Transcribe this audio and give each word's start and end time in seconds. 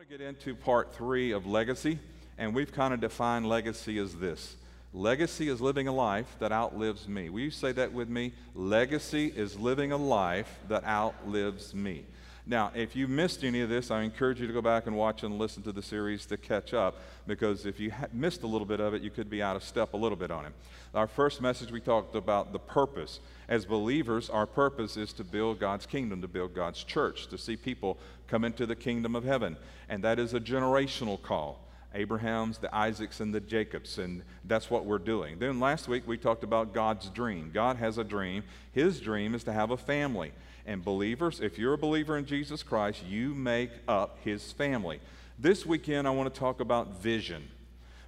want 0.00 0.08
to 0.08 0.18
get 0.18 0.26
into 0.26 0.54
part 0.54 0.94
three 0.94 1.30
of 1.30 1.46
legacy, 1.46 1.98
and 2.38 2.54
we've 2.54 2.72
kind 2.72 2.94
of 2.94 3.02
defined 3.02 3.46
legacy 3.46 3.98
as 3.98 4.14
this 4.14 4.56
Legacy 4.94 5.50
is 5.50 5.60
living 5.60 5.88
a 5.88 5.92
life 5.92 6.36
that 6.38 6.50
outlives 6.52 7.06
me. 7.06 7.28
Will 7.28 7.40
you 7.40 7.50
say 7.50 7.70
that 7.72 7.92
with 7.92 8.08
me? 8.08 8.32
Legacy 8.54 9.26
is 9.26 9.58
living 9.58 9.92
a 9.92 9.98
life 9.98 10.58
that 10.68 10.84
outlives 10.84 11.74
me. 11.74 12.06
Now, 12.50 12.72
if 12.74 12.96
you 12.96 13.06
missed 13.06 13.44
any 13.44 13.60
of 13.60 13.68
this, 13.68 13.92
I 13.92 14.02
encourage 14.02 14.40
you 14.40 14.48
to 14.48 14.52
go 14.52 14.60
back 14.60 14.88
and 14.88 14.96
watch 14.96 15.22
and 15.22 15.38
listen 15.38 15.62
to 15.62 15.70
the 15.70 15.82
series 15.82 16.26
to 16.26 16.36
catch 16.36 16.74
up 16.74 16.96
because 17.28 17.64
if 17.64 17.78
you 17.78 17.92
missed 18.12 18.42
a 18.42 18.48
little 18.48 18.66
bit 18.66 18.80
of 18.80 18.92
it, 18.92 19.02
you 19.02 19.10
could 19.10 19.30
be 19.30 19.40
out 19.40 19.54
of 19.54 19.62
step 19.62 19.94
a 19.94 19.96
little 19.96 20.16
bit 20.16 20.32
on 20.32 20.46
it. 20.46 20.52
Our 20.92 21.06
first 21.06 21.40
message, 21.40 21.70
we 21.70 21.80
talked 21.80 22.16
about 22.16 22.52
the 22.52 22.58
purpose. 22.58 23.20
As 23.48 23.64
believers, 23.64 24.28
our 24.28 24.46
purpose 24.46 24.96
is 24.96 25.12
to 25.12 25.22
build 25.22 25.60
God's 25.60 25.86
kingdom, 25.86 26.22
to 26.22 26.26
build 26.26 26.52
God's 26.52 26.82
church, 26.82 27.28
to 27.28 27.38
see 27.38 27.54
people 27.54 27.98
come 28.26 28.44
into 28.44 28.66
the 28.66 28.74
kingdom 28.74 29.14
of 29.14 29.22
heaven. 29.22 29.56
And 29.88 30.02
that 30.02 30.18
is 30.18 30.34
a 30.34 30.40
generational 30.40 31.22
call. 31.22 31.60
Abraham's, 31.94 32.58
the 32.58 32.74
Isaacs, 32.74 33.20
and 33.20 33.32
the 33.32 33.40
Jacobs, 33.40 33.98
and 33.98 34.22
that's 34.44 34.70
what 34.70 34.84
we're 34.84 34.98
doing. 34.98 35.38
Then 35.38 35.60
last 35.60 35.86
week 35.86 36.06
we 36.06 36.18
talked 36.18 36.42
about 36.42 36.74
God's 36.74 37.10
dream. 37.10 37.52
God 37.54 37.76
has 37.76 37.96
a 37.96 38.04
dream. 38.04 38.42
His 38.72 39.00
dream 39.00 39.36
is 39.36 39.44
to 39.44 39.52
have 39.52 39.70
a 39.70 39.76
family. 39.76 40.32
And 40.70 40.84
believers, 40.84 41.40
if 41.40 41.58
you're 41.58 41.72
a 41.72 41.78
believer 41.78 42.16
in 42.16 42.26
Jesus 42.26 42.62
Christ, 42.62 43.04
you 43.04 43.34
make 43.34 43.72
up 43.88 44.18
His 44.22 44.52
family. 44.52 45.00
This 45.36 45.66
weekend 45.66 46.06
I 46.06 46.12
want 46.12 46.32
to 46.32 46.38
talk 46.38 46.60
about 46.60 47.02
vision 47.02 47.42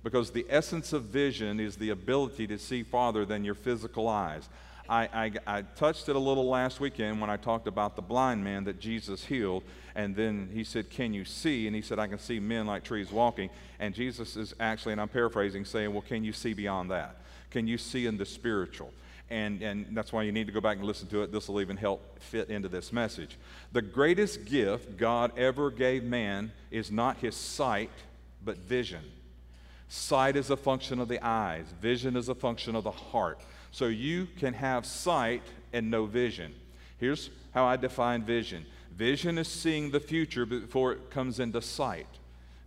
because 0.04 0.30
the 0.30 0.46
essence 0.48 0.92
of 0.92 1.06
vision 1.06 1.58
is 1.58 1.74
the 1.74 1.90
ability 1.90 2.46
to 2.46 2.58
see 2.58 2.84
farther 2.84 3.24
than 3.24 3.44
your 3.44 3.56
physical 3.56 4.06
eyes. 4.06 4.48
I, 4.88 5.08
I, 5.12 5.32
I, 5.44 5.62
touched 5.62 6.08
it 6.08 6.14
a 6.14 6.20
little 6.20 6.48
last 6.48 6.78
weekend 6.78 7.20
when 7.20 7.30
I 7.30 7.36
talked 7.36 7.66
about 7.66 7.96
the 7.96 8.02
blind 8.02 8.44
man 8.44 8.62
that 8.64 8.78
Jesus 8.78 9.24
healed. 9.24 9.64
And 9.96 10.14
then 10.14 10.48
he 10.54 10.62
said, 10.62 10.88
Can 10.88 11.12
you 11.12 11.24
see? 11.24 11.66
And 11.66 11.74
he 11.74 11.82
said, 11.82 11.98
I 11.98 12.06
can 12.06 12.20
see 12.20 12.38
men 12.38 12.68
like 12.68 12.84
trees 12.84 13.10
walking. 13.10 13.50
And 13.80 13.92
Jesus 13.92 14.36
is 14.36 14.54
actually, 14.60 14.92
and 14.92 15.00
I'm 15.00 15.08
paraphrasing, 15.08 15.64
saying, 15.64 15.92
Well, 15.92 16.02
can 16.02 16.22
you 16.22 16.32
see 16.32 16.54
beyond 16.54 16.92
that? 16.92 17.16
Can 17.50 17.66
you 17.66 17.76
see 17.76 18.06
in 18.06 18.18
the 18.18 18.26
spiritual? 18.26 18.92
And, 19.32 19.62
and 19.62 19.96
that's 19.96 20.12
why 20.12 20.24
you 20.24 20.30
need 20.30 20.46
to 20.48 20.52
go 20.52 20.60
back 20.60 20.76
and 20.76 20.86
listen 20.86 21.08
to 21.08 21.22
it. 21.22 21.32
This 21.32 21.48
will 21.48 21.62
even 21.62 21.78
help 21.78 22.20
fit 22.20 22.50
into 22.50 22.68
this 22.68 22.92
message. 22.92 23.38
The 23.72 23.80
greatest 23.80 24.44
gift 24.44 24.98
God 24.98 25.32
ever 25.38 25.70
gave 25.70 26.04
man 26.04 26.52
is 26.70 26.90
not 26.90 27.16
his 27.16 27.34
sight, 27.34 27.90
but 28.44 28.58
vision. 28.58 29.02
Sight 29.88 30.36
is 30.36 30.50
a 30.50 30.56
function 30.56 31.00
of 31.00 31.08
the 31.08 31.18
eyes, 31.26 31.64
vision 31.80 32.14
is 32.14 32.28
a 32.28 32.34
function 32.34 32.76
of 32.76 32.84
the 32.84 32.90
heart. 32.90 33.40
So 33.70 33.86
you 33.86 34.28
can 34.38 34.52
have 34.52 34.84
sight 34.84 35.42
and 35.72 35.90
no 35.90 36.04
vision. 36.04 36.54
Here's 36.98 37.30
how 37.54 37.64
I 37.64 37.76
define 37.76 38.24
vision 38.24 38.66
vision 38.94 39.38
is 39.38 39.48
seeing 39.48 39.90
the 39.90 40.00
future 40.00 40.44
before 40.44 40.92
it 40.92 41.10
comes 41.10 41.40
into 41.40 41.62
sight. 41.62 42.06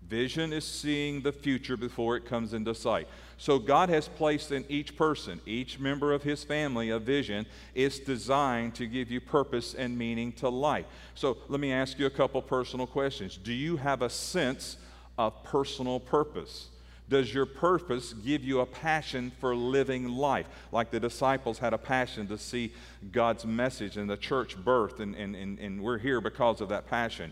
Vision 0.07 0.53
is 0.53 0.65
seeing 0.65 1.21
the 1.21 1.31
future 1.31 1.75
before 1.75 2.15
it 2.15 2.25
comes 2.25 2.53
into 2.53 2.75
sight. 2.75 3.07
So 3.37 3.57
God 3.57 3.89
has 3.89 4.07
placed 4.07 4.51
in 4.51 4.63
each 4.69 4.95
person, 4.95 5.41
each 5.45 5.79
member 5.79 6.13
of 6.13 6.21
his 6.21 6.43
family, 6.43 6.89
a 6.89 6.99
vision. 6.99 7.45
It's 7.73 7.99
designed 7.99 8.75
to 8.75 8.85
give 8.85 9.09
you 9.09 9.19
purpose 9.19 9.73
and 9.73 9.97
meaning 9.97 10.31
to 10.33 10.49
life. 10.49 10.85
So 11.15 11.37
let 11.49 11.59
me 11.59 11.71
ask 11.71 11.97
you 11.97 12.05
a 12.05 12.11
couple 12.11 12.41
personal 12.41 12.85
questions. 12.85 13.37
Do 13.37 13.51
you 13.51 13.77
have 13.77 14.03
a 14.03 14.09
sense 14.09 14.77
of 15.17 15.43
personal 15.43 15.99
purpose? 15.99 16.69
Does 17.07 17.33
your 17.33 17.45
purpose 17.45 18.13
give 18.13 18.43
you 18.43 18.61
a 18.61 18.65
passion 18.65 19.31
for 19.39 19.55
living 19.55 20.09
life? 20.09 20.47
Like 20.71 20.91
the 20.91 20.99
disciples 20.99 21.59
had 21.59 21.73
a 21.73 21.77
passion 21.77 22.27
to 22.27 22.37
see 22.37 22.73
God's 23.11 23.45
message 23.45 23.97
and 23.97 24.09
the 24.09 24.17
church 24.17 24.57
birth, 24.57 24.99
and, 24.99 25.15
and, 25.15 25.35
and, 25.35 25.59
and 25.59 25.81
we're 25.81 25.99
here 25.99 26.19
because 26.21 26.61
of 26.61 26.69
that 26.69 26.87
passion. 26.87 27.31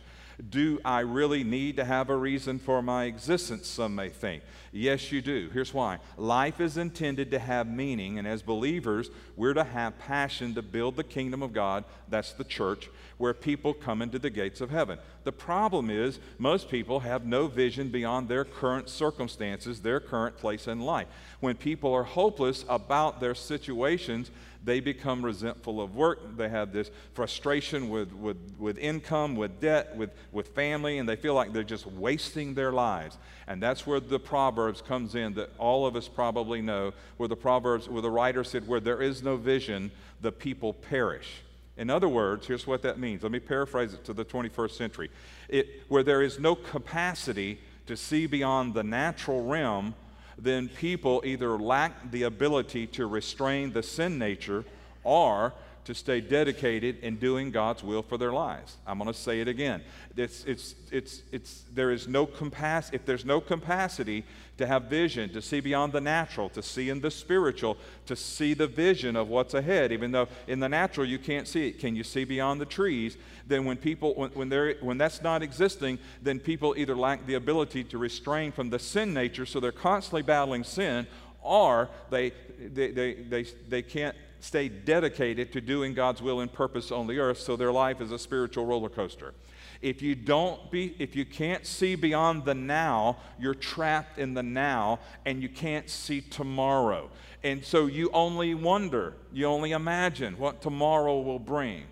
Do 0.49 0.79
I 0.83 1.01
really 1.01 1.43
need 1.43 1.77
to 1.77 1.85
have 1.85 2.09
a 2.09 2.15
reason 2.15 2.59
for 2.59 2.81
my 2.81 3.05
existence? 3.05 3.67
Some 3.67 3.95
may 3.95 4.09
think. 4.09 4.43
Yes, 4.71 5.11
you 5.11 5.21
do. 5.21 5.49
Here's 5.53 5.73
why 5.73 5.99
life 6.17 6.59
is 6.59 6.77
intended 6.77 7.29
to 7.31 7.39
have 7.39 7.67
meaning, 7.67 8.17
and 8.17 8.27
as 8.27 8.41
believers, 8.41 9.11
we're 9.35 9.53
to 9.53 9.63
have 9.63 9.99
passion 9.99 10.55
to 10.55 10.63
build 10.63 10.95
the 10.95 11.03
kingdom 11.03 11.43
of 11.43 11.53
God. 11.53 11.83
That's 12.09 12.33
the 12.33 12.43
church, 12.43 12.89
where 13.17 13.35
people 13.35 13.73
come 13.73 14.01
into 14.01 14.17
the 14.17 14.31
gates 14.31 14.61
of 14.61 14.71
heaven. 14.71 14.97
The 15.23 15.31
problem 15.31 15.89
is, 15.91 16.19
most 16.39 16.69
people 16.69 17.01
have 17.01 17.25
no 17.25 17.47
vision 17.47 17.89
beyond 17.89 18.27
their 18.27 18.43
current 18.43 18.89
circumstances, 18.89 19.81
their 19.81 19.99
current 19.99 20.37
place 20.37 20.67
in 20.67 20.79
life. 20.81 21.07
When 21.39 21.55
people 21.55 21.93
are 21.93 22.03
hopeless 22.03 22.65
about 22.67 23.19
their 23.19 23.35
situations, 23.35 24.31
they 24.63 24.79
become 24.79 25.23
resentful 25.23 25.81
of 25.81 25.95
work. 25.95 26.37
They 26.37 26.49
have 26.49 26.71
this 26.71 26.89
frustration 27.13 27.89
with, 27.89 28.13
with, 28.13 28.37
with 28.57 28.77
income, 28.77 29.35
with 29.35 29.59
debt, 29.59 29.95
with, 29.95 30.11
with 30.31 30.49
family, 30.49 30.99
and 30.99 31.07
they 31.07 31.15
feel 31.15 31.33
like 31.33 31.51
they're 31.51 31.63
just 31.63 31.85
wasting 31.85 32.53
their 32.53 32.71
lives. 32.71 33.17
And 33.47 33.61
that's 33.61 33.85
where 33.85 33.99
the 33.99 34.19
Proverbs 34.19 34.81
comes 34.81 35.15
in 35.15 35.33
that 35.33 35.51
all 35.57 35.85
of 35.85 35.95
us 35.95 36.07
probably 36.07 36.61
know, 36.61 36.93
where 37.17 37.27
the 37.27 37.35
Proverbs, 37.35 37.89
where 37.89 38.01
the 38.01 38.09
writer 38.09 38.43
said, 38.43 38.67
where 38.67 38.79
there 38.79 39.01
is 39.01 39.21
no 39.21 39.35
vision, 39.35 39.91
the 40.21 40.31
people 40.31 40.73
perish. 40.73 41.41
In 41.75 41.89
other 41.89 42.07
words, 42.07 42.47
here's 42.47 42.67
what 42.67 42.83
that 42.83 42.99
means. 42.99 43.23
Let 43.23 43.31
me 43.31 43.39
paraphrase 43.39 43.93
it 43.93 44.05
to 44.05 44.13
the 44.13 44.23
21st 44.23 44.71
century. 44.71 45.09
It, 45.49 45.81
where 45.87 46.03
there 46.03 46.21
is 46.21 46.39
no 46.39 46.55
capacity 46.55 47.59
to 47.87 47.97
see 47.97 48.27
beyond 48.27 48.73
the 48.73 48.83
natural 48.83 49.43
realm, 49.43 49.95
then 50.37 50.67
people 50.69 51.21
either 51.25 51.57
lack 51.57 52.11
the 52.11 52.23
ability 52.23 52.87
to 52.87 53.05
restrain 53.05 53.71
the 53.73 53.83
sin 53.83 54.17
nature 54.17 54.65
or 55.03 55.53
to 55.85 55.93
stay 55.93 56.21
dedicated 56.21 56.99
in 56.99 57.17
doing 57.17 57.51
God's 57.51 57.83
will 57.83 58.01
for 58.01 58.17
their 58.17 58.31
lives. 58.31 58.77
I'm 58.87 58.97
going 58.97 59.11
to 59.11 59.17
say 59.17 59.41
it 59.41 59.47
again. 59.47 59.81
It's, 60.15 60.43
it's, 60.45 60.75
it's, 60.91 61.21
it's, 61.31 61.63
there 61.73 61.91
is 61.91 62.07
no 62.07 62.25
capacity, 62.25 62.95
if 62.95 63.05
there's 63.05 63.25
no 63.25 63.41
capacity 63.41 64.23
to 64.57 64.67
have 64.67 64.83
vision, 64.83 65.31
to 65.33 65.41
see 65.41 65.59
beyond 65.59 65.93
the 65.93 65.99
natural, 65.99 66.47
to 66.49 66.61
see 66.61 66.89
in 66.89 67.01
the 67.01 67.11
spiritual, 67.11 67.77
to 68.05 68.15
see 68.15 68.53
the 68.53 68.67
vision 68.67 69.15
of 69.15 69.27
what's 69.27 69.53
ahead, 69.53 69.91
even 69.91 70.11
though 70.11 70.27
in 70.47 70.59
the 70.59 70.69
natural 70.69 71.05
you 71.05 71.19
can't 71.19 71.47
see 71.47 71.69
it. 71.69 71.79
Can 71.79 71.95
you 71.95 72.03
see 72.03 72.23
beyond 72.23 72.61
the 72.61 72.65
trees? 72.65 73.17
Then 73.47 73.65
when 73.65 73.77
people, 73.77 74.13
when, 74.13 74.29
when, 74.31 74.49
they're, 74.49 74.75
when 74.81 74.97
that's 74.97 75.21
not 75.21 75.43
existing, 75.43 75.99
then 76.21 76.39
people 76.39 76.75
either 76.77 76.95
lack 76.95 77.25
the 77.25 77.33
ability 77.33 77.83
to 77.85 77.97
restrain 77.97 78.51
from 78.51 78.69
the 78.69 78.79
sin 78.79 79.13
nature, 79.13 79.45
so 79.45 79.59
they're 79.59 79.71
constantly 79.71 80.21
battling 80.21 80.63
sin, 80.63 81.07
or 81.41 81.89
they, 82.09 82.31
they, 82.59 82.91
they, 82.91 83.13
they, 83.15 83.43
they 83.67 83.81
can't 83.81 84.15
stay 84.43 84.67
dedicated 84.67 85.53
to 85.53 85.61
doing 85.61 85.93
God's 85.93 86.21
will 86.21 86.41
and 86.41 86.51
purpose 86.51 86.91
on 86.91 87.07
the 87.07 87.17
earth, 87.17 87.39
so 87.39 87.55
their 87.55 87.71
life 87.71 88.01
is 88.01 88.11
a 88.11 88.19
spiritual 88.19 88.65
roller 88.65 88.89
coaster. 88.89 89.33
If 89.81 90.01
you 90.01 90.15
don't 90.15 90.69
be, 90.69 90.95
if 90.99 91.15
you 91.15 91.25
can't 91.25 91.65
see 91.65 91.95
beyond 91.95 92.43
the 92.43 92.53
now, 92.53 93.17
you're 93.39 93.53
trapped 93.53 94.17
in 94.19 94.33
the 94.33 94.43
now 94.43 94.99
and 95.25 95.41
you 95.41 95.47
can't 95.47 95.89
see 95.89 96.19
tomorrow. 96.19 97.09
And 97.43 97.63
so 97.63 97.85
you 97.85 98.09
only 98.11 98.53
wonder, 98.53 99.13
you 99.31 99.45
only 99.45 99.71
imagine 99.71 100.37
what 100.37 100.61
tomorrow 100.61 101.21
will 101.21 101.39
bring. 101.39 101.85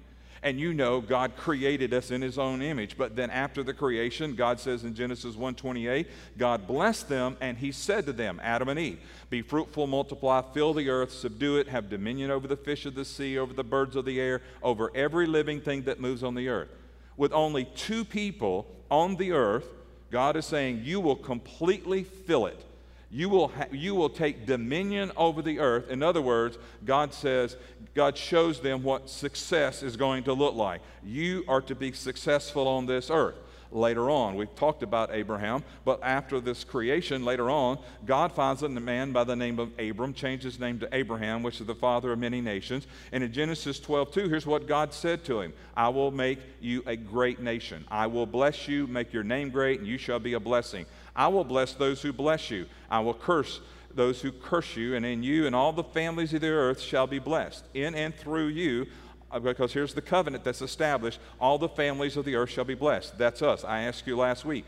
And 0.44 0.60
you 0.60 0.74
know 0.74 1.02
God 1.02 1.36
created 1.38 1.94
us 1.94 2.10
in 2.10 2.22
his 2.22 2.40
own 2.40 2.64
image. 2.64 2.98
But 2.98 3.16
then 3.16 3.30
after 3.30 3.62
the 3.62 3.74
creation, 3.74 4.36
God 4.36 4.60
says 4.60 4.84
in 4.84 4.96
Genesis 4.96 5.36
1:28, 5.36 6.08
God 6.38 6.66
blessed 6.66 7.10
them 7.10 7.38
and 7.42 7.58
he 7.58 7.72
said 7.72 8.08
to 8.08 8.14
them, 8.14 8.40
Adam 8.44 8.70
and 8.70 8.80
Eve, 8.80 9.00
be 9.30 9.44
fruitful, 9.44 9.86
multiply, 9.86 10.42
fill 10.54 10.74
the 10.74 10.90
earth, 10.90 11.12
subdue 11.12 11.58
it, 11.58 11.68
have 11.68 11.90
dominion 11.90 12.32
over 12.32 12.48
the 12.48 12.58
fish 12.58 12.88
of 12.88 12.96
the 12.96 13.06
sea, 13.06 13.38
over 13.38 13.54
the 13.54 13.64
birds 13.64 13.96
of 13.96 14.06
the 14.06 14.20
air, 14.20 14.42
over 14.64 14.92
every 14.96 15.28
living 15.28 15.62
thing 15.62 15.84
that 15.84 16.00
moves 16.00 16.24
on 16.24 16.34
the 16.34 16.50
earth. 16.50 16.70
With 17.18 17.34
only 17.34 17.66
two 17.66 18.04
people 18.04 18.66
on 18.90 19.18
the 19.18 19.34
earth, 19.34 19.68
God 20.10 20.36
is 20.36 20.46
saying, 20.46 20.82
You 20.84 21.00
will 21.00 21.16
completely 21.16 22.04
fill 22.04 22.48
it 22.48 22.66
you 23.12 23.28
will, 23.28 23.50
ha- 23.50 23.68
you 23.72 23.94
will 23.94 24.10
take 24.10 24.46
dominion 24.46 25.12
over 25.18 25.42
the 25.42 25.60
earth. 25.60 25.90
In 25.90 26.02
other 26.02 26.22
words, 26.22 26.58
God 26.86 27.14
says, 27.14 27.58
God 27.94 28.18
shows 28.18 28.62
them 28.62 28.84
what 28.84 29.10
success 29.10 29.84
is 29.84 29.98
going 29.98 30.24
to 30.24 30.34
look 30.34 30.56
like. 30.56 30.82
You 31.04 31.44
are 31.48 31.62
to 31.62 31.76
be 31.76 31.92
successful 31.92 32.68
on 32.68 32.86
this 32.86 33.10
earth 33.10 33.36
later 33.72 34.10
on. 34.10 34.36
We've 34.36 34.54
talked 34.56 34.84
about 34.84 35.14
Abraham, 35.14 35.64
but 35.86 36.02
after 36.04 36.40
this 36.40 36.64
creation, 36.64 37.26
later 37.26 37.50
on, 37.50 37.80
God 38.06 38.32
finds 38.32 38.64
a 38.64 38.70
man 38.70 39.12
by 39.12 39.24
the 39.24 39.36
name 39.36 39.60
of 39.60 39.72
Abram, 39.80 40.14
changed 40.14 40.44
his 40.44 40.60
name 40.60 40.80
to 40.80 40.90
Abraham, 40.92 41.44
which 41.44 41.62
is 41.62 41.68
the 41.68 41.76
father 41.76 42.12
of 42.12 42.20
many 42.20 42.42
nations. 42.42 42.88
And 43.12 43.24
in 43.24 43.32
Genesis 43.32 43.80
12, 43.80 44.12
2, 44.12 44.30
here's 44.30 44.46
what 44.46 44.68
God 44.68 44.94
said 44.94 45.24
to 45.26 45.42
him 45.42 45.54
I 45.76 45.90
will 45.90 46.12
make 46.12 46.40
you 46.60 46.84
a 46.86 46.96
great 46.96 47.40
nation. 47.40 47.86
I 47.90 48.08
will 48.08 48.26
bless 48.26 48.68
you, 48.68 48.88
make 48.88 49.14
your 49.14 49.24
name 49.24 49.50
great, 49.50 49.80
and 49.80 49.88
you 49.88 49.98
shall 49.98 50.20
be 50.20 50.34
a 50.34 50.40
blessing. 50.40 50.86
I 51.16 51.28
will 51.28 51.44
bless 51.44 51.74
those 51.74 52.02
who 52.02 52.14
bless 52.14 52.52
you. 52.52 52.66
I 52.90 53.00
will 53.00 53.14
curse 53.14 53.60
those 53.96 54.22
who 54.22 54.32
curse 54.32 54.76
you, 54.76 54.96
and 54.96 55.06
in 55.06 55.24
you 55.24 55.46
and 55.48 55.56
all 55.56 55.74
the 55.74 55.84
families 55.84 56.34
of 56.34 56.42
the 56.42 56.48
earth 56.48 56.80
shall 56.80 57.08
be 57.08 57.20
blessed. 57.20 57.66
In 57.74 57.96
and 57.96 58.16
through 58.16 58.48
you, 58.48 58.88
Uh, 59.32 59.40
because 59.40 59.72
here's 59.72 59.94
the 59.94 60.02
covenant 60.02 60.44
that's 60.44 60.62
established 60.62 61.20
all 61.40 61.58
the 61.58 61.70
families 61.70 62.18
of 62.18 62.26
the 62.26 62.36
earth 62.36 62.50
shall 62.50 62.66
be 62.66 62.74
blessed. 62.74 63.18
That's 63.18 63.42
us. 63.42 63.64
I 63.64 63.84
asked 63.84 64.06
you 64.06 64.18
last 64.18 64.44
week, 64.44 64.66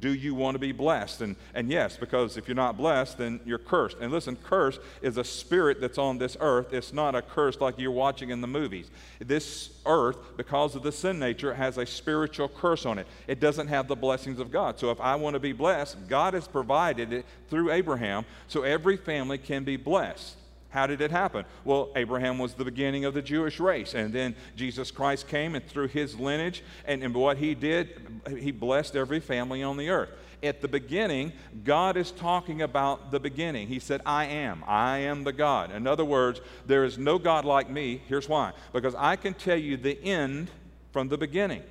do 0.00 0.14
you 0.14 0.34
want 0.34 0.54
to 0.54 0.58
be 0.58 0.72
blessed? 0.72 1.20
And, 1.20 1.36
and 1.54 1.70
yes, 1.70 1.96
because 1.98 2.38
if 2.38 2.48
you're 2.48 2.54
not 2.54 2.78
blessed, 2.78 3.18
then 3.18 3.40
you're 3.44 3.58
cursed. 3.58 3.98
And 4.00 4.10
listen, 4.10 4.36
curse 4.36 4.78
is 5.02 5.18
a 5.18 5.24
spirit 5.24 5.80
that's 5.80 5.98
on 5.98 6.16
this 6.16 6.36
earth. 6.40 6.72
It's 6.72 6.94
not 6.94 7.14
a 7.14 7.20
curse 7.20 7.60
like 7.60 7.78
you're 7.78 7.90
watching 7.90 8.30
in 8.30 8.40
the 8.40 8.46
movies. 8.46 8.90
This 9.18 9.70
earth, 9.84 10.16
because 10.36 10.74
of 10.74 10.82
the 10.82 10.92
sin 10.92 11.18
nature, 11.18 11.52
has 11.52 11.76
a 11.76 11.84
spiritual 11.84 12.48
curse 12.48 12.86
on 12.86 12.98
it. 12.98 13.06
It 13.26 13.38
doesn't 13.38 13.68
have 13.68 13.86
the 13.86 13.96
blessings 13.96 14.40
of 14.40 14.50
God. 14.50 14.78
So 14.78 14.90
if 14.90 15.00
I 15.00 15.14
want 15.16 15.34
to 15.34 15.40
be 15.40 15.52
blessed, 15.52 16.08
God 16.08 16.32
has 16.32 16.48
provided 16.48 17.12
it 17.12 17.26
through 17.48 17.70
Abraham 17.70 18.24
so 18.48 18.62
every 18.62 18.96
family 18.96 19.36
can 19.36 19.64
be 19.64 19.76
blessed. 19.76 20.36
How 20.70 20.86
did 20.86 21.00
it 21.00 21.10
happen? 21.10 21.44
Well, 21.64 21.90
Abraham 21.96 22.38
was 22.38 22.54
the 22.54 22.64
beginning 22.64 23.04
of 23.04 23.14
the 23.14 23.22
Jewish 23.22 23.60
race, 23.60 23.94
and 23.94 24.12
then 24.12 24.34
Jesus 24.56 24.90
Christ 24.90 25.28
came, 25.28 25.54
and 25.54 25.66
through 25.66 25.88
his 25.88 26.18
lineage, 26.18 26.62
and, 26.84 27.02
and 27.02 27.14
what 27.14 27.38
he 27.38 27.54
did, 27.54 28.20
he 28.38 28.50
blessed 28.50 28.96
every 28.96 29.20
family 29.20 29.62
on 29.62 29.76
the 29.76 29.88
earth. 29.88 30.10
At 30.42 30.60
the 30.60 30.68
beginning, 30.68 31.32
God 31.64 31.96
is 31.96 32.10
talking 32.10 32.62
about 32.62 33.10
the 33.10 33.20
beginning. 33.20 33.68
He 33.68 33.78
said, 33.78 34.02
I 34.04 34.26
am. 34.26 34.62
I 34.66 34.98
am 34.98 35.24
the 35.24 35.32
God. 35.32 35.70
In 35.70 35.86
other 35.86 36.04
words, 36.04 36.40
there 36.66 36.84
is 36.84 36.98
no 36.98 37.18
God 37.18 37.44
like 37.44 37.70
me. 37.70 38.02
Here's 38.06 38.28
why 38.28 38.52
because 38.72 38.94
I 38.94 39.16
can 39.16 39.34
tell 39.34 39.56
you 39.56 39.76
the 39.76 40.02
end 40.04 40.50
from 40.92 41.08
the 41.08 41.16
beginning. 41.16 41.62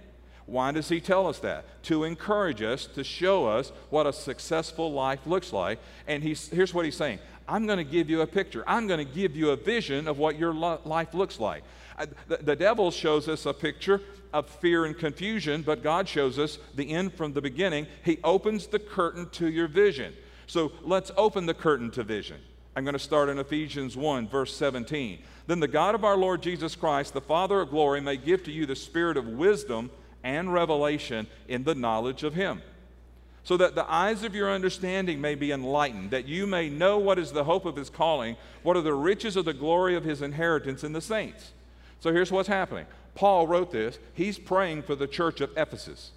Why 0.48 0.72
does 0.72 0.90
he 0.90 1.02
tell 1.02 1.28
us 1.28 1.40
that? 1.40 1.66
To 1.84 2.04
encourage 2.04 2.62
us, 2.62 2.86
to 2.88 3.04
show 3.04 3.48
us 3.48 3.72
what 3.90 4.06
a 4.06 4.14
successful 4.14 4.92
life 4.92 5.26
looks 5.26 5.52
like. 5.52 5.80
And 6.08 6.22
he's, 6.22 6.50
here's 6.50 6.74
what 6.74 6.86
he's 6.86 6.98
saying 6.98 7.20
I'm 7.48 7.66
going 7.66 7.78
to 7.78 7.84
give 7.84 8.10
you 8.10 8.22
a 8.22 8.28
picture. 8.28 8.64
I'm 8.68 8.88
going 8.88 9.06
to 9.06 9.14
give 9.14 9.36
you 9.36 9.52
a 9.52 9.56
vision 9.56 10.08
of 10.08 10.18
what 10.18 10.38
your 10.38 10.54
lo- 10.54 10.80
life 10.86 11.14
looks 11.14 11.40
like. 11.40 11.64
I, 11.98 12.08
the, 12.28 12.38
the 12.38 12.56
devil 12.56 12.92
shows 12.92 13.28
us 13.30 13.46
a 13.46 13.54
picture 13.54 14.02
of 14.34 14.50
fear 14.50 14.86
and 14.86 14.98
confusion, 14.98 15.62
but 15.62 15.84
God 15.84 16.10
shows 16.10 16.40
us 16.40 16.58
the 16.76 16.92
end 16.92 17.14
from 17.14 17.34
the 17.34 17.42
beginning. 17.42 17.88
He 18.04 18.20
opens 18.24 18.68
the 18.68 18.80
curtain 18.80 19.30
to 19.32 19.48
your 19.48 19.68
vision. 19.68 20.14
So 20.48 20.72
let's 20.84 21.12
open 21.18 21.46
the 21.46 21.54
curtain 21.54 21.92
to 21.92 22.04
vision. 22.04 22.38
I'm 22.76 22.84
going 22.84 22.94
to 22.94 23.00
start 23.00 23.30
in 23.30 23.40
Ephesians 23.40 23.96
1, 23.96 24.28
verse 24.28 24.56
17. 24.56 25.20
Then 25.48 25.60
the 25.60 25.68
God 25.68 25.96
of 25.96 26.04
our 26.04 26.18
Lord 26.18 26.42
Jesus 26.42 26.76
Christ, 26.76 27.14
the 27.14 27.22
Father 27.22 27.62
of 27.62 27.70
glory, 27.70 28.02
may 28.02 28.18
give 28.18 28.44
to 28.44 28.52
you 28.52 28.66
the 28.66 28.76
spirit 28.76 29.16
of 29.16 29.28
wisdom 29.28 29.90
and 30.24 30.52
revelation 30.52 31.28
in 31.48 31.64
the 31.64 31.76
knowledge 31.76 32.24
of 32.24 32.34
Him 32.34 32.62
so 33.46 33.56
that 33.58 33.76
the 33.76 33.90
eyes 33.90 34.24
of 34.24 34.34
your 34.34 34.52
understanding 34.52 35.22
may 35.22 35.36
be 35.36 35.52
enlightened, 35.52 36.10
that 36.10 36.28
you 36.28 36.48
may 36.48 36.68
know 36.68 36.98
what 36.98 37.20
is 37.20 37.32
the 37.32 37.44
hope 37.44 37.66
of 37.66 37.76
his 37.76 37.92
calling, 37.92 38.36
what 38.64 38.76
are 38.76 38.82
the 38.82 38.94
riches 38.94 39.36
of 39.36 39.46
the 39.46 39.54
glory 39.54 39.96
of 39.96 40.04
his 40.04 40.24
inheritance 40.24 40.84
in 40.84 40.94
the 40.94 41.00
saints. 41.00 41.52
So 42.00 42.12
here's 42.12 42.32
what's 42.32 42.50
happening. 42.50 42.88
Paul 43.14 43.46
wrote 43.46 43.72
this. 43.72 44.00
He's 44.16 44.40
praying 44.40 44.82
for 44.82 44.96
the 44.96 45.08
church 45.08 45.42
of 45.42 45.52
Ephesus, 45.56 46.10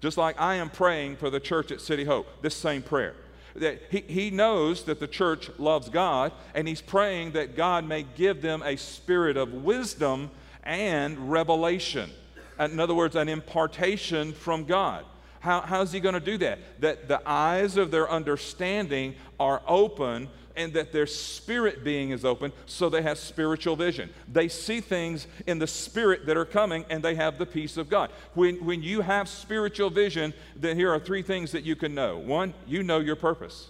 just 0.00 0.16
like 0.16 0.40
I 0.40 0.54
am 0.54 0.70
praying 0.70 1.16
for 1.16 1.28
the 1.28 1.38
church 1.38 1.70
at 1.70 1.82
City 1.82 2.04
Hope, 2.04 2.26
this 2.40 2.56
same 2.56 2.82
prayer. 2.82 3.14
That 3.54 3.82
he, 3.90 4.00
he 4.08 4.30
knows 4.30 4.84
that 4.84 5.00
the 5.00 5.06
church 5.06 5.50
loves 5.58 5.90
God, 5.90 6.32
and 6.54 6.66
he's 6.66 6.80
praying 6.80 7.32
that 7.32 7.56
God 7.56 7.86
may 7.86 8.04
give 8.16 8.40
them 8.40 8.62
a 8.62 8.76
spirit 8.76 9.36
of 9.36 9.52
wisdom 9.52 10.30
and 10.62 11.30
revelation. 11.30 12.10
In 12.58 12.80
other 12.80 12.94
words, 12.94 13.16
an 13.16 13.28
impartation 13.28 14.32
from 14.32 14.64
God. 14.64 15.04
How, 15.44 15.60
how's 15.60 15.92
he 15.92 16.00
going 16.00 16.14
to 16.14 16.20
do 16.20 16.38
that? 16.38 16.58
That 16.80 17.06
the 17.06 17.20
eyes 17.28 17.76
of 17.76 17.90
their 17.90 18.10
understanding 18.10 19.14
are 19.38 19.60
open 19.68 20.30
and 20.56 20.72
that 20.72 20.90
their 20.90 21.06
spirit 21.06 21.84
being 21.84 22.12
is 22.12 22.24
open 22.24 22.50
so 22.64 22.88
they 22.88 23.02
have 23.02 23.18
spiritual 23.18 23.76
vision. 23.76 24.08
They 24.32 24.48
see 24.48 24.80
things 24.80 25.26
in 25.46 25.58
the 25.58 25.66
spirit 25.66 26.24
that 26.24 26.38
are 26.38 26.46
coming 26.46 26.86
and 26.88 27.02
they 27.02 27.14
have 27.16 27.36
the 27.36 27.44
peace 27.44 27.76
of 27.76 27.90
God. 27.90 28.10
When, 28.32 28.64
when 28.64 28.82
you 28.82 29.02
have 29.02 29.28
spiritual 29.28 29.90
vision, 29.90 30.32
then 30.56 30.78
here 30.78 30.90
are 30.90 30.98
three 30.98 31.20
things 31.20 31.52
that 31.52 31.62
you 31.62 31.76
can 31.76 31.94
know. 31.94 32.16
One, 32.16 32.54
you 32.66 32.82
know 32.82 33.00
your 33.00 33.16
purpose. 33.16 33.68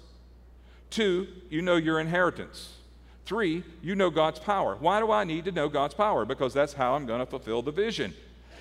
Two, 0.91 1.26
you 1.50 1.61
know 1.61 1.75
your 1.75 1.99
inheritance. 1.99 2.76
Three, 3.25 3.65
you 3.82 3.97
know 3.97 4.11
God's 4.11 4.38
power. 4.38 4.76
Why 4.79 5.00
do 5.00 5.11
I 5.11 5.25
need 5.25 5.44
to 5.47 5.50
know 5.50 5.69
God's 5.69 5.94
power? 5.94 6.25
Because 6.25 6.55
that's 6.55 6.75
how 6.75 6.94
I'm 6.94 7.05
going 7.05 7.19
to 7.19 7.26
fulfill 7.26 7.62
the 7.62 7.73
vision. 7.73 8.15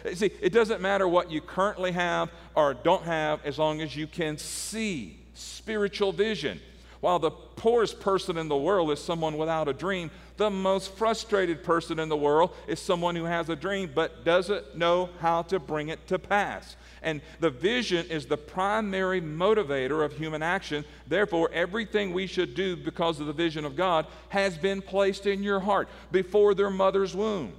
Uh, 0.05 0.13
see, 0.13 0.31
it 0.41 0.51
doesn't 0.51 0.81
matter 0.81 1.07
what 1.07 1.31
you 1.31 1.41
currently 1.41 1.91
have 1.91 2.29
or 2.55 2.73
don't 2.73 3.03
have 3.03 3.45
as 3.45 3.57
long 3.57 3.81
as 3.81 3.95
you 3.95 4.07
can 4.07 4.37
see 4.37 5.17
spiritual 5.33 6.11
vision. 6.11 6.59
While 6.99 7.19
the 7.19 7.31
poorest 7.31 7.99
person 7.99 8.37
in 8.37 8.47
the 8.47 8.55
world 8.55 8.89
is 8.89 9.03
someone 9.03 9.37
without 9.37 9.67
a 9.67 9.73
dream, 9.73 10.09
the 10.37 10.49
most 10.49 10.93
frustrated 10.93 11.61
person 11.61 11.99
in 11.99 12.07
the 12.07 12.15
world 12.15 12.55
is 12.65 12.79
someone 12.79 13.15
who 13.15 13.25
has 13.25 13.49
a 13.49 13.57
dream 13.57 13.91
but 13.93 14.23
doesn't 14.23 14.77
know 14.77 15.09
how 15.19 15.41
to 15.43 15.59
bring 15.59 15.89
it 15.89 16.07
to 16.07 16.17
pass. 16.17 16.77
And 17.01 17.19
the 17.41 17.49
vision 17.49 18.05
is 18.09 18.25
the 18.25 18.37
primary 18.37 19.19
motivator 19.19 20.05
of 20.05 20.13
human 20.13 20.41
action. 20.41 20.85
Therefore, 21.05 21.49
everything 21.51 22.13
we 22.13 22.25
should 22.25 22.55
do 22.55 22.77
because 22.77 23.19
of 23.19 23.27
the 23.27 23.33
vision 23.33 23.65
of 23.65 23.75
God 23.75 24.07
has 24.29 24.57
been 24.57 24.81
placed 24.81 25.25
in 25.25 25.43
your 25.43 25.59
heart 25.59 25.89
before 26.09 26.55
their 26.55 26.69
mother's 26.69 27.13
womb. 27.13 27.51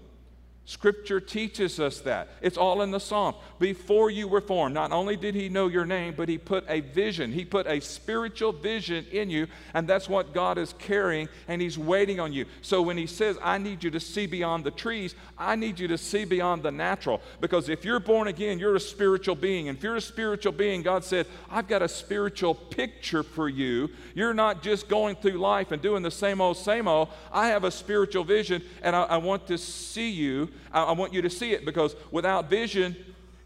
Scripture 0.66 1.20
teaches 1.20 1.78
us 1.78 2.00
that. 2.00 2.28
It's 2.40 2.56
all 2.56 2.80
in 2.80 2.90
the 2.90 2.98
Psalm. 2.98 3.34
Before 3.58 4.10
you 4.10 4.26
were 4.26 4.40
formed, 4.40 4.74
not 4.74 4.92
only 4.92 5.14
did 5.14 5.34
He 5.34 5.50
know 5.50 5.68
your 5.68 5.84
name, 5.84 6.14
but 6.16 6.26
He 6.26 6.38
put 6.38 6.64
a 6.68 6.80
vision. 6.80 7.32
He 7.32 7.44
put 7.44 7.66
a 7.66 7.80
spiritual 7.80 8.52
vision 8.52 9.04
in 9.12 9.28
you, 9.28 9.46
and 9.74 9.86
that's 9.86 10.08
what 10.08 10.32
God 10.32 10.56
is 10.56 10.74
carrying, 10.78 11.28
and 11.48 11.60
He's 11.60 11.76
waiting 11.76 12.18
on 12.18 12.32
you. 12.32 12.46
So 12.62 12.80
when 12.80 12.96
He 12.96 13.06
says, 13.06 13.36
I 13.42 13.58
need 13.58 13.84
you 13.84 13.90
to 13.90 14.00
see 14.00 14.24
beyond 14.26 14.64
the 14.64 14.70
trees, 14.70 15.14
I 15.36 15.54
need 15.54 15.78
you 15.78 15.86
to 15.88 15.98
see 15.98 16.24
beyond 16.24 16.62
the 16.62 16.70
natural. 16.70 17.20
Because 17.42 17.68
if 17.68 17.84
you're 17.84 18.00
born 18.00 18.28
again, 18.28 18.58
you're 18.58 18.76
a 18.76 18.80
spiritual 18.80 19.34
being. 19.34 19.68
And 19.68 19.76
if 19.76 19.84
you're 19.84 19.96
a 19.96 20.00
spiritual 20.00 20.52
being, 20.52 20.80
God 20.80 21.04
said, 21.04 21.26
I've 21.50 21.68
got 21.68 21.82
a 21.82 21.88
spiritual 21.88 22.54
picture 22.54 23.22
for 23.22 23.50
you. 23.50 23.90
You're 24.14 24.32
not 24.32 24.62
just 24.62 24.88
going 24.88 25.16
through 25.16 25.32
life 25.32 25.72
and 25.72 25.82
doing 25.82 26.02
the 26.02 26.10
same 26.10 26.40
old, 26.40 26.56
same 26.56 26.88
old. 26.88 27.08
I 27.30 27.48
have 27.48 27.64
a 27.64 27.70
spiritual 27.70 28.24
vision, 28.24 28.62
and 28.82 28.96
I, 28.96 29.02
I 29.02 29.16
want 29.18 29.46
to 29.48 29.58
see 29.58 30.10
you 30.10 30.48
I, 30.72 30.84
I 30.84 30.92
want 30.92 31.12
you 31.12 31.22
to 31.22 31.30
see 31.30 31.52
it 31.52 31.64
because 31.64 31.96
without 32.10 32.50
vision, 32.50 32.96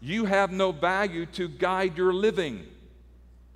you 0.01 0.25
have 0.25 0.51
no 0.51 0.71
value 0.71 1.25
to 1.27 1.47
guide 1.47 1.97
your 1.97 2.13
living. 2.13 2.65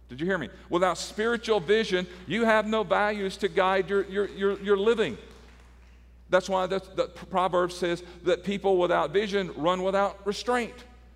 Did 0.09 0.19
you 0.19 0.25
hear 0.27 0.37
me? 0.37 0.49
Without 0.69 0.97
spiritual 0.97 1.59
vision, 1.59 2.05
you 2.27 2.45
have 2.45 2.67
no 2.67 2.83
values 2.83 3.37
to 3.37 3.47
guide 3.47 3.89
your, 3.89 4.03
your, 4.05 4.27
your, 4.29 4.59
your 4.59 4.77
living. 4.77 5.17
That's 6.29 6.49
why 6.49 6.65
the, 6.67 6.81
the 6.95 7.07
proverb 7.07 7.71
says 7.71 8.03
that 8.23 8.43
people 8.43 8.77
without 8.77 9.11
vision 9.11 9.51
run 9.55 9.83
without 9.83 10.25
restraint 10.25 10.73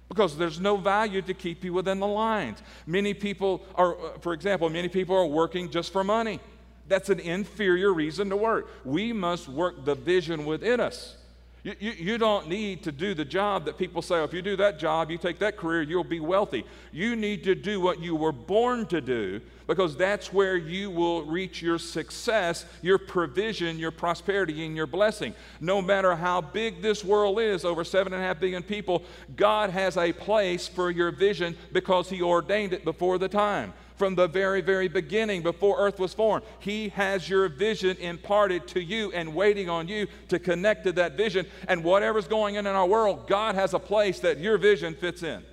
because 0.10 0.38
there's 0.38 0.60
no 0.60 0.78
value 0.78 1.22
to 1.22 1.34
keep 1.34 1.64
you 1.64 1.74
within 1.74 2.00
the 2.00 2.08
lines. 2.08 2.60
Many 2.86 3.14
people 3.14 3.66
are, 3.76 3.96
uh, 3.96 4.18
for 4.20 4.34
example, 4.34 4.70
many 4.70 4.88
people 4.88 5.16
are 5.16 5.26
working 5.26 5.70
just 5.70 5.92
for 5.92 6.04
money. 6.04 6.40
That's 6.88 7.10
an 7.10 7.20
inferior 7.20 7.94
reason 7.94 8.30
to 8.30 8.38
work. 8.38 8.70
We 8.86 9.12
must 9.12 9.50
work 9.50 9.84
the 9.84 9.96
vision 9.96 10.46
within 10.46 10.80
us. 10.80 11.18
You, 11.64 11.76
you, 11.80 11.92
you, 11.92 12.18
don't 12.18 12.48
need 12.48 12.84
to 12.84 12.92
do 12.92 13.14
the 13.14 13.26
job 13.26 13.66
that 13.66 13.78
people 13.78 14.02
say, 14.02 14.16
oh, 14.16 14.24
if 14.24 14.34
you 14.34 14.42
do 14.42 14.56
that 14.58 14.80
job, 14.80 15.12
you 15.12 15.18
take 15.18 15.40
that 15.40 15.58
career, 15.58 15.82
you'll 15.82 16.04
be 16.04 16.20
wealthy. 16.20 16.66
You 16.92 17.16
need 17.16 17.44
to 17.44 17.56
do 17.56 17.82
what 17.82 18.00
you 18.00 18.16
were 18.16 18.32
born 18.32 18.86
to 18.88 19.02
do 19.02 19.42
because 19.66 19.98
that's 19.98 20.32
where 20.32 20.56
you 20.56 20.90
will 20.90 21.24
reach 21.24 21.62
your 21.62 21.78
success, 21.78 22.66
your 22.82 22.98
provision, 22.98 23.78
your 23.78 23.92
prosperity, 23.92 24.66
and 24.66 24.78
your 24.78 24.88
blessing. 24.88 25.34
No 25.60 25.82
matter 25.82 26.16
how 26.16 26.40
big 26.40 26.82
this 26.82 27.04
world 27.04 27.40
is, 27.40 27.66
over 27.66 27.84
seven 27.84 28.14
and 28.14 28.22
a 28.22 28.26
half 28.26 28.40
billion 28.40 28.64
people, 28.64 29.04
God 29.36 29.70
has 29.72 29.98
a 29.98 30.14
place 30.14 30.68
for 30.68 30.90
your 30.90 31.12
vision 31.12 31.58
because 31.74 32.10
He 32.10 32.22
ordained 32.22 32.72
it 32.72 32.86
before 32.86 33.18
the 33.18 33.28
time 33.28 33.74
from 33.98 34.16
the 34.16 34.28
very, 34.28 34.62
very 34.62 34.88
beginning 34.88 35.42
before 35.42 35.78
earth 35.80 36.00
was 36.00 36.14
formed. 36.14 36.46
He 36.60 36.90
has 36.90 37.28
your 37.28 37.50
vision 37.50 37.98
imparted 37.98 38.68
to 38.70 38.82
you 38.82 39.12
and 39.12 39.34
waiting 39.36 39.70
on 39.70 39.88
you 39.88 40.08
to 40.30 40.40
connect 40.40 40.86
to 40.86 40.92
that 40.94 41.18
vision. 41.18 41.46
And 41.68 41.84
whatever's 41.84 42.28
going 42.28 42.58
on 42.58 42.68
in 42.68 42.76
our 42.76 42.86
world, 42.86 43.28
God 43.28 43.56
has 43.56 43.74
a 43.74 43.80
place 43.80 44.20
that 44.20 44.38
your 44.38 44.58
vision 44.58 44.94
fits 44.94 45.24
in. 45.24 45.44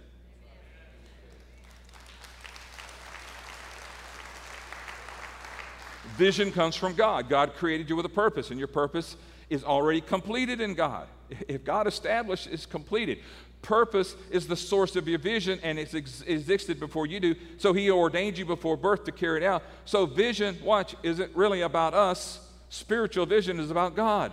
Vision 6.17 6.53
comes 6.53 6.77
from 6.77 6.95
God. 6.95 7.29
God 7.29 7.55
created 7.57 7.89
you 7.89 7.97
with 7.97 8.07
a 8.07 8.11
purpose, 8.11 8.51
and 8.51 8.59
your 8.59 8.69
purpose 8.69 9.17
is 9.51 9.65
already 9.65 10.01
completed 10.01 10.61
in 10.61 10.75
God. 10.75 11.09
If 11.49 11.65
God 11.65 11.87
established, 11.87 12.47
it's 12.47 12.67
completed 12.67 13.19
purpose 13.65 14.15
is 14.31 14.47
the 14.47 14.57
source 14.57 14.95
of 14.95 15.09
your 15.09 15.19
vision 15.19 15.59
and 15.63 15.79
it's 15.79 15.95
ex- 15.95 16.23
existed 16.27 16.79
before 16.79 17.07
you 17.07 17.19
do. 17.19 17.35
So 17.57 17.73
he 17.73 17.91
ordained 17.91 18.39
you 18.39 18.45
before 18.45 18.77
birth 18.77 19.05
to 19.05 19.13
carry 19.13 19.43
it 19.43 19.47
out. 19.47 19.65
So 19.87 20.07
vision, 20.07 20.57
watch, 20.63 20.95
isn't 21.03 21.35
really 21.35 21.63
about 21.63 21.95
us. 21.95 22.47
Spiritual 22.69 23.27
vision 23.27 23.59
is 23.59 23.71
about 23.71 23.97
God. 23.97 24.33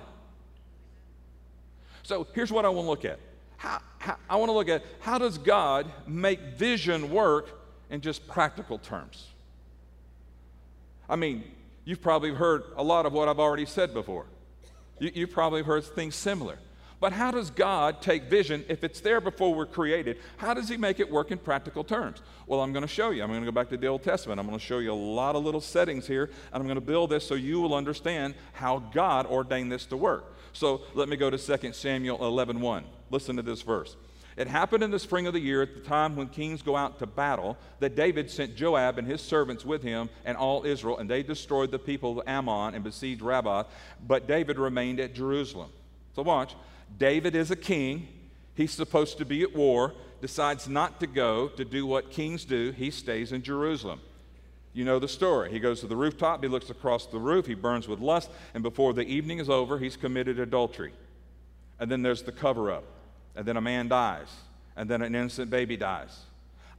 So 2.03 2.27
here's 2.33 2.51
what 2.51 2.65
I 2.65 2.69
want 2.69 2.85
to 2.85 2.89
look 2.89 3.05
at. 3.05 3.19
How, 3.57 3.79
how, 3.99 4.17
I 4.29 4.35
want 4.35 4.49
to 4.49 4.53
look 4.53 4.69
at 4.69 4.83
how 4.99 5.17
does 5.17 5.37
God 5.37 5.89
make 6.05 6.39
vision 6.57 7.11
work 7.11 7.49
in 7.89 8.01
just 8.01 8.27
practical 8.27 8.79
terms? 8.79 9.27
I 11.07 11.15
mean, 11.15 11.43
you've 11.85 12.01
probably 12.01 12.33
heard 12.33 12.63
a 12.75 12.83
lot 12.83 13.05
of 13.05 13.13
what 13.13 13.29
I've 13.29 13.39
already 13.39 13.65
said 13.65 13.93
before. 13.93 14.25
You, 14.99 15.11
you've 15.13 15.31
probably 15.31 15.63
heard 15.63 15.83
things 15.85 16.15
similar. 16.15 16.57
But 17.01 17.13
how 17.13 17.31
does 17.31 17.49
God 17.49 17.99
take 17.99 18.25
vision 18.25 18.63
if 18.69 18.83
it's 18.83 19.01
there 19.01 19.19
before 19.19 19.55
we're 19.55 19.65
created? 19.65 20.19
How 20.37 20.53
does 20.53 20.69
He 20.69 20.77
make 20.77 20.99
it 20.99 21.11
work 21.11 21.31
in 21.31 21.39
practical 21.39 21.83
terms? 21.83 22.21
Well, 22.45 22.61
I'm 22.61 22.71
going 22.71 22.83
to 22.83 22.87
show 22.87 23.09
you. 23.09 23.23
I'm 23.23 23.29
going 23.29 23.41
to 23.41 23.45
go 23.45 23.51
back 23.51 23.69
to 23.69 23.77
the 23.77 23.87
Old 23.87 24.03
Testament. 24.03 24.39
I'm 24.39 24.45
going 24.45 24.57
to 24.57 24.63
show 24.63 24.77
you 24.77 24.93
a 24.93 24.93
lot 24.93 25.35
of 25.35 25.43
little 25.43 25.61
settings 25.61 26.05
here, 26.05 26.25
and 26.53 26.61
I'm 26.61 26.65
going 26.67 26.75
to 26.75 26.79
build 26.79 27.09
this 27.09 27.27
so 27.27 27.33
you 27.33 27.59
will 27.59 27.73
understand 27.73 28.35
how 28.53 28.79
God 28.93 29.25
ordained 29.25 29.71
this 29.71 29.87
to 29.87 29.97
work. 29.97 30.37
So 30.53 30.81
let 30.93 31.09
me 31.09 31.17
go 31.17 31.31
to 31.31 31.39
2 31.39 31.73
Samuel 31.73 32.19
11:1. 32.19 32.59
1. 32.59 32.83
Listen 33.09 33.35
to 33.35 33.41
this 33.41 33.63
verse. 33.63 33.95
It 34.37 34.47
happened 34.47 34.83
in 34.83 34.91
the 34.91 34.99
spring 34.99 35.25
of 35.25 35.33
the 35.33 35.39
year, 35.39 35.63
at 35.63 35.73
the 35.73 35.81
time 35.81 36.15
when 36.15 36.27
kings 36.27 36.61
go 36.61 36.75
out 36.75 36.99
to 36.99 37.07
battle, 37.07 37.57
that 37.79 37.95
David 37.95 38.29
sent 38.29 38.55
Joab 38.55 38.99
and 38.99 39.07
his 39.07 39.21
servants 39.21 39.65
with 39.65 39.81
him 39.81 40.07
and 40.23 40.37
all 40.37 40.65
Israel, 40.65 40.99
and 40.99 41.09
they 41.09 41.23
destroyed 41.23 41.71
the 41.71 41.79
people 41.79 42.19
of 42.19 42.27
Ammon 42.27 42.75
and 42.75 42.83
besieged 42.83 43.23
Rabbah. 43.23 43.63
But 44.07 44.27
David 44.27 44.59
remained 44.59 44.99
at 44.99 45.15
Jerusalem. 45.15 45.71
So 46.15 46.21
watch. 46.21 46.55
David 46.97 47.35
is 47.35 47.51
a 47.51 47.55
king. 47.55 48.07
He's 48.55 48.71
supposed 48.71 49.17
to 49.17 49.25
be 49.25 49.43
at 49.43 49.55
war, 49.55 49.93
decides 50.21 50.67
not 50.67 50.99
to 50.99 51.07
go 51.07 51.47
to 51.49 51.65
do 51.65 51.85
what 51.85 52.11
kings 52.11 52.45
do. 52.45 52.71
He 52.71 52.91
stays 52.91 53.31
in 53.31 53.41
Jerusalem. 53.41 54.01
You 54.73 54.85
know 54.85 54.99
the 54.99 55.07
story. 55.07 55.51
He 55.51 55.59
goes 55.59 55.81
to 55.81 55.87
the 55.87 55.95
rooftop, 55.95 56.41
he 56.41 56.49
looks 56.49 56.69
across 56.69 57.05
the 57.05 57.19
roof, 57.19 57.45
he 57.45 57.55
burns 57.55 57.87
with 57.87 57.99
lust, 57.99 58.29
and 58.53 58.63
before 58.63 58.93
the 58.93 59.03
evening 59.03 59.39
is 59.39 59.49
over, 59.49 59.79
he's 59.79 59.97
committed 59.97 60.39
adultery. 60.39 60.93
And 61.79 61.91
then 61.91 62.01
there's 62.03 62.23
the 62.23 62.31
cover 62.31 62.71
up 62.71 62.85
and 63.35 63.45
then 63.45 63.57
a 63.57 63.61
man 63.61 63.87
dies, 63.87 64.27
and 64.75 64.89
then 64.89 65.01
an 65.01 65.15
innocent 65.15 65.49
baby 65.49 65.77
dies. 65.77 66.25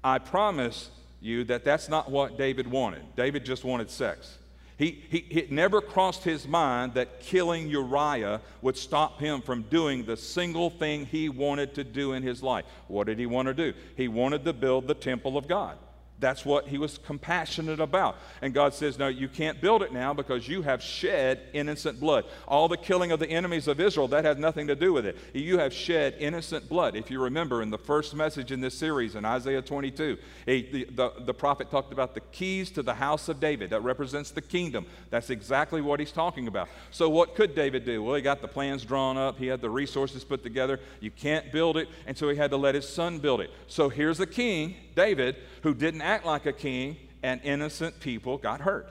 I 0.05 0.19
promise 0.19 0.91
you 1.21 1.45
that 1.45 1.65
that's 1.65 1.89
not 1.89 2.11
what 2.11 2.37
David 2.37 2.67
wanted. 2.67 3.03
David 3.17 3.45
just 3.45 3.65
wanted 3.65 3.91
sex. 3.91 4.39
He, 4.83 5.01
he, 5.11 5.19
it 5.31 5.53
never 5.53 5.81
crossed 5.81 6.25
his 6.25 6.49
mind 6.49 6.95
that 6.95 7.21
killing 7.21 7.69
Uriah 7.69 8.41
would 8.63 8.77
stop 8.77 9.21
him 9.21 9.41
from 9.41 9.63
doing 9.63 10.05
the 10.05 10.17
single 10.17 10.71
thing 10.71 11.07
he 11.07 11.29
wanted 11.29 11.73
to 11.75 11.85
do 11.85 12.15
in 12.15 12.25
his 12.25 12.43
life. 12.43 12.65
What 12.89 13.07
did 13.07 13.21
he 13.21 13.27
want 13.27 13.47
to 13.47 13.55
do? 13.55 13.75
He 13.97 14.09
wanted 14.09 14.45
to 14.45 14.53
build 14.53 14.89
the 14.89 14.95
temple 14.95 15.39
of 15.39 15.47
God. 15.47 15.79
That's 16.23 16.45
what 16.45 16.69
he 16.69 16.79
was 16.79 16.99
compassionate 16.99 17.81
about. 17.81 18.17
And 18.41 18.55
God 18.55 18.75
says, 18.75 18.97
No, 18.97 19.09
you 19.09 19.29
can't 19.29 19.61
build 19.61 19.83
it 19.83 19.93
now 19.93 20.15
because 20.15 20.47
you 20.47 20.63
have 20.63 20.81
shed 20.81 21.41
innocent 21.53 21.99
blood. 21.99 22.25
All 22.47 22.69
the 22.69 22.77
killing 22.77 23.11
of 23.11 23.19
the 23.19 23.29
enemies 23.29 23.67
of 23.67 23.81
Israel, 23.81 24.07
that 24.09 24.25
has 24.25 24.39
nothing 24.39 24.69
to 24.69 24.77
do 24.77 24.93
with 24.93 25.05
it. 25.05 25.19
You 25.35 25.59
have 25.59 25.75
shed 25.75 26.15
innocent 26.21 26.69
blood. 26.69 26.95
If 26.95 27.11
you 27.11 27.21
remember 27.21 27.61
in 27.61 27.71
the 27.71 27.79
first 27.79 28.15
message 28.15 28.53
in 28.53 28.61
this 28.61 28.79
series 28.79 29.17
in 29.17 29.25
Isaiah 29.25 29.61
22, 29.61 30.17
he, 30.47 30.63
the, 30.63 30.85
the, 30.95 31.13
the 31.25 31.35
prophet 31.35 31.73
talked 31.73 31.93
about 31.93 32.15
the 32.15 32.21
keys 32.21 32.71
to 32.71 32.83
the 32.83 32.95
house 32.95 33.29
of 33.29 33.41
David. 33.41 33.71
That 33.71 33.83
represents 33.83 34.31
the 34.31 34.43
kingdom. 34.43 34.87
That's 35.11 35.29
exactly 35.29 35.81
what 35.81 35.99
he's 35.99 36.13
talking 36.13 36.47
about. 36.47 36.69
So, 36.93 37.09
what 37.09 37.35
could 37.35 37.57
David 37.57 37.85
do? 37.85 38.01
Well, 38.01 38.15
he 38.15 38.23
got 38.23 38.41
the 38.43 38.49
plans 38.49 38.85
drawn 38.85 39.17
up, 39.17 39.39
he 39.39 39.49
had 39.49 39.61
the 39.61 39.71
resources 39.71 40.23
put 40.23 40.45
together. 40.45 40.79
You 41.01 41.11
can't 41.11 41.51
build 41.51 41.77
it, 41.77 41.89
and 42.07 42.17
so 42.17 42.29
he 42.29 42.37
had 42.37 42.53
to 42.53 42.57
let 42.57 42.77
his 42.77 42.89
son 42.89 43.19
build 43.19 43.41
it. 43.41 43.51
So, 43.67 43.89
here's 43.89 44.21
a 44.21 44.27
king, 44.27 44.77
David, 44.95 45.37
who 45.63 45.75
didn't 45.75 46.03
act 46.03 46.25
like 46.25 46.47
a 46.47 46.53
king, 46.53 46.97
and 47.23 47.41
innocent 47.45 48.01
people 48.01 48.39
got 48.39 48.61
hurt. 48.61 48.89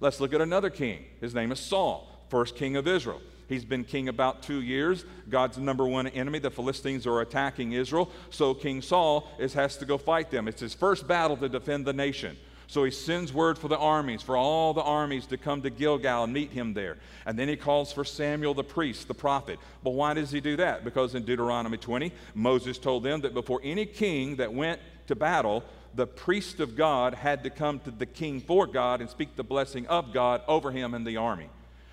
Let's 0.00 0.20
look 0.20 0.32
at 0.32 0.40
another 0.40 0.70
king. 0.70 1.04
His 1.20 1.34
name 1.34 1.52
is 1.52 1.60
Saul, 1.60 2.24
first 2.28 2.56
king 2.56 2.76
of 2.76 2.88
Israel. 2.88 3.20
He's 3.48 3.64
been 3.64 3.84
king 3.84 4.08
about 4.08 4.44
two 4.44 4.62
years. 4.62 5.04
God's 5.28 5.58
number 5.58 5.84
one 5.84 6.06
enemy. 6.06 6.38
The 6.38 6.52
Philistines 6.52 7.04
are 7.04 7.20
attacking 7.20 7.72
Israel. 7.72 8.08
So 8.30 8.54
King 8.54 8.80
Saul 8.80 9.28
is, 9.40 9.54
has 9.54 9.76
to 9.78 9.84
go 9.84 9.98
fight 9.98 10.30
them. 10.30 10.46
It's 10.46 10.60
his 10.60 10.72
first 10.72 11.08
battle 11.08 11.36
to 11.38 11.48
defend 11.48 11.84
the 11.84 11.92
nation. 11.92 12.36
So 12.68 12.84
he 12.84 12.92
sends 12.92 13.32
word 13.32 13.58
for 13.58 13.66
the 13.66 13.76
armies, 13.76 14.22
for 14.22 14.36
all 14.36 14.72
the 14.72 14.82
armies 14.82 15.26
to 15.26 15.36
come 15.36 15.62
to 15.62 15.70
Gilgal 15.70 16.22
and 16.22 16.32
meet 16.32 16.52
him 16.52 16.72
there. 16.72 16.98
And 17.26 17.36
then 17.36 17.48
he 17.48 17.56
calls 17.56 17.92
for 17.92 18.04
Samuel 18.04 18.54
the 18.54 18.62
priest, 18.62 19.08
the 19.08 19.14
prophet. 19.14 19.58
But 19.82 19.90
why 19.90 20.14
does 20.14 20.30
he 20.30 20.40
do 20.40 20.54
that? 20.58 20.84
Because 20.84 21.16
in 21.16 21.24
Deuteronomy 21.24 21.78
20, 21.78 22.12
Moses 22.36 22.78
told 22.78 23.02
them 23.02 23.22
that 23.22 23.34
before 23.34 23.60
any 23.64 23.84
king 23.86 24.36
that 24.36 24.54
went 24.54 24.80
to 25.10 25.14
battle, 25.14 25.62
the 25.94 26.06
priest 26.06 26.60
of 26.60 26.76
God 26.76 27.14
had 27.14 27.44
to 27.44 27.50
come 27.50 27.78
to 27.80 27.90
the 27.90 28.06
king 28.06 28.40
for 28.40 28.66
God 28.66 29.00
and 29.00 29.10
speak 29.10 29.36
the 29.36 29.44
blessing 29.44 29.86
of 29.88 30.12
God 30.12 30.42
over 30.48 30.70
him 30.70 30.94
and 30.94 31.06
the 31.06 31.18
army. 31.18 31.48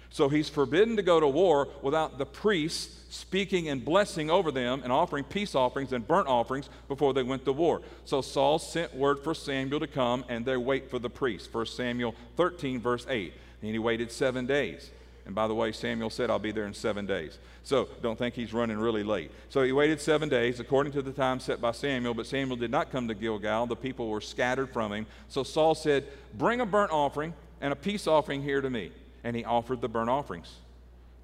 So 0.10 0.30
he's 0.30 0.50
forbidden 0.50 0.96
to 0.96 1.04
go 1.04 1.20
to 1.20 1.28
war 1.28 1.68
without 1.82 2.18
the 2.18 2.26
priests 2.26 2.96
speaking 3.10 3.70
and 3.70 3.84
blessing 3.84 4.30
over 4.30 4.52
them 4.52 4.82
and 4.84 4.92
offering 4.92 5.24
peace 5.24 5.56
offerings 5.56 5.94
and 5.94 6.08
burnt 6.08 6.28
offerings 6.28 6.70
before 6.88 7.14
they 7.14 7.24
went 7.24 7.46
to 7.46 7.54
war. 7.54 7.82
So 8.06 8.22
Saul 8.22 8.60
sent 8.60 8.96
word 8.96 9.20
for 9.20 9.34
Samuel 9.34 9.80
to 9.80 9.88
come 9.88 10.24
and 10.30 10.46
they 10.46 10.58
wait 10.58 10.90
for 10.90 11.00
the 11.00 11.10
priest. 11.10 11.54
1 11.54 11.66
Samuel 11.66 12.16
13, 12.36 12.80
verse 12.80 13.06
8. 13.10 13.34
And 13.62 13.72
he 13.72 13.80
waited 13.80 14.12
seven 14.12 14.46
days. 14.46 14.92
And 15.28 15.36
by 15.36 15.46
the 15.46 15.54
way, 15.54 15.74
Samuel 15.74 16.10
said, 16.10 16.30
I'll 16.30 16.40
be 16.40 16.54
there 16.54 16.66
in 16.66 16.74
seven 16.74 17.06
days. 17.06 17.38
So 17.62 17.90
don't 18.02 18.18
think 18.18 18.34
he's 18.34 18.54
running 18.54 18.78
really 18.78 19.04
late. 19.04 19.30
So 19.50 19.62
he 19.62 19.74
waited 19.74 20.00
seven 20.00 20.30
days 20.30 20.62
according 20.62 20.94
to 20.94 21.02
the 21.02 21.12
time 21.12 21.42
set 21.42 21.60
by 21.60 21.74
Samuel, 21.74 22.14
but 22.14 22.26
Samuel 22.26 22.56
did 22.56 22.72
not 22.72 22.94
come 22.94 23.10
to 23.10 23.14
Gilgal. 23.14 23.68
The 23.68 23.76
people 23.76 24.08
were 24.08 24.22
scattered 24.22 24.72
from 24.72 24.94
him. 24.94 25.06
So 25.28 25.44
Saul 25.44 25.76
said, 25.76 26.08
Bring 26.36 26.62
a 26.62 26.66
burnt 26.66 26.94
offering 26.94 27.34
and 27.60 27.74
a 27.74 27.76
peace 27.76 28.08
offering 28.08 28.42
here 28.42 28.62
to 28.62 28.70
me. 28.70 28.94
And 29.26 29.36
he 29.36 29.44
offered 29.44 29.82
the 29.82 29.90
burnt 29.90 30.10
offerings. 30.10 30.50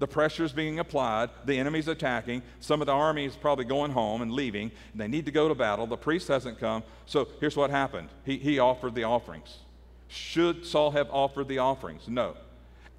The 0.00 0.06
pressure 0.06 0.44
is 0.44 0.52
being 0.52 0.80
applied. 0.80 1.30
The 1.46 1.58
enemy's 1.58 1.88
attacking. 1.88 2.42
Some 2.60 2.82
of 2.82 2.86
the 2.86 2.92
army 2.92 3.24
is 3.24 3.36
probably 3.36 3.64
going 3.64 3.92
home 3.92 4.20
and 4.20 4.30
leaving. 4.30 4.70
And 4.92 5.00
they 5.00 5.08
need 5.08 5.24
to 5.24 5.32
go 5.32 5.48
to 5.48 5.54
battle. 5.54 5.86
The 5.86 5.96
priest 5.96 6.28
hasn't 6.28 6.60
come. 6.60 6.82
So 7.06 7.26
here's 7.40 7.56
what 7.56 7.70
happened 7.70 8.10
he, 8.26 8.36
he 8.36 8.58
offered 8.58 8.94
the 8.94 9.04
offerings. 9.04 9.60
Should 10.08 10.66
Saul 10.66 10.90
have 10.90 11.08
offered 11.10 11.48
the 11.48 11.58
offerings? 11.58 12.06
No. 12.06 12.36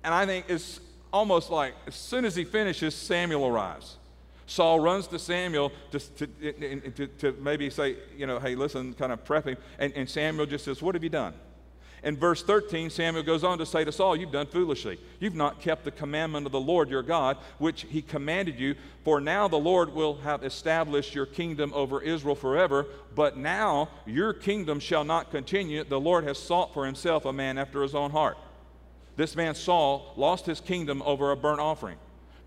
And 0.04 0.12
I 0.12 0.26
think 0.26 0.46
it's 0.50 0.80
almost 1.16 1.50
like 1.50 1.74
as 1.88 1.96
soon 1.96 2.26
as 2.26 2.36
he 2.36 2.44
finishes, 2.44 2.94
Samuel 2.94 3.48
arrives. 3.48 3.96
Saul 4.48 4.82
runs 4.82 5.08
to 5.08 5.18
Samuel 5.18 5.72
to, 5.92 6.00
to, 6.00 6.28
to, 6.92 7.08
to, 7.08 7.32
maybe 7.42 7.70
say, 7.70 7.96
you 8.18 8.28
know, 8.28 8.38
hey, 8.38 8.54
listen, 8.54 8.94
kind 8.94 9.14
of 9.14 9.24
prep 9.24 9.48
him. 9.48 9.56
And, 9.80 9.94
and 9.94 10.10
Samuel 10.10 10.46
just 10.46 10.66
says, 10.66 10.82
What 10.82 10.94
have 10.94 11.04
you 11.04 11.10
done? 11.10 11.34
In 12.04 12.18
verse 12.18 12.44
13, 12.44 12.90
Samuel 12.90 13.24
goes 13.24 13.44
on 13.46 13.58
to 13.58 13.66
say 13.66 13.86
to 13.86 13.92
Saul, 13.94 14.18
You've 14.18 14.34
done 14.34 14.46
foolishly. 14.46 15.00
You've 15.22 15.36
not 15.36 15.62
kept 15.62 15.86
the 15.86 15.92
commandment 15.92 16.46
of 16.46 16.52
the 16.52 16.60
Lord 16.60 16.90
your 16.90 17.02
God, 17.02 17.38
which 17.60 17.84
he 17.84 18.02
commanded 18.02 18.60
you. 18.60 18.76
For 19.06 19.22
now 19.22 19.48
the 19.48 19.56
Lord 19.56 19.96
will 19.96 20.18
have 20.18 20.44
established 20.44 21.16
your 21.16 21.26
kingdom 21.26 21.72
over 21.74 22.02
Israel 22.02 22.36
forever. 22.36 22.86
But 23.16 23.38
now 23.38 23.90
your 24.06 24.34
kingdom 24.34 24.82
shall 24.82 25.06
not 25.06 25.32
continue. 25.32 25.86
The 25.86 26.00
Lord 26.00 26.26
has 26.26 26.38
sought 26.38 26.74
for 26.74 26.86
himself 26.86 27.24
a 27.26 27.34
man 27.34 27.58
after 27.58 27.82
his 27.82 27.96
own 27.96 28.12
heart. 28.12 28.38
This 29.16 29.36
man, 29.36 29.56
Saul, 29.56 30.14
lost 30.18 30.46
his 30.46 30.60
kingdom 30.60 31.02
over 31.04 31.32
a 31.32 31.38
burnt 31.38 31.60
offering. 31.60 31.98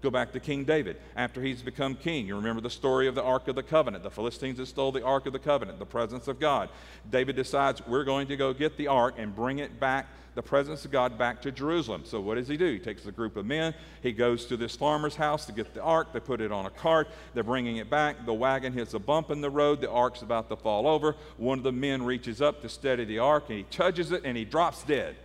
Go 0.01 0.11
back 0.11 0.33
to 0.33 0.41
King 0.41 0.65
David 0.65 0.97
after 1.17 1.43
he's 1.43 1.61
become 1.61 1.97
king. 1.97 2.27
You 2.27 2.37
remember 2.37 2.61
the 2.61 2.71
story 2.71 3.09
of 3.09 3.17
the 3.17 3.23
Ark 3.23 3.49
of 3.49 3.57
the 3.57 3.65
Covenant. 3.65 4.05
The 4.05 4.11
Philistines 4.11 4.59
had 4.59 4.69
stole 4.69 4.93
the 4.93 5.03
Ark 5.03 5.27
of 5.27 5.33
the 5.33 5.41
Covenant, 5.41 5.81
the 5.81 5.87
presence 5.87 6.29
of 6.29 6.39
God. 6.39 6.69
David 7.11 7.35
decides, 7.35 7.85
we're 7.85 8.05
going 8.05 8.29
to 8.29 8.37
go 8.37 8.53
get 8.53 8.77
the 8.77 8.87
Ark 8.87 9.15
and 9.19 9.35
bring 9.35 9.59
it 9.59 9.81
back, 9.81 10.07
the 10.37 10.43
presence 10.43 10.85
of 10.85 10.93
God, 10.93 11.19
back 11.19 11.43
to 11.43 11.51
Jerusalem. 11.51 12.03
So 12.05 12.21
what 12.21 12.37
does 12.37 12.47
he 12.47 12.57
do? 12.57 12.73
He 12.75 12.79
takes 12.79 13.07
a 13.07 13.11
group 13.13 13.37
of 13.37 13.45
men. 13.45 13.75
He 14.01 14.13
goes 14.13 14.47
to 14.47 14.57
this 14.57 14.77
farmer's 14.77 15.17
house 15.17 15.47
to 15.47 15.53
get 15.53 15.75
the 15.75 15.83
Ark. 15.83 16.13
They 16.13 16.21
put 16.21 16.41
it 16.41 16.53
on 16.53 16.67
a 16.67 16.71
cart. 16.71 17.09
They're 17.35 17.43
bringing 17.43 17.79
it 17.79 17.91
back. 17.91 18.25
The 18.25 18.35
wagon 18.35 18.73
hits 18.73 18.95
a 18.95 19.01
bump 19.01 19.31
in 19.31 19.41
the 19.41 19.51
road. 19.51 19.81
The 19.81 19.91
Ark's 19.91 20.23
about 20.23 20.49
to 20.51 20.57
fall 20.57 20.87
over. 20.87 21.17
One 21.39 21.59
of 21.59 21.65
the 21.65 21.73
men 21.73 22.05
reaches 22.05 22.41
up 22.41 22.63
to 22.63 22.69
steady 22.69 23.05
the 23.05 23.19
Ark 23.19 23.47
and 23.49 23.59
he 23.59 23.65
touches 23.65 24.13
it 24.13 24.23
and 24.25 24.37
he 24.37 24.45
drops 24.45 24.85
dead. 24.85 25.17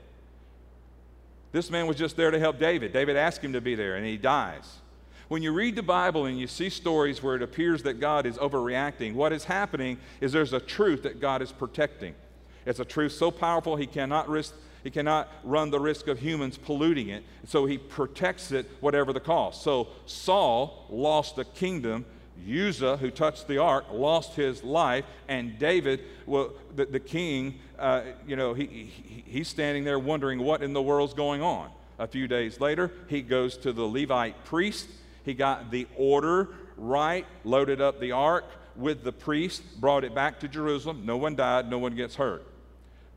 This 1.53 1.69
man 1.69 1.87
was 1.87 1.95
just 1.95 2.17
there 2.17 2.31
to 2.31 2.39
help 2.39 2.59
David. 2.59 2.91
David 2.91 3.15
asked 3.15 3.41
him 3.41 3.53
to 3.53 3.61
be 3.61 3.75
there, 3.75 3.95
and 3.95 4.05
he 4.05 4.17
dies. 4.17 4.79
When 5.29 5.41
you 5.41 5.53
read 5.53 5.75
the 5.75 5.83
Bible 5.83 6.25
and 6.25 6.37
you 6.37 6.47
see 6.47 6.69
stories 6.69 7.23
where 7.23 7.35
it 7.35 7.41
appears 7.41 7.83
that 7.83 7.99
God 7.99 8.25
is 8.25 8.37
overreacting, 8.37 9.13
what 9.13 9.31
is 9.31 9.45
happening 9.45 9.97
is 10.19 10.31
there's 10.31 10.51
a 10.51 10.59
truth 10.59 11.03
that 11.03 11.21
God 11.21 11.41
is 11.41 11.51
protecting. 11.51 12.15
It's 12.65 12.79
a 12.79 12.85
truth 12.85 13.13
so 13.13 13.31
powerful 13.31 13.75
he 13.75 13.87
cannot 13.87 14.27
risk 14.27 14.53
he 14.83 14.91
cannot 14.91 15.29
run 15.45 15.69
the 15.69 15.79
risk 15.79 16.07
of 16.07 16.19
humans 16.19 16.57
polluting 16.57 17.07
it. 17.07 17.23
So 17.45 17.65
he 17.65 17.77
protects 17.77 18.51
it 18.51 18.69
whatever 18.81 19.13
the 19.13 19.19
cost. 19.21 19.63
So 19.63 19.87
Saul 20.05 20.85
lost 20.89 21.37
the 21.37 21.45
kingdom 21.45 22.05
Uzzah, 22.47 22.97
who 22.97 23.11
touched 23.11 23.47
the 23.47 23.57
ark, 23.57 23.85
lost 23.91 24.35
his 24.35 24.63
life, 24.63 25.05
and 25.27 25.57
David, 25.57 26.01
well, 26.25 26.53
the, 26.75 26.85
the 26.85 26.99
king, 26.99 27.59
uh, 27.79 28.01
you 28.27 28.35
know, 28.35 28.53
he, 28.53 28.65
he, 28.65 29.23
he's 29.25 29.47
standing 29.47 29.83
there 29.83 29.99
wondering 29.99 30.39
what 30.39 30.61
in 30.61 30.73
the 30.73 30.81
world's 30.81 31.13
going 31.13 31.41
on. 31.41 31.69
A 31.99 32.07
few 32.07 32.27
days 32.27 32.59
later, 32.59 32.91
he 33.07 33.21
goes 33.21 33.57
to 33.57 33.71
the 33.71 33.83
Levite 33.83 34.43
priest. 34.45 34.87
He 35.23 35.33
got 35.33 35.71
the 35.71 35.87
order 35.95 36.49
right, 36.75 37.25
loaded 37.43 37.81
up 37.81 37.99
the 37.99 38.11
ark 38.11 38.45
with 38.75 39.03
the 39.03 39.11
priest, 39.11 39.79
brought 39.79 40.03
it 40.03 40.15
back 40.15 40.39
to 40.39 40.47
Jerusalem. 40.47 41.05
No 41.05 41.17
one 41.17 41.35
died, 41.35 41.69
no 41.69 41.77
one 41.77 41.95
gets 41.95 42.15
hurt. 42.15 42.45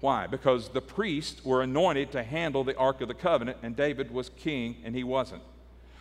Why? 0.01 0.27
Because 0.27 0.69
the 0.69 0.83
priests 0.83 1.45
were 1.45 1.63
anointed 1.63 2.13
to 2.13 2.23
handle 2.23 2.65
the 2.65 2.77
Ark 2.77 3.01
of 3.01 3.09
the 3.09 3.15
Covenant, 3.15 3.59
and 3.63 3.75
David 3.75 4.11
was 4.11 4.29
king, 4.29 4.77
and 4.85 4.95
he 4.95 5.03
wasn't. 5.03 5.43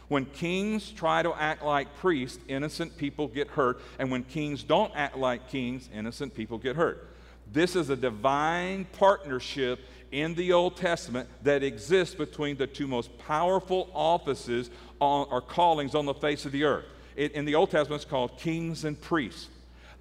When 0.08 0.26
kings 0.26 0.92
try 0.92 1.24
to 1.24 1.34
act 1.34 1.64
like 1.64 1.96
priests, 1.98 2.40
innocent 2.48 2.98
people 2.98 3.28
get 3.28 3.48
hurt. 3.48 3.82
And 3.98 4.12
when 4.12 4.24
kings 4.24 4.64
don't 4.64 4.92
act 4.96 5.18
like 5.18 5.50
kings, 5.50 5.90
innocent 5.94 6.36
people 6.36 6.58
get 6.58 6.76
hurt. 6.76 7.10
This 7.52 7.76
is 7.76 7.90
a 7.90 7.96
divine 7.96 8.86
partnership 8.94 9.80
in 10.12 10.36
the 10.36 10.54
Old 10.54 10.78
Testament 10.78 11.28
that 11.44 11.64
exists 11.64 12.16
between 12.16 12.58
the 12.58 12.68
two 12.68 12.88
most 12.88 13.18
powerful 13.18 13.90
offices 13.94 14.70
on, 15.00 15.28
or 15.32 15.42
callings 15.42 15.96
on 15.96 16.06
the 16.06 16.14
face 16.14 16.46
of 16.46 16.52
the 16.52 16.64
earth. 16.64 16.86
in, 17.18 17.32
in 17.32 17.46
the 17.46 17.56
Old 17.56 17.72
Testament, 17.72 18.02
it's 18.02 18.10
called 18.10 18.38
kings 18.38 18.86
and 18.86 19.00
priests. 19.00 19.48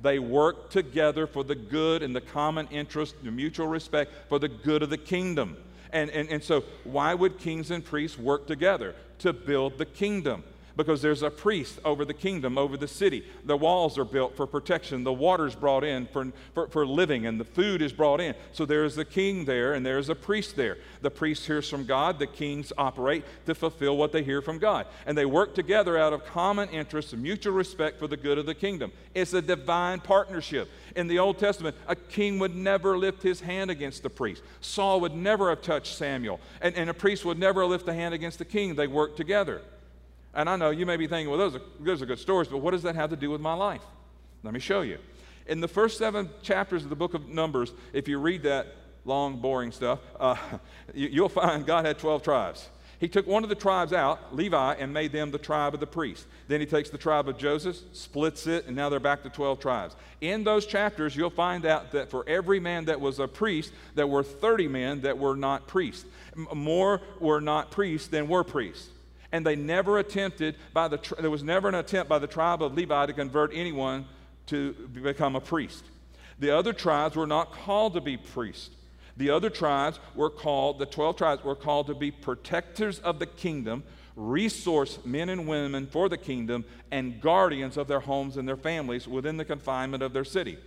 They 0.02 0.18
work 0.18 0.70
together 0.70 1.26
for 1.26 1.44
the 1.44 1.54
good 1.54 2.02
and 2.02 2.14
the 2.14 2.20
common 2.20 2.68
interest, 2.70 3.14
the 3.23 3.30
mutual 3.30 3.66
respect 3.66 4.12
for 4.28 4.38
the 4.38 4.49
good 4.49 4.82
of 4.82 4.90
the 4.90 4.99
kingdom. 4.99 5.56
And, 5.94 6.10
and, 6.10 6.28
and 6.28 6.42
so, 6.42 6.64
why 6.82 7.14
would 7.14 7.38
kings 7.38 7.70
and 7.70 7.82
priests 7.82 8.18
work 8.18 8.46
together? 8.46 8.94
To 9.20 9.32
build 9.32 9.78
the 9.78 9.86
kingdom 9.86 10.42
because 10.76 11.02
there's 11.02 11.23
a 11.23 11.31
priest 11.31 11.78
over 11.85 12.04
the 12.04 12.14
kingdom, 12.14 12.59
over 12.59 12.76
the 12.76 12.88
city. 12.88 13.25
The 13.45 13.57
walls 13.57 13.99
are 13.99 14.04
built 14.04 14.37
for 14.37 14.47
protection. 14.47 15.04
The 15.04 15.12
water's 15.12 15.54
brought 15.54 15.85
in 15.85 16.07
for, 16.07 16.33
for, 16.52 16.69
for 16.69 16.87
living, 16.87 17.26
and 17.26 17.38
the 17.38 17.45
food 17.45 17.83
is 17.83 17.93
brought 17.93 18.21
in. 18.21 18.35
So 18.52 18.66
there's 18.66 18.99
a 18.99 19.04
king 19.04 19.45
there, 19.45 19.75
and 19.75 19.85
there's 19.85 20.09
a 20.09 20.14
priest 20.14 20.57
there. 20.57 20.78
The 21.02 21.11
priest 21.11 21.47
hears 21.47 21.69
from 21.69 21.85
God. 21.85 22.19
The 22.19 22.26
kings 22.26 22.73
operate 22.76 23.25
to 23.47 23.54
fulfill 23.54 23.97
what 23.97 24.12
they 24.12 24.23
hear 24.23 24.43
from 24.43 24.59
God. 24.59 24.87
And 25.07 25.16
they 25.16 25.26
work 25.26 25.54
together 25.54 25.97
out 25.99 26.12
of 26.12 26.25
common 26.25 26.69
interest 26.71 27.12
and 27.12 27.23
mutual 27.23 27.52
respect 27.52 27.99
for 27.99 28.07
the 28.07 28.16
good 28.16 28.38
of 28.38 28.47
the 28.47 28.54
kingdom. 28.54 28.93
It's 29.14 29.33
a 29.33 29.43
divine 29.43 30.00
partnership. 30.00 30.69
In 30.97 31.07
the 31.07 31.19
Old 31.19 31.38
Testament, 31.38 31.76
a 31.87 31.97
king 31.97 32.38
would 32.38 32.54
never 32.54 32.97
lift 32.99 33.23
his 33.23 33.40
hand 33.40 33.71
against 33.71 34.02
the 34.02 34.11
priest. 34.11 34.43
Saul 34.61 35.00
would 35.00 35.14
never 35.14 35.50
have 35.50 35.62
touched 35.62 35.97
Samuel, 35.97 36.40
and, 36.61 36.75
and 36.76 36.90
a 36.90 36.95
priest 36.95 37.25
would 37.25 37.38
never 37.38 37.64
lift 37.66 37.88
a 37.88 37.95
hand 37.95 38.14
against 38.14 38.38
the 38.38 38.45
king. 38.45 38.75
They 38.75 38.87
worked 38.87 39.16
together. 39.16 39.62
And 40.35 40.50
I 40.50 40.57
know 40.57 40.71
you 40.71 40.85
may 40.85 40.97
be 40.97 41.07
thinking, 41.07 41.31
well, 41.31 41.38
those 41.38 41.55
are, 41.55 41.62
those 41.81 42.03
are 42.03 42.07
good 42.07 42.19
stories, 42.19 42.49
but 42.49 42.59
what 42.59 42.73
does 42.73 42.83
that 42.83 42.97
have 42.97 43.11
to 43.11 43.17
do 43.17 43.31
with 43.31 43.41
my 43.41 43.55
life? 43.55 43.83
Let 44.43 44.53
me 44.53 44.61
show 44.61 44.83
you. 44.83 44.99
In 45.47 45.61
the 45.61 45.69
first 45.69 45.99
seven 45.99 46.29
chapters 46.43 46.83
of 46.83 46.91
the 46.91 46.97
book 46.97 47.14
of 47.14 47.29
Numbers, 47.29 47.73
if 47.93 48.09
you 48.09 48.19
read 48.19 48.43
that 48.43 48.67
long, 49.05 49.41
boring 49.41 49.71
stuff, 49.71 50.00
uh, 50.19 50.37
you, 50.95 51.23
will 51.23 51.29
find 51.29 51.64
God 51.64 51.85
had 51.85 51.99
12 51.99 52.23
tribes. 52.23 52.69
He 52.99 53.09
took 53.09 53.26
one 53.26 53.43
of 53.43 53.49
the 53.49 53.55
tribes 53.55 53.93
out, 53.93 54.35
Levi, 54.35 54.75
and 54.75 54.93
made 54.93 55.12
them 55.12 55.31
the 55.31 55.38
tribe 55.38 55.75
of 55.75 55.81
the 55.81 55.87
priests. 55.87 56.26
Then 56.49 56.61
he 56.61 56.67
takes 56.67 56.91
the 56.91 56.99
tribe 56.99 57.29
of 57.29 57.37
Joseph, 57.37 57.76
splits 57.93 58.47
it, 58.47 58.67
and 58.67 58.75
now 58.75 58.88
they're 58.88 59.00
back 59.00 59.23
to 59.25 59.31
12 59.31 59.61
tribes. 59.61 59.95
In 60.21 60.43
those 60.43 60.64
chapters, 60.64 61.14
you'll 61.14 61.29
find 61.29 61.67
out 61.67 61.93
that 61.93 62.11
for 62.11 62.26
every 62.26 62.61
man 62.61 62.87
that 62.87 63.00
was 63.00 63.19
a 63.19 63.29
priest, 63.29 63.73
there 63.95 64.07
were 64.07 64.23
30 64.23 64.69
men 64.69 65.00
that 65.03 65.19
were 65.19 65.37
not 65.37 65.67
priests. 65.67 66.07
More 66.55 67.03
were 67.21 67.41
not 67.41 67.71
priests 67.71 68.09
than 68.09 68.26
were 68.26 68.45
priests 68.45 68.88
and 69.35 69.45
they 69.45 69.57
never 69.57 69.99
attempted 69.99 70.55
by 70.73 70.87
the 70.87 71.17
there 71.19 71.29
was 71.29 71.43
never 71.43 71.69
an 71.69 71.75
attempt 71.75 72.09
by 72.09 72.21
the 72.21 72.26
tribe 72.29 72.62
of 72.62 72.75
Levi 72.75 73.07
to 73.07 73.12
convert 73.12 73.50
anyone 73.53 74.07
to 74.47 74.73
become 74.93 75.35
a 75.35 75.41
priest. 75.41 75.85
The 76.38 76.53
other 76.53 76.73
tribes 76.73 77.17
were 77.17 77.26
not 77.26 77.50
called 77.50 77.95
to 77.95 78.00
be 78.00 78.17
priests. 78.17 78.71
The 79.17 79.31
other 79.31 79.50
tribes 79.50 79.99
were 80.14 80.31
called, 80.31 80.79
the 80.79 80.87
12 80.87 81.17
tribes 81.17 81.43
were 81.43 81.57
called 81.57 81.88
to 81.88 81.95
be 81.95 82.12
protectors 82.12 83.00
of 83.00 83.19
the 83.19 83.26
kingdom, 83.26 83.83
resource 84.14 85.00
men 85.05 85.29
and 85.29 85.49
women 85.49 85.88
for 85.88 86.09
the 86.09 86.17
kingdom, 86.17 86.64
and 86.93 87.21
guardians 87.21 87.76
of 87.76 87.88
their 87.88 88.00
homes 88.00 88.37
and 88.37 88.47
their 88.47 88.57
families 88.57 89.09
within 89.09 89.37
the 89.37 89.45
confinement 89.45 90.05
of 90.05 90.12
their 90.12 90.25
city. 90.25 90.59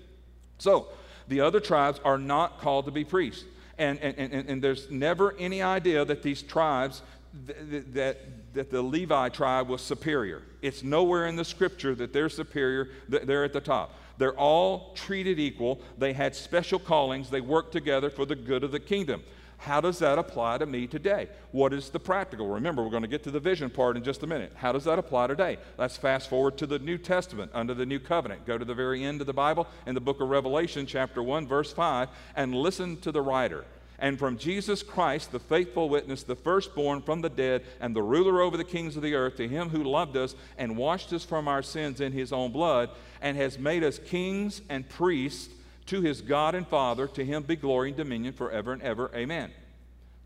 So, 0.58 0.90
the 1.30 1.40
other 1.40 1.62
tribes 1.62 2.02
are 2.04 2.18
not 2.18 2.60
called 2.60 2.84
to 2.86 2.92
be 2.92 3.06
priests. 3.06 3.46
And, 3.78 4.00
and, 4.00 4.18
and, 4.18 4.50
and 4.50 4.62
there's 4.62 4.90
never 4.90 5.36
any 5.38 5.62
idea 5.62 6.04
that 6.04 6.24
these 6.24 6.42
tribes 6.42 7.02
that, 7.46 8.18
that 8.54 8.70
the 8.70 8.82
Levi 8.82 9.30
tribe 9.30 9.68
was 9.68 9.82
superior. 9.82 10.42
It's 10.62 10.84
nowhere 10.84 11.28
in 11.28 11.36
the 11.36 11.46
scripture 11.46 11.94
that 11.96 12.14
they're 12.14 12.30
superior, 12.30 12.90
that 13.10 13.28
they're 13.28 13.44
at 13.44 13.54
the 13.54 13.62
top. 13.62 13.94
They're 14.18 14.38
all 14.38 14.94
treated 14.96 15.40
equal. 15.40 15.82
They 15.98 16.14
had 16.14 16.36
special 16.36 16.80
callings. 16.80 17.30
They 17.30 17.42
worked 17.42 17.72
together 17.72 18.10
for 18.10 18.26
the 18.26 18.36
good 18.36 18.64
of 18.64 18.72
the 18.72 18.80
kingdom. 18.80 19.24
How 19.60 19.82
does 19.82 20.00
that 20.00 20.20
apply 20.20 20.60
to 20.60 20.66
me 20.66 20.86
today? 20.86 21.30
What 21.52 21.74
is 21.74 21.90
the 21.90 22.00
practical? 22.00 22.48
Remember, 22.48 22.84
we're 22.84 22.92
going 22.92 23.02
to 23.02 23.08
get 23.08 23.24
to 23.24 23.32
the 23.32 23.40
vision 23.40 23.70
part 23.72 23.98
in 23.98 24.04
just 24.04 24.22
a 24.22 24.28
minute. 24.28 24.54
How 24.56 24.72
does 24.72 24.84
that 24.84 25.00
apply 25.00 25.28
today? 25.28 25.58
Let's 25.78 25.98
fast 25.98 26.30
forward 26.30 26.58
to 26.60 26.68
the 26.68 26.78
New 26.78 26.98
Testament 26.98 27.52
under 27.56 27.74
the 27.74 27.86
New 27.86 28.00
Covenant. 28.00 28.46
Go 28.46 28.58
to 28.58 28.66
the 28.66 28.76
very 28.76 29.04
end 29.04 29.20
of 29.20 29.28
the 29.28 29.34
Bible 29.34 29.68
in 29.88 29.96
the 29.96 30.02
book 30.02 30.22
of 30.22 30.30
Revelation, 30.30 30.86
chapter 30.86 31.24
1, 31.24 31.48
verse 31.48 31.74
5, 31.74 32.10
and 32.36 32.54
listen 32.54 32.98
to 33.02 33.12
the 33.12 33.22
writer 33.22 33.66
and 34.00 34.20
from 34.20 34.38
Jesus 34.38 34.84
Christ, 34.84 35.32
the 35.32 35.40
faithful 35.40 35.90
witness, 35.90 36.24
the 36.24 36.36
firstborn 36.36 37.02
from 37.02 37.22
the 37.22 37.30
dead, 37.30 37.64
and 37.80 37.96
the 37.96 38.04
ruler 38.04 38.42
over 38.42 38.56
the 38.56 38.64
kings 38.64 38.96
of 38.96 39.02
the 39.02 39.16
earth, 39.16 39.38
to 39.38 39.48
him 39.48 39.70
who 39.70 39.84
loved 39.84 40.16
us 40.16 40.36
and 40.58 40.78
washed 40.78 41.12
us 41.14 41.24
from 41.24 41.48
our 41.48 41.64
sins 41.64 42.00
in 42.00 42.12
his 42.12 42.32
own 42.32 42.52
blood, 42.52 42.90
and 43.22 43.36
has 43.38 43.58
made 43.58 43.84
us 43.84 43.98
kings 43.98 44.62
and 44.70 44.88
priests 44.88 45.54
to 45.88 46.02
his 46.02 46.22
God 46.22 46.54
and 46.54 46.68
Father, 46.68 47.08
to 47.08 47.26
him 47.26 47.44
be 47.44 47.56
glory 47.56 47.90
and 47.90 47.98
dominion 47.98 48.34
forever 48.34 48.74
and 48.74 48.82
ever. 48.82 49.10
Amen. 49.16 49.52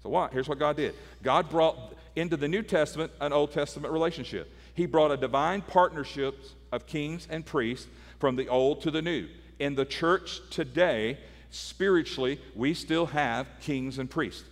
So, 0.03 0.09
what? 0.09 0.33
Here's 0.33 0.49
what 0.49 0.59
God 0.59 0.75
did 0.75 0.93
God 1.23 1.49
brought 1.49 1.77
into 2.15 2.35
the 2.35 2.47
New 2.47 2.63
Testament 2.63 3.11
an 3.21 3.31
Old 3.31 3.51
Testament 3.51 3.93
relationship. 3.93 4.51
He 4.73 4.85
brought 4.85 5.11
a 5.11 5.17
divine 5.17 5.61
partnership 5.61 6.37
of 6.71 6.87
kings 6.87 7.27
and 7.29 7.45
priests 7.45 7.87
from 8.19 8.35
the 8.35 8.47
old 8.47 8.81
to 8.81 8.91
the 8.91 9.01
new. 9.01 9.27
In 9.59 9.75
the 9.75 9.85
church 9.85 10.41
today, 10.49 11.17
spiritually, 11.51 12.39
we 12.55 12.73
still 12.73 13.05
have 13.07 13.47
kings 13.59 13.99
and 13.99 14.09
priests. 14.09 14.43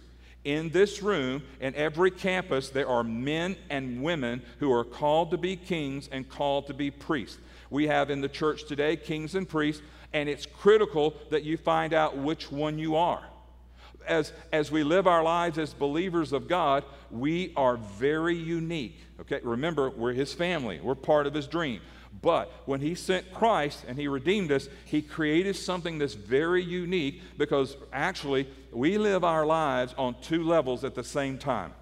In 0.43 0.69
this 0.69 1.01
room, 1.01 1.43
in 1.59 1.75
every 1.75 2.11
campus, 2.11 2.69
there 2.69 2.87
are 2.87 3.03
men 3.03 3.57
and 3.69 4.01
women 4.01 4.41
who 4.59 4.71
are 4.71 4.85
called 4.85 5.31
to 5.31 5.37
be 5.37 5.55
kings 5.55 6.07
and 6.11 6.29
called 6.29 6.67
to 6.67 6.73
be 6.73 6.91
priests. 6.91 7.37
We 7.69 7.87
have 7.87 8.09
in 8.09 8.21
the 8.21 8.29
church 8.29 8.65
today 8.65 8.95
kings 8.95 9.35
and 9.35 9.47
priests, 9.47 9.81
and 10.13 10.29
it's 10.29 10.45
critical 10.45 11.15
that 11.29 11.43
you 11.43 11.57
find 11.57 11.93
out 11.93 12.17
which 12.17 12.51
one 12.51 12.79
you 12.79 12.95
are. 12.95 13.23
As, 14.07 14.31
as 14.51 14.71
we 14.71 14.83
live 14.83 15.07
our 15.07 15.23
lives 15.23 15.57
as 15.57 15.73
believers 15.73 16.31
of 16.31 16.47
God, 16.47 16.83
we 17.11 17.53
are 17.55 17.77
very 17.77 18.35
unique. 18.35 18.97
Okay, 19.21 19.39
remember, 19.43 19.89
we're 19.89 20.13
His 20.13 20.33
family, 20.33 20.79
we're 20.79 20.95
part 20.95 21.27
of 21.27 21.33
His 21.33 21.47
dream. 21.47 21.81
But 22.21 22.51
when 22.65 22.81
he 22.81 22.95
sent 22.95 23.33
Christ 23.33 23.85
and 23.87 23.97
he 23.97 24.07
redeemed 24.07 24.51
us, 24.51 24.67
he 24.85 25.01
created 25.01 25.55
something 25.55 25.99
that's 25.99 26.15
very 26.15 26.63
unique 26.63 27.21
because 27.37 27.77
actually 27.93 28.47
we 28.71 28.97
live 28.97 29.23
our 29.23 29.45
lives 29.45 29.93
on 29.97 30.15
two 30.21 30.43
levels 30.43 30.83
at 30.83 30.95
the 30.95 31.03
same 31.03 31.37
time. 31.37 31.73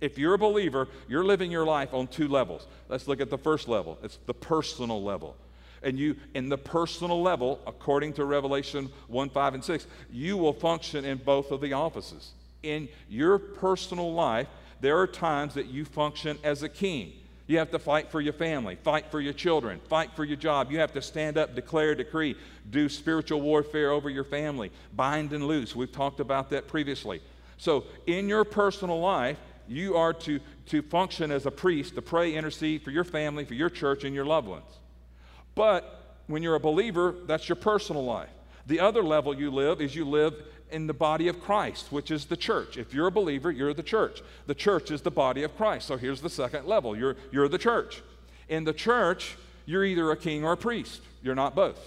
If 0.00 0.16
you're 0.16 0.34
a 0.34 0.38
believer, 0.38 0.88
you're 1.08 1.24
living 1.24 1.50
your 1.50 1.66
life 1.66 1.92
on 1.92 2.06
two 2.06 2.28
levels. 2.28 2.66
Let's 2.88 3.06
look 3.06 3.20
at 3.20 3.30
the 3.30 3.38
first 3.38 3.68
level. 3.68 3.98
It's 4.02 4.18
the 4.26 4.34
personal 4.34 5.02
level. 5.02 5.36
And 5.82 5.98
you, 5.98 6.16
in 6.34 6.48
the 6.48 6.58
personal 6.58 7.22
level, 7.22 7.60
according 7.66 8.14
to 8.14 8.24
Revelation 8.24 8.90
1 9.08 9.30
5 9.30 9.54
and 9.54 9.64
6, 9.64 9.86
you 10.10 10.36
will 10.36 10.52
function 10.52 11.04
in 11.04 11.18
both 11.18 11.50
of 11.50 11.60
the 11.60 11.72
offices. 11.72 12.32
In 12.62 12.88
your 13.08 13.38
personal 13.38 14.12
life, 14.12 14.48
there 14.80 14.98
are 14.98 15.06
times 15.06 15.54
that 15.54 15.66
you 15.66 15.84
function 15.84 16.38
as 16.44 16.62
a 16.62 16.68
king. 16.68 17.12
You 17.50 17.58
have 17.58 17.72
to 17.72 17.80
fight 17.80 18.12
for 18.12 18.20
your 18.20 18.32
family, 18.32 18.76
fight 18.76 19.10
for 19.10 19.20
your 19.20 19.32
children, 19.32 19.80
fight 19.88 20.12
for 20.14 20.22
your 20.22 20.36
job. 20.36 20.70
You 20.70 20.78
have 20.78 20.92
to 20.92 21.02
stand 21.02 21.36
up, 21.36 21.56
declare, 21.56 21.96
decree, 21.96 22.36
do 22.70 22.88
spiritual 22.88 23.40
warfare 23.40 23.90
over 23.90 24.08
your 24.08 24.22
family, 24.22 24.70
bind 24.94 25.32
and 25.32 25.44
loose. 25.44 25.74
We've 25.74 25.90
talked 25.90 26.20
about 26.20 26.50
that 26.50 26.68
previously. 26.68 27.20
So, 27.56 27.86
in 28.06 28.28
your 28.28 28.44
personal 28.44 29.00
life, 29.00 29.36
you 29.66 29.96
are 29.96 30.12
to, 30.12 30.38
to 30.66 30.80
function 30.80 31.32
as 31.32 31.44
a 31.44 31.50
priest 31.50 31.96
to 31.96 32.02
pray, 32.02 32.36
intercede 32.36 32.84
for 32.84 32.92
your 32.92 33.02
family, 33.02 33.44
for 33.44 33.54
your 33.54 33.68
church, 33.68 34.04
and 34.04 34.14
your 34.14 34.26
loved 34.26 34.46
ones. 34.46 34.78
But 35.56 36.18
when 36.28 36.44
you're 36.44 36.54
a 36.54 36.60
believer, 36.60 37.16
that's 37.26 37.48
your 37.48 37.56
personal 37.56 38.04
life. 38.04 38.30
The 38.68 38.78
other 38.78 39.02
level 39.02 39.34
you 39.34 39.50
live 39.50 39.80
is 39.80 39.92
you 39.96 40.04
live 40.04 40.40
in 40.72 40.86
the 40.86 40.94
body 40.94 41.28
of 41.28 41.40
Christ, 41.40 41.92
which 41.92 42.10
is 42.10 42.26
the 42.26 42.36
church. 42.36 42.76
If 42.76 42.94
you're 42.94 43.06
a 43.06 43.12
believer, 43.12 43.50
you're 43.50 43.74
the 43.74 43.82
church. 43.82 44.22
The 44.46 44.54
church 44.54 44.90
is 44.90 45.02
the 45.02 45.10
body 45.10 45.42
of 45.42 45.56
Christ. 45.56 45.86
So 45.86 45.96
here's 45.96 46.20
the 46.20 46.30
second 46.30 46.66
level 46.66 46.96
you're, 46.96 47.16
you're 47.30 47.48
the 47.48 47.58
church. 47.58 48.02
In 48.48 48.64
the 48.64 48.72
church, 48.72 49.36
you're 49.66 49.84
either 49.84 50.10
a 50.10 50.16
king 50.16 50.44
or 50.44 50.52
a 50.52 50.56
priest. 50.56 51.02
You're 51.22 51.34
not 51.34 51.54
both. 51.54 51.78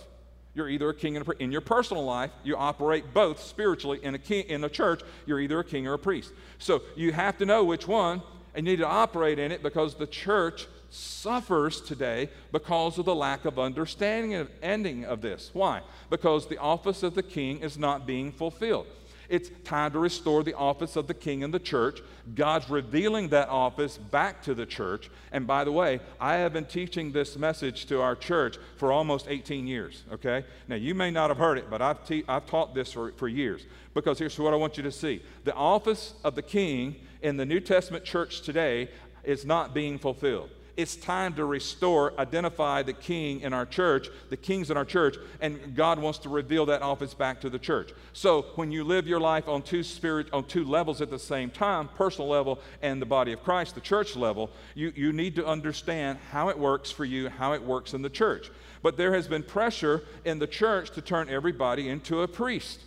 You're 0.55 0.69
either 0.69 0.89
a 0.89 0.93
king 0.93 1.15
and 1.15 1.23
a 1.23 1.25
priest. 1.25 1.41
In 1.41 1.51
your 1.51 1.61
personal 1.61 2.05
life, 2.05 2.31
you 2.43 2.55
operate 2.55 3.13
both 3.13 3.41
spiritually. 3.41 3.99
In 4.03 4.15
a, 4.15 4.19
king, 4.19 4.45
in 4.45 4.63
a 4.63 4.69
church, 4.69 5.01
you're 5.25 5.39
either 5.39 5.59
a 5.59 5.63
king 5.63 5.87
or 5.87 5.93
a 5.93 5.99
priest. 5.99 6.31
So 6.59 6.81
you 6.95 7.11
have 7.11 7.37
to 7.39 7.45
know 7.45 7.63
which 7.63 7.87
one, 7.87 8.21
and 8.53 8.65
you 8.65 8.73
need 8.73 8.79
to 8.79 8.87
operate 8.87 9.39
in 9.39 9.51
it 9.51 9.63
because 9.63 9.95
the 9.95 10.07
church 10.07 10.67
suffers 10.93 11.81
today 11.81 12.29
because 12.51 12.97
of 12.97 13.05
the 13.05 13.15
lack 13.15 13.45
of 13.45 13.57
understanding 13.57 14.33
and 14.35 14.49
ending 14.61 15.05
of 15.05 15.21
this. 15.21 15.49
Why? 15.53 15.81
Because 16.09 16.47
the 16.47 16.59
office 16.59 17.03
of 17.03 17.15
the 17.15 17.23
king 17.23 17.59
is 17.59 17.77
not 17.77 18.05
being 18.05 18.31
fulfilled. 18.31 18.87
It's 19.29 19.49
time 19.63 19.91
to 19.93 19.99
restore 19.99 20.43
the 20.43 20.53
office 20.53 20.95
of 20.95 21.07
the 21.07 21.13
king 21.13 21.41
in 21.41 21.51
the 21.51 21.59
church. 21.59 22.01
God's 22.35 22.69
revealing 22.69 23.29
that 23.29 23.49
office 23.49 23.97
back 23.97 24.43
to 24.43 24.53
the 24.53 24.65
church. 24.65 25.09
And 25.31 25.47
by 25.47 25.63
the 25.63 25.71
way, 25.71 26.01
I 26.19 26.35
have 26.35 26.53
been 26.53 26.65
teaching 26.65 27.11
this 27.11 27.37
message 27.37 27.85
to 27.87 28.01
our 28.01 28.15
church 28.15 28.57
for 28.75 28.91
almost 28.91 29.27
18 29.27 29.65
years, 29.65 30.03
okay? 30.11 30.45
Now, 30.67 30.75
you 30.75 30.93
may 30.93 31.09
not 31.09 31.29
have 31.29 31.37
heard 31.37 31.57
it, 31.57 31.69
but 31.69 31.81
I've, 31.81 32.05
te- 32.05 32.25
I've 32.27 32.45
taught 32.45 32.75
this 32.75 32.91
for, 32.91 33.11
for 33.13 33.27
years. 33.27 33.65
Because 33.93 34.19
here's 34.19 34.37
what 34.37 34.53
I 34.53 34.57
want 34.57 34.77
you 34.77 34.83
to 34.83 34.91
see 34.91 35.21
the 35.45 35.55
office 35.55 36.13
of 36.23 36.35
the 36.35 36.41
king 36.41 36.97
in 37.21 37.37
the 37.37 37.45
New 37.45 37.59
Testament 37.59 38.03
church 38.03 38.41
today 38.41 38.89
is 39.23 39.45
not 39.45 39.73
being 39.73 39.97
fulfilled. 39.97 40.49
It's 40.75 40.95
time 40.95 41.35
to 41.35 41.45
restore, 41.45 42.13
identify 42.19 42.81
the 42.81 42.93
king 42.93 43.41
in 43.41 43.53
our 43.53 43.65
church, 43.65 44.07
the 44.29 44.37
kings 44.37 44.71
in 44.71 44.77
our 44.77 44.85
church, 44.85 45.17
and 45.39 45.75
God 45.75 45.99
wants 45.99 46.17
to 46.19 46.29
reveal 46.29 46.65
that 46.65 46.81
office 46.81 47.13
back 47.13 47.41
to 47.41 47.49
the 47.49 47.59
church. 47.59 47.91
So 48.13 48.47
when 48.55 48.71
you 48.71 48.83
live 48.83 49.05
your 49.05 49.19
life 49.19 49.47
on 49.47 49.61
two 49.61 49.83
spirit 49.83 50.27
on 50.33 50.45
two 50.45 50.65
levels 50.65 50.99
at 50.99 51.11
the 51.11 51.19
same 51.19 51.51
time, 51.51 51.89
personal 51.89 52.27
level 52.27 52.59
and 52.81 52.99
the 52.99 53.05
body 53.05 53.33
of 53.33 53.43
Christ, 53.43 53.75
the 53.75 53.81
church 53.81 54.15
level, 54.15 54.49
you, 54.73 54.91
you 54.95 55.13
need 55.13 55.35
to 55.35 55.45
understand 55.45 56.17
how 56.31 56.49
it 56.49 56.57
works 56.57 56.89
for 56.89 57.05
you, 57.05 57.29
how 57.29 57.53
it 57.53 57.61
works 57.61 57.93
in 57.93 58.01
the 58.01 58.09
church. 58.09 58.49
But 58.81 58.97
there 58.97 59.13
has 59.13 59.27
been 59.27 59.43
pressure 59.43 60.03
in 60.25 60.39
the 60.39 60.47
church 60.47 60.89
to 60.91 61.01
turn 61.01 61.29
everybody 61.29 61.87
into 61.87 62.21
a 62.21 62.27
priest 62.27 62.79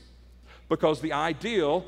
because 0.69 1.01
the 1.01 1.13
ideal 1.13 1.85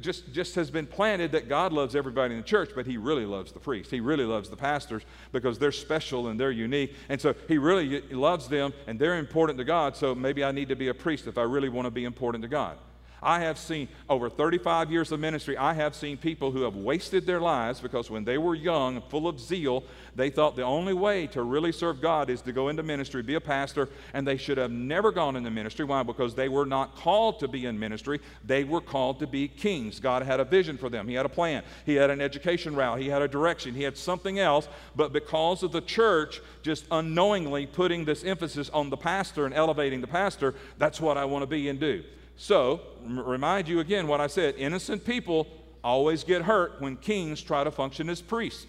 just, 0.00 0.32
just 0.32 0.54
has 0.56 0.70
been 0.70 0.86
planted 0.86 1.32
that 1.32 1.48
God 1.48 1.72
loves 1.72 1.94
everybody 1.94 2.34
in 2.34 2.40
the 2.40 2.46
church, 2.46 2.70
but 2.74 2.86
He 2.86 2.96
really 2.96 3.24
loves 3.24 3.52
the 3.52 3.60
priests. 3.60 3.90
He 3.90 4.00
really 4.00 4.24
loves 4.24 4.50
the 4.50 4.56
pastors 4.56 5.02
because 5.32 5.58
they're 5.58 5.72
special 5.72 6.28
and 6.28 6.38
they're 6.38 6.50
unique. 6.50 6.94
And 7.08 7.20
so 7.20 7.34
He 7.46 7.58
really 7.58 8.02
loves 8.10 8.48
them 8.48 8.72
and 8.86 8.98
they're 8.98 9.18
important 9.18 9.58
to 9.58 9.64
God. 9.64 9.96
So 9.96 10.14
maybe 10.14 10.42
I 10.42 10.50
need 10.50 10.68
to 10.68 10.76
be 10.76 10.88
a 10.88 10.94
priest 10.94 11.26
if 11.26 11.38
I 11.38 11.42
really 11.42 11.68
want 11.68 11.86
to 11.86 11.90
be 11.90 12.04
important 12.04 12.42
to 12.42 12.48
God. 12.48 12.78
I 13.26 13.40
have 13.40 13.58
seen 13.58 13.88
over 14.08 14.30
35 14.30 14.92
years 14.92 15.10
of 15.10 15.18
ministry, 15.18 15.56
I 15.56 15.74
have 15.74 15.96
seen 15.96 16.16
people 16.16 16.52
who 16.52 16.62
have 16.62 16.76
wasted 16.76 17.26
their 17.26 17.40
lives 17.40 17.80
because 17.80 18.08
when 18.08 18.22
they 18.22 18.38
were 18.38 18.54
young, 18.54 19.02
full 19.08 19.26
of 19.26 19.40
zeal, 19.40 19.82
they 20.14 20.30
thought 20.30 20.54
the 20.54 20.62
only 20.62 20.94
way 20.94 21.26
to 21.28 21.42
really 21.42 21.72
serve 21.72 22.00
God 22.00 22.30
is 22.30 22.40
to 22.42 22.52
go 22.52 22.68
into 22.68 22.84
ministry, 22.84 23.24
be 23.24 23.34
a 23.34 23.40
pastor, 23.40 23.88
and 24.14 24.24
they 24.24 24.36
should 24.36 24.58
have 24.58 24.70
never 24.70 25.10
gone 25.10 25.34
into 25.34 25.50
ministry. 25.50 25.84
Why? 25.84 26.04
Because 26.04 26.36
they 26.36 26.48
were 26.48 26.64
not 26.64 26.94
called 26.94 27.40
to 27.40 27.48
be 27.48 27.66
in 27.66 27.76
ministry, 27.76 28.20
they 28.44 28.62
were 28.62 28.80
called 28.80 29.18
to 29.18 29.26
be 29.26 29.48
kings. 29.48 29.98
God 29.98 30.22
had 30.22 30.38
a 30.38 30.44
vision 30.44 30.78
for 30.78 30.88
them, 30.88 31.08
He 31.08 31.14
had 31.14 31.26
a 31.26 31.28
plan, 31.28 31.64
He 31.84 31.96
had 31.96 32.10
an 32.10 32.20
education 32.20 32.76
route, 32.76 33.00
He 33.00 33.08
had 33.08 33.22
a 33.22 33.28
direction, 33.28 33.74
He 33.74 33.82
had 33.82 33.98
something 33.98 34.38
else, 34.38 34.68
but 34.94 35.12
because 35.12 35.64
of 35.64 35.72
the 35.72 35.80
church 35.80 36.40
just 36.62 36.84
unknowingly 36.92 37.66
putting 37.66 38.04
this 38.04 38.22
emphasis 38.22 38.70
on 38.70 38.88
the 38.88 38.96
pastor 38.96 39.46
and 39.46 39.54
elevating 39.54 40.00
the 40.00 40.06
pastor, 40.06 40.54
that's 40.78 41.00
what 41.00 41.16
I 41.16 41.24
want 41.24 41.42
to 41.42 41.48
be 41.48 41.68
and 41.68 41.80
do. 41.80 42.04
So, 42.36 42.80
remind 43.02 43.66
you 43.68 43.80
again 43.80 44.06
what 44.06 44.20
I 44.20 44.26
said 44.26 44.54
innocent 44.58 45.04
people 45.04 45.46
always 45.82 46.24
get 46.24 46.42
hurt 46.42 46.80
when 46.80 46.96
kings 46.96 47.40
try 47.40 47.64
to 47.64 47.70
function 47.70 48.08
as 48.10 48.20
priests. 48.20 48.66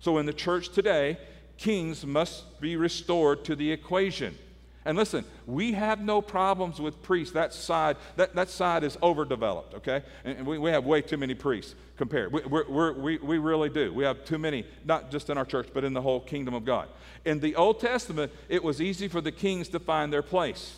So, 0.00 0.18
in 0.18 0.26
the 0.26 0.32
church 0.32 0.70
today, 0.70 1.18
kings 1.58 2.06
must 2.06 2.60
be 2.60 2.76
restored 2.76 3.44
to 3.44 3.54
the 3.54 3.70
equation. 3.70 4.36
And 4.84 4.98
listen, 4.98 5.24
we 5.46 5.72
have 5.72 6.00
no 6.00 6.20
problems 6.20 6.80
with 6.80 7.02
priests. 7.02 7.34
That 7.34 7.52
side, 7.52 7.96
that, 8.16 8.34
that 8.34 8.48
side 8.48 8.82
is 8.82 8.98
overdeveloped, 9.00 9.74
okay? 9.74 10.02
And 10.24 10.44
we, 10.44 10.58
we 10.58 10.70
have 10.70 10.84
way 10.84 11.02
too 11.02 11.16
many 11.16 11.34
priests 11.34 11.76
compared. 11.96 12.32
We, 12.32 12.40
we're, 12.40 12.92
we 12.94 13.18
we, 13.18 13.38
really 13.38 13.68
do. 13.68 13.92
We 13.92 14.02
have 14.02 14.24
too 14.24 14.38
many, 14.38 14.66
not 14.84 15.10
just 15.12 15.30
in 15.30 15.38
our 15.38 15.44
church, 15.44 15.68
but 15.72 15.84
in 15.84 15.92
the 15.92 16.02
whole 16.02 16.18
kingdom 16.18 16.54
of 16.54 16.64
God. 16.64 16.88
In 17.24 17.38
the 17.38 17.54
Old 17.54 17.78
Testament, 17.78 18.32
it 18.48 18.64
was 18.64 18.80
easy 18.80 19.06
for 19.06 19.20
the 19.20 19.30
kings 19.30 19.68
to 19.68 19.78
find 19.78 20.12
their 20.12 20.22
place. 20.22 20.74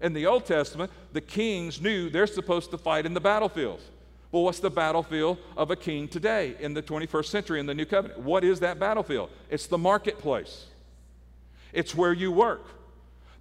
In 0.00 0.12
the 0.12 0.26
Old 0.26 0.44
Testament, 0.44 0.90
the 1.12 1.20
kings 1.20 1.80
knew 1.80 2.10
they're 2.10 2.26
supposed 2.26 2.70
to 2.70 2.78
fight 2.78 3.06
in 3.06 3.14
the 3.14 3.20
battlefields. 3.20 3.82
Well, 4.30 4.42
what's 4.42 4.60
the 4.60 4.70
battlefield 4.70 5.38
of 5.56 5.70
a 5.70 5.76
king 5.76 6.08
today 6.08 6.56
in 6.60 6.74
the 6.74 6.82
21st 6.82 7.26
century 7.26 7.60
in 7.60 7.66
the 7.66 7.74
New 7.74 7.86
Covenant? 7.86 8.20
What 8.20 8.44
is 8.44 8.60
that 8.60 8.78
battlefield? 8.78 9.30
It's 9.48 9.66
the 9.66 9.78
marketplace, 9.78 10.66
it's 11.72 11.94
where 11.94 12.12
you 12.12 12.32
work. 12.32 12.66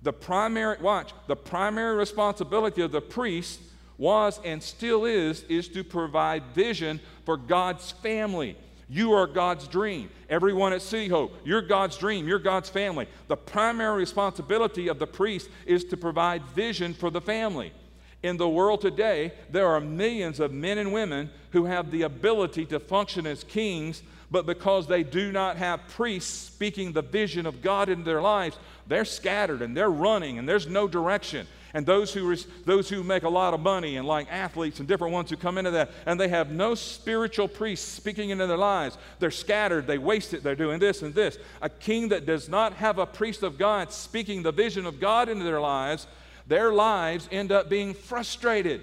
The 0.04 0.14
primary, 0.14 0.78
watch, 0.80 1.14
the 1.28 1.36
primary 1.36 1.96
responsibility 1.96 2.82
of 2.82 2.92
the 2.92 3.02
priest 3.02 3.60
was 3.98 4.40
and 4.46 4.62
still 4.62 5.06
is, 5.06 5.44
is 5.44 5.68
to 5.70 5.84
provide 5.84 6.44
vision 6.54 7.00
for 7.26 7.38
God's 7.38 7.92
family. 7.92 8.56
You 8.88 9.14
are 9.14 9.28
God's 9.28 9.68
dream. 9.68 10.10
Everyone 10.30 10.74
at 10.74 10.82
City 10.82 11.08
Hope, 11.08 11.34
you're 11.44 11.62
God's 11.62 11.98
dream. 11.98 12.28
You're 12.28 12.40
God's 12.40 12.70
family. 12.70 13.08
The 13.28 13.38
primary 13.38 13.98
responsibility 13.98 14.88
of 14.88 15.00
the 15.00 15.08
priest 15.08 15.50
is 15.66 15.84
to 15.86 15.98
provide 15.98 16.44
vision 16.48 16.94
for 16.94 17.10
the 17.10 17.22
family. 17.22 17.74
In 18.22 18.38
the 18.38 18.50
world 18.50 18.82
today, 18.82 19.34
there 19.52 19.68
are 19.68 19.80
millions 19.80 20.40
of 20.40 20.52
men 20.52 20.78
and 20.78 20.94
women 20.94 21.30
who 21.52 21.66
have 21.66 21.92
the 21.92 22.04
ability 22.04 22.66
to 22.68 22.80
function 22.80 23.28
as 23.28 23.44
kings, 23.44 24.02
but 24.36 24.46
because 24.46 24.86
they 24.86 25.02
do 25.02 25.32
not 25.32 25.56
have 25.56 25.88
priests 25.88 26.48
speaking 26.48 26.92
the 26.92 27.02
vision 27.02 27.46
of 27.46 27.62
God 27.62 27.88
in 27.88 28.04
their 28.04 28.22
lives, 28.22 28.58
they're 28.86 29.06
scattered 29.06 29.62
and 29.62 29.78
they're 29.78 29.90
running 29.90 30.38
and 30.38 30.50
there's 30.50 30.68
no 30.68 30.90
direction 30.90 31.48
and 31.74 31.86
those 31.86 32.14
who, 32.14 32.36
those 32.66 32.90
who 32.90 33.02
make 33.02 33.24
a 33.24 33.30
lot 33.30 33.54
of 33.54 33.62
money 33.62 33.96
and 33.96 34.06
like 34.06 34.30
athletes 34.30 34.80
and 34.80 34.90
different 34.90 35.14
ones 35.14 35.30
who 35.30 35.38
come 35.38 35.58
into 35.58 35.72
that 35.72 35.90
and 36.06 36.20
they 36.20 36.28
have 36.28 36.52
no 36.52 36.76
spiritual 36.76 37.48
priests 37.48 37.90
speaking 37.90 38.32
into 38.32 38.46
their 38.46 38.58
lives. 38.58 38.98
They're 39.20 39.32
scattered, 39.32 39.88
they 39.88 40.00
waste 40.00 40.34
it, 40.34 40.44
they're 40.44 40.54
doing 40.54 40.80
this 40.80 41.02
and 41.02 41.16
this. 41.16 41.38
A 41.62 41.70
king 41.70 42.10
that 42.10 42.26
does 42.26 42.50
not 42.50 42.74
have 42.74 43.00
a 43.00 43.06
priest 43.06 43.42
of 43.42 43.58
God 43.58 43.90
speaking 43.94 44.44
the 44.44 44.52
vision 44.52 44.86
of 44.86 45.00
God 45.00 45.30
into 45.30 45.46
their 45.46 45.62
lives, 45.62 46.08
their 46.46 46.74
lives 46.74 47.30
end 47.32 47.54
up 47.54 47.70
being 47.70 47.94
frustrated 47.94 48.82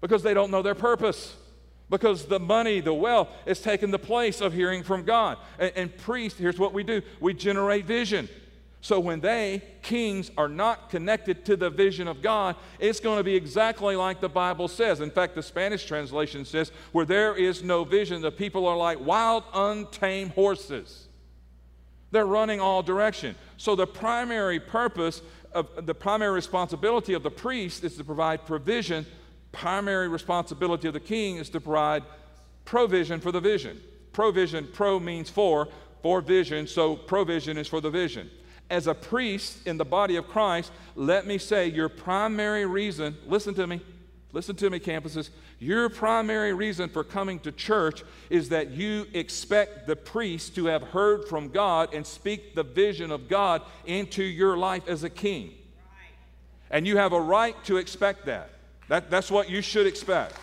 because 0.00 0.22
they 0.22 0.34
don't 0.34 0.52
know 0.52 0.62
their 0.62 0.76
purpose 0.76 1.34
because 1.90 2.26
the 2.26 2.40
money, 2.40 2.80
the 2.80 2.94
wealth, 2.94 3.28
is 3.46 3.60
taking 3.60 3.90
the 3.90 3.98
place 3.98 4.40
of 4.40 4.52
hearing 4.52 4.82
from 4.82 5.04
God. 5.04 5.38
And, 5.58 5.72
and 5.74 5.96
priests, 5.98 6.38
here's 6.38 6.58
what 6.58 6.72
we 6.72 6.82
do 6.82 7.02
we 7.20 7.34
generate 7.34 7.84
vision. 7.84 8.28
So 8.80 9.00
when 9.00 9.20
they, 9.20 9.62
kings, 9.82 10.30
are 10.36 10.48
not 10.48 10.88
connected 10.88 11.44
to 11.46 11.56
the 11.56 11.68
vision 11.68 12.06
of 12.06 12.22
God, 12.22 12.54
it's 12.78 13.00
going 13.00 13.18
to 13.18 13.24
be 13.24 13.34
exactly 13.34 13.96
like 13.96 14.20
the 14.20 14.28
Bible 14.28 14.68
says. 14.68 15.00
In 15.00 15.10
fact, 15.10 15.34
the 15.34 15.42
Spanish 15.42 15.84
translation 15.84 16.44
says, 16.44 16.70
where 16.92 17.04
there 17.04 17.34
is 17.34 17.64
no 17.64 17.82
vision, 17.82 18.22
the 18.22 18.30
people 18.30 18.66
are 18.66 18.76
like 18.76 19.04
wild, 19.04 19.42
untamed 19.52 20.30
horses. 20.30 21.08
They're 22.12 22.24
running 22.24 22.60
all 22.60 22.82
direction. 22.82 23.34
So 23.56 23.74
the 23.74 23.86
primary 23.86 24.60
purpose 24.60 25.22
of 25.52 25.86
the 25.86 25.94
primary 25.94 26.32
responsibility 26.32 27.14
of 27.14 27.22
the 27.22 27.30
priest 27.30 27.82
is 27.82 27.96
to 27.96 28.04
provide 28.04 28.46
provision. 28.46 29.06
Primary 29.52 30.08
responsibility 30.08 30.88
of 30.88 30.94
the 30.94 31.00
king 31.00 31.36
is 31.36 31.48
to 31.50 31.60
provide 31.60 32.02
provision 32.64 33.20
for 33.20 33.32
the 33.32 33.40
vision. 33.40 33.80
Provision, 34.12 34.68
pro 34.72 35.00
means 35.00 35.30
for, 35.30 35.68
for 36.02 36.20
vision, 36.20 36.66
so 36.66 36.96
provision 36.96 37.56
is 37.56 37.68
for 37.68 37.80
the 37.80 37.90
vision 37.90 38.30
as 38.70 38.86
a 38.86 38.94
priest 38.94 39.66
in 39.66 39.76
the 39.76 39.84
body 39.84 40.16
of 40.16 40.28
Christ, 40.28 40.72
let 40.94 41.26
me 41.26 41.38
say 41.38 41.68
your 41.68 41.88
primary 41.88 42.66
reason, 42.66 43.16
listen 43.26 43.54
to 43.54 43.66
me, 43.66 43.80
listen 44.32 44.56
to 44.56 44.70
me, 44.70 44.78
campuses, 44.78 45.30
your 45.58 45.88
primary 45.88 46.52
reason 46.52 46.88
for 46.88 47.02
coming 47.02 47.40
to 47.40 47.52
church 47.52 48.04
is 48.30 48.50
that 48.50 48.70
you 48.70 49.06
expect 49.14 49.86
the 49.86 49.96
priest 49.96 50.54
to 50.54 50.66
have 50.66 50.82
heard 50.82 51.26
from 51.28 51.48
God 51.48 51.94
and 51.94 52.06
speak 52.06 52.54
the 52.54 52.62
vision 52.62 53.10
of 53.10 53.28
God 53.28 53.62
into 53.86 54.22
your 54.22 54.56
life 54.56 54.86
as 54.86 55.02
a 55.02 55.10
king. 55.10 55.54
And 56.70 56.86
you 56.86 56.98
have 56.98 57.12
a 57.12 57.20
right 57.20 57.56
to 57.64 57.78
expect 57.78 58.26
that. 58.26 58.50
That 58.88 59.10
that's 59.10 59.30
what 59.30 59.48
you 59.48 59.62
should 59.62 59.86
expect. 59.86 60.34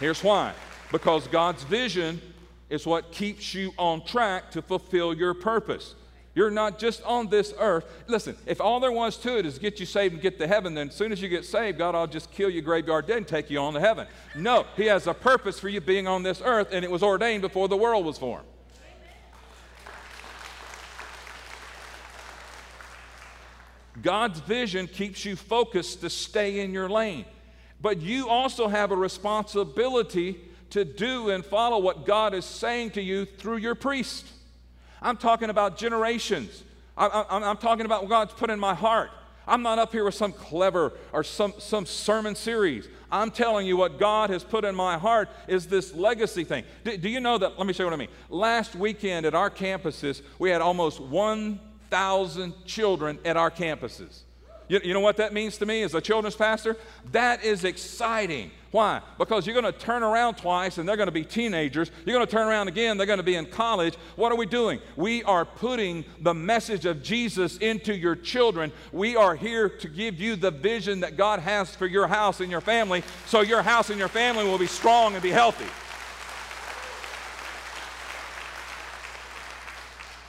Here's 0.00 0.22
why 0.22 0.54
because 0.92 1.26
God's 1.28 1.64
vision 1.64 2.20
is 2.70 2.86
what 2.86 3.12
keeps 3.12 3.54
you 3.54 3.72
on 3.78 4.04
track 4.04 4.50
to 4.52 4.62
fulfill 4.62 5.14
your 5.14 5.34
purpose. 5.34 5.94
You're 6.34 6.50
not 6.50 6.78
just 6.78 7.02
on 7.02 7.28
this 7.28 7.52
earth. 7.58 7.84
Listen, 8.06 8.36
if 8.46 8.60
all 8.60 8.78
there 8.78 8.92
was 8.92 9.16
to 9.18 9.38
it 9.38 9.46
is 9.46 9.58
get 9.58 9.80
you 9.80 9.86
saved 9.86 10.14
and 10.14 10.22
get 10.22 10.38
to 10.38 10.46
heaven, 10.46 10.74
then 10.74 10.88
as 10.88 10.94
soon 10.94 11.10
as 11.10 11.20
you 11.20 11.28
get 11.28 11.44
saved, 11.44 11.78
God 11.78 11.94
I'll 11.94 12.06
just 12.06 12.30
kill 12.30 12.48
you 12.48 12.62
graveyard 12.62 13.06
dead 13.06 13.16
and 13.16 13.26
take 13.26 13.50
you 13.50 13.58
on 13.58 13.74
to 13.74 13.80
heaven. 13.80 14.06
No, 14.36 14.64
He 14.76 14.86
has 14.86 15.06
a 15.06 15.14
purpose 15.14 15.58
for 15.58 15.68
you 15.68 15.80
being 15.80 16.06
on 16.06 16.22
this 16.22 16.40
earth, 16.44 16.68
and 16.70 16.84
it 16.84 16.90
was 16.90 17.02
ordained 17.02 17.42
before 17.42 17.66
the 17.66 17.76
world 17.76 18.06
was 18.06 18.18
formed. 18.18 18.46
God's 24.02 24.40
vision 24.40 24.86
keeps 24.86 25.24
you 25.24 25.36
focused 25.36 26.00
to 26.02 26.10
stay 26.10 26.60
in 26.60 26.72
your 26.72 26.88
lane. 26.88 27.24
But 27.80 28.00
you 28.00 28.28
also 28.28 28.68
have 28.68 28.90
a 28.90 28.96
responsibility 28.96 30.40
to 30.70 30.84
do 30.84 31.30
and 31.30 31.44
follow 31.44 31.78
what 31.78 32.04
God 32.04 32.34
is 32.34 32.44
saying 32.44 32.90
to 32.92 33.02
you 33.02 33.24
through 33.24 33.58
your 33.58 33.74
priest. 33.74 34.26
I'm 35.00 35.16
talking 35.16 35.50
about 35.50 35.78
generations. 35.78 36.64
I, 36.96 37.24
am 37.30 37.56
talking 37.58 37.86
about 37.86 38.02
what 38.02 38.08
God's 38.08 38.32
put 38.32 38.50
in 38.50 38.58
my 38.58 38.74
heart. 38.74 39.10
I'm 39.46 39.62
not 39.62 39.78
up 39.78 39.92
here 39.92 40.04
with 40.04 40.14
some 40.14 40.32
clever 40.32 40.92
or 41.12 41.24
some, 41.24 41.54
some 41.58 41.86
sermon 41.86 42.34
series. 42.34 42.88
I'm 43.10 43.30
telling 43.30 43.66
you 43.66 43.76
what 43.78 43.98
God 43.98 44.28
has 44.28 44.44
put 44.44 44.64
in 44.64 44.74
my 44.74 44.98
heart 44.98 45.30
is 45.46 45.66
this 45.66 45.94
legacy 45.94 46.44
thing. 46.44 46.64
Do, 46.84 46.96
do 46.98 47.08
you 47.08 47.20
know 47.20 47.38
that? 47.38 47.56
Let 47.56 47.66
me 47.66 47.72
show 47.72 47.84
you 47.84 47.86
what 47.86 47.94
I 47.94 47.96
mean. 47.96 48.08
Last 48.28 48.74
weekend 48.74 49.24
at 49.24 49.34
our 49.34 49.48
campuses, 49.48 50.20
we 50.38 50.50
had 50.50 50.60
almost 50.60 51.00
1,000 51.90 52.54
children 52.64 53.18
at 53.24 53.36
our 53.36 53.50
campuses. 53.50 54.22
You, 54.68 54.80
you 54.84 54.94
know 54.94 55.00
what 55.00 55.16
that 55.16 55.32
means 55.32 55.56
to 55.58 55.66
me 55.66 55.82
as 55.82 55.94
a 55.94 56.00
children's 56.00 56.36
pastor? 56.36 56.76
That 57.12 57.42
is 57.42 57.64
exciting. 57.64 58.50
Why? 58.70 59.00
Because 59.16 59.46
you're 59.46 59.58
going 59.58 59.72
to 59.72 59.78
turn 59.78 60.02
around 60.02 60.36
twice 60.36 60.76
and 60.76 60.86
they're 60.86 60.96
going 60.96 61.08
to 61.08 61.12
be 61.12 61.24
teenagers. 61.24 61.90
You're 62.04 62.14
going 62.14 62.26
to 62.26 62.30
turn 62.30 62.46
around 62.46 62.68
again, 62.68 62.98
they're 62.98 63.06
going 63.06 63.18
to 63.18 63.22
be 63.22 63.36
in 63.36 63.46
college. 63.46 63.94
What 64.16 64.30
are 64.30 64.36
we 64.36 64.44
doing? 64.44 64.80
We 64.96 65.22
are 65.24 65.46
putting 65.46 66.04
the 66.20 66.34
message 66.34 66.84
of 66.84 67.02
Jesus 67.02 67.56
into 67.56 67.96
your 67.96 68.14
children. 68.14 68.70
We 68.92 69.16
are 69.16 69.34
here 69.34 69.70
to 69.70 69.88
give 69.88 70.20
you 70.20 70.36
the 70.36 70.50
vision 70.50 71.00
that 71.00 71.16
God 71.16 71.40
has 71.40 71.74
for 71.74 71.86
your 71.86 72.06
house 72.06 72.40
and 72.40 72.50
your 72.50 72.60
family 72.60 73.02
so 73.26 73.40
your 73.40 73.62
house 73.62 73.88
and 73.88 73.98
your 73.98 74.08
family 74.08 74.44
will 74.44 74.58
be 74.58 74.66
strong 74.66 75.14
and 75.14 75.22
be 75.22 75.30
healthy. 75.30 75.66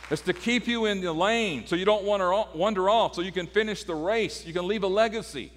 It's 0.09 0.21
to 0.23 0.33
keep 0.33 0.67
you 0.67 0.85
in 0.85 1.01
the 1.01 1.13
lane 1.13 1.67
so 1.67 1.75
you 1.75 1.85
don't 1.85 2.03
wander, 2.03 2.89
off, 2.89 3.15
so 3.15 3.21
you 3.21 3.31
can 3.31 3.45
finish 3.45 3.83
the 3.83 3.93
race, 3.93 4.45
you 4.45 4.53
can 4.53 4.67
leave 4.67 4.83
a 4.83 4.87
legacy. 4.87 5.51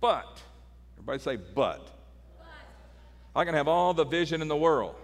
But, 0.00 0.40
everybody 0.96 1.18
say, 1.20 1.36
but. 1.36 1.54
but. 2.38 2.48
I 3.36 3.44
can 3.44 3.54
have 3.54 3.68
all 3.68 3.94
the 3.94 4.04
vision 4.04 4.42
in 4.42 4.48
the 4.48 4.56
world, 4.56 4.96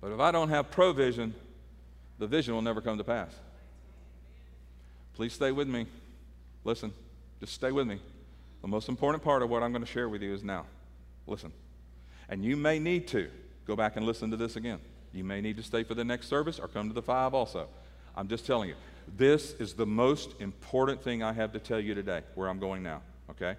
but 0.00 0.10
if 0.12 0.18
I 0.18 0.32
don't 0.32 0.48
have 0.48 0.70
provision, 0.70 1.34
the 2.18 2.26
vision 2.26 2.54
will 2.54 2.62
never 2.62 2.80
come 2.80 2.98
to 2.98 3.04
pass. 3.04 3.32
Please 5.14 5.32
stay 5.32 5.52
with 5.52 5.68
me. 5.68 5.86
Listen, 6.64 6.92
just 7.40 7.52
stay 7.52 7.70
with 7.70 7.86
me. 7.86 8.00
The 8.62 8.68
most 8.68 8.88
important 8.88 9.22
part 9.22 9.42
of 9.42 9.50
what 9.50 9.62
I'm 9.62 9.70
going 9.72 9.84
to 9.84 9.90
share 9.90 10.08
with 10.08 10.22
you 10.22 10.34
is 10.34 10.42
now. 10.42 10.66
Listen. 11.26 11.52
And 12.28 12.44
you 12.44 12.56
may 12.56 12.78
need 12.78 13.06
to 13.08 13.28
go 13.64 13.76
back 13.76 13.96
and 13.96 14.04
listen 14.04 14.30
to 14.32 14.36
this 14.36 14.56
again. 14.56 14.80
You 15.12 15.24
may 15.24 15.40
need 15.40 15.56
to 15.56 15.62
stay 15.62 15.82
for 15.82 15.94
the 15.94 16.04
next 16.04 16.28
service 16.28 16.58
or 16.58 16.68
come 16.68 16.88
to 16.88 16.94
the 16.94 17.02
five 17.02 17.34
also. 17.34 17.68
I'm 18.16 18.28
just 18.28 18.46
telling 18.46 18.68
you. 18.68 18.74
This 19.16 19.52
is 19.52 19.74
the 19.74 19.86
most 19.86 20.34
important 20.40 21.02
thing 21.02 21.22
I 21.22 21.32
have 21.32 21.52
to 21.52 21.58
tell 21.58 21.80
you 21.80 21.94
today, 21.94 22.22
where 22.34 22.48
I'm 22.48 22.58
going 22.58 22.82
now, 22.82 23.00
okay? 23.30 23.56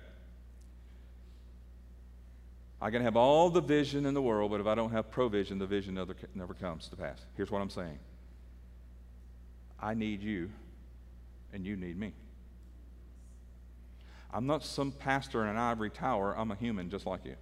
I 2.81 2.91
can 2.91 3.01
have 3.01 3.17
all 3.17 3.49
the 3.49 3.61
vision 3.61 4.05
in 4.05 4.13
the 4.13 4.21
world, 4.21 4.51
but 4.51 4.61
if 4.61 4.67
I 4.67 4.75
don't 4.75 4.91
have 4.91 5.09
provision, 5.09 5.57
the 5.57 5.65
vision 5.65 5.95
never, 5.95 6.15
never 6.35 6.53
comes 6.53 6.87
to 6.89 6.95
pass. 6.95 7.19
Here's 7.35 7.51
what 7.51 7.61
I'm 7.61 7.69
saying 7.69 7.97
I 9.81 9.93
need 9.93 10.21
you, 10.21 10.49
and 11.51 11.65
you 11.65 11.75
need 11.75 11.97
me. 11.97 12.13
I'm 14.31 14.45
not 14.45 14.63
some 14.63 14.91
pastor 14.91 15.43
in 15.43 15.49
an 15.49 15.57
ivory 15.57 15.89
tower. 15.89 16.35
I'm 16.37 16.51
a 16.51 16.55
human 16.55 16.89
just 16.89 17.05
like 17.05 17.25
you. 17.25 17.35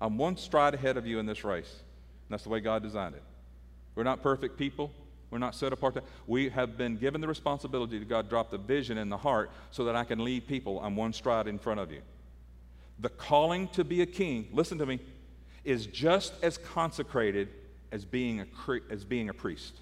I'm 0.00 0.16
one 0.16 0.36
stride 0.36 0.74
ahead 0.74 0.96
of 0.96 1.06
you 1.06 1.18
in 1.18 1.26
this 1.26 1.44
race. 1.44 1.82
That's 2.28 2.42
the 2.42 2.48
way 2.48 2.60
God 2.60 2.82
designed 2.82 3.14
it. 3.14 3.22
We're 3.94 4.04
not 4.04 4.22
perfect 4.22 4.58
people. 4.58 4.92
We're 5.30 5.38
not 5.38 5.54
set 5.54 5.72
apart. 5.72 6.02
We 6.26 6.48
have 6.50 6.78
been 6.78 6.96
given 6.96 7.20
the 7.20 7.28
responsibility 7.28 7.98
to 7.98 8.04
God 8.04 8.28
drop 8.28 8.50
the 8.50 8.58
vision 8.58 8.98
in 8.98 9.08
the 9.08 9.16
heart 9.16 9.50
so 9.70 9.84
that 9.84 9.96
I 9.96 10.04
can 10.04 10.22
lead 10.24 10.46
people. 10.46 10.80
I'm 10.80 10.96
one 10.96 11.12
stride 11.12 11.48
in 11.48 11.58
front 11.58 11.80
of 11.80 11.90
you. 11.90 12.02
The 13.00 13.08
calling 13.08 13.68
to 13.68 13.84
be 13.84 14.02
a 14.02 14.06
king, 14.06 14.48
listen 14.52 14.78
to 14.78 14.86
me, 14.86 15.00
is 15.64 15.86
just 15.86 16.34
as 16.42 16.56
consecrated 16.56 17.48
as 17.90 18.04
being 18.04 18.40
a, 18.40 18.46
as 18.90 19.04
being 19.04 19.28
a 19.28 19.34
priest. 19.34 19.74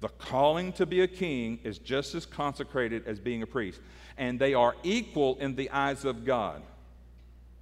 The 0.00 0.08
calling 0.08 0.72
to 0.74 0.84
be 0.84 1.00
a 1.00 1.08
king 1.08 1.58
is 1.64 1.78
just 1.78 2.14
as 2.14 2.26
consecrated 2.26 3.06
as 3.06 3.18
being 3.18 3.42
a 3.42 3.46
priest, 3.46 3.80
and 4.18 4.38
they 4.38 4.52
are 4.52 4.74
equal 4.82 5.36
in 5.36 5.56
the 5.56 5.70
eyes 5.70 6.04
of 6.04 6.24
God. 6.24 6.62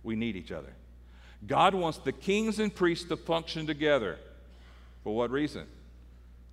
We 0.03 0.17
need 0.17 0.35
each 0.37 0.51
other. 0.51 0.73
God 1.47 1.75
wants 1.75 1.99
the 1.99 2.13
kings 2.13 2.59
and 2.59 2.75
priests 2.75 3.09
to 3.09 3.17
function 3.17 3.67
together. 3.67 4.19
For 5.03 5.15
what 5.15 5.31
reason? 5.31 5.67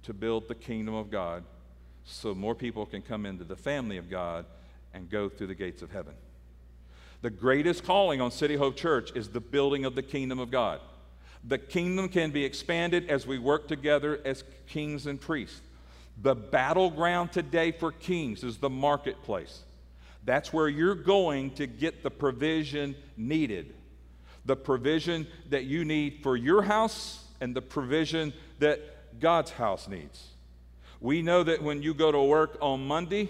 To 0.03 0.13
build 0.13 0.47
the 0.47 0.55
kingdom 0.55 0.93
of 0.93 1.09
God 1.09 1.43
so 2.03 2.33
more 2.33 2.55
people 2.55 2.85
can 2.85 3.01
come 3.01 3.25
into 3.25 3.43
the 3.43 3.55
family 3.55 3.97
of 3.97 4.09
God 4.09 4.45
and 4.93 5.09
go 5.09 5.29
through 5.29 5.47
the 5.47 5.55
gates 5.55 5.81
of 5.81 5.91
heaven. 5.91 6.13
The 7.21 7.29
greatest 7.29 7.83
calling 7.83 8.19
on 8.19 8.31
City 8.31 8.55
Hope 8.55 8.75
Church 8.75 9.11
is 9.15 9.29
the 9.29 9.39
building 9.39 9.85
of 9.85 9.95
the 9.95 10.01
kingdom 10.01 10.39
of 10.39 10.49
God. 10.49 10.81
The 11.43 11.57
kingdom 11.57 12.09
can 12.09 12.31
be 12.31 12.43
expanded 12.43 13.09
as 13.09 13.25
we 13.25 13.39
work 13.39 13.67
together 13.67 14.19
as 14.25 14.43
kings 14.67 15.07
and 15.07 15.21
priests. 15.21 15.61
The 16.21 16.35
battleground 16.35 17.31
today 17.31 17.71
for 17.71 17.91
kings 17.91 18.43
is 18.43 18.57
the 18.57 18.69
marketplace. 18.69 19.61
That's 20.23 20.51
where 20.51 20.67
you're 20.67 20.95
going 20.95 21.51
to 21.51 21.65
get 21.67 22.03
the 22.03 22.11
provision 22.11 22.95
needed. 23.17 23.73
The 24.45 24.55
provision 24.55 25.27
that 25.49 25.65
you 25.65 25.85
need 25.85 26.19
for 26.23 26.35
your 26.35 26.63
house 26.63 27.23
and 27.39 27.55
the 27.55 27.61
provision 27.61 28.33
that 28.59 29.19
God's 29.19 29.51
house 29.51 29.87
needs. 29.87 30.27
We 30.99 31.21
know 31.21 31.43
that 31.43 31.63
when 31.63 31.81
you 31.81 31.93
go 31.93 32.11
to 32.11 32.21
work 32.21 32.57
on 32.61 32.85
Monday, 32.85 33.29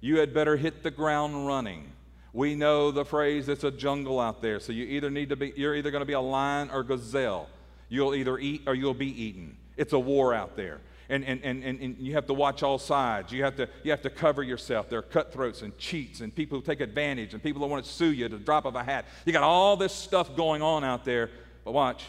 you 0.00 0.18
had 0.18 0.34
better 0.34 0.56
hit 0.56 0.82
the 0.82 0.90
ground 0.90 1.46
running. 1.46 1.92
We 2.32 2.54
know 2.54 2.90
the 2.90 3.04
phrase 3.04 3.48
it's 3.48 3.64
a 3.64 3.70
jungle 3.70 4.20
out 4.20 4.42
there. 4.42 4.60
So 4.60 4.72
you 4.72 4.84
either 4.84 5.10
need 5.10 5.30
to 5.30 5.36
be 5.36 5.52
you're 5.56 5.74
either 5.74 5.90
going 5.90 6.02
to 6.02 6.06
be 6.06 6.12
a 6.12 6.20
lion 6.20 6.70
or 6.70 6.82
gazelle. 6.82 7.48
You'll 7.88 8.14
either 8.14 8.38
eat 8.38 8.62
or 8.66 8.74
you'll 8.74 8.94
be 8.94 9.22
eaten. 9.22 9.56
It's 9.76 9.92
a 9.92 9.98
war 9.98 10.34
out 10.34 10.56
there 10.56 10.80
and, 11.08 11.24
and, 11.24 11.42
and, 11.44 11.62
and 11.62 11.96
you 11.98 12.14
have 12.14 12.26
to 12.26 12.34
watch 12.34 12.62
all 12.62 12.78
sides. 12.78 13.32
You 13.32 13.44
have, 13.44 13.56
to, 13.56 13.68
you 13.84 13.90
have 13.92 14.02
to 14.02 14.10
cover 14.10 14.42
yourself. 14.42 14.88
There 14.88 14.98
are 14.98 15.02
cutthroats 15.02 15.62
and 15.62 15.76
cheats 15.78 16.20
and 16.20 16.34
people 16.34 16.58
who 16.58 16.64
take 16.64 16.80
advantage 16.80 17.32
and 17.32 17.42
people 17.42 17.62
who 17.62 17.68
want 17.68 17.84
to 17.84 17.90
sue 17.90 18.12
you 18.12 18.24
at 18.24 18.32
the 18.32 18.38
drop 18.38 18.64
of 18.64 18.74
a 18.74 18.82
hat. 18.82 19.06
You 19.24 19.32
got 19.32 19.44
all 19.44 19.76
this 19.76 19.92
stuff 19.92 20.36
going 20.36 20.62
on 20.62 20.82
out 20.84 21.04
there. 21.04 21.30
But 21.64 21.72
watch, 21.72 22.04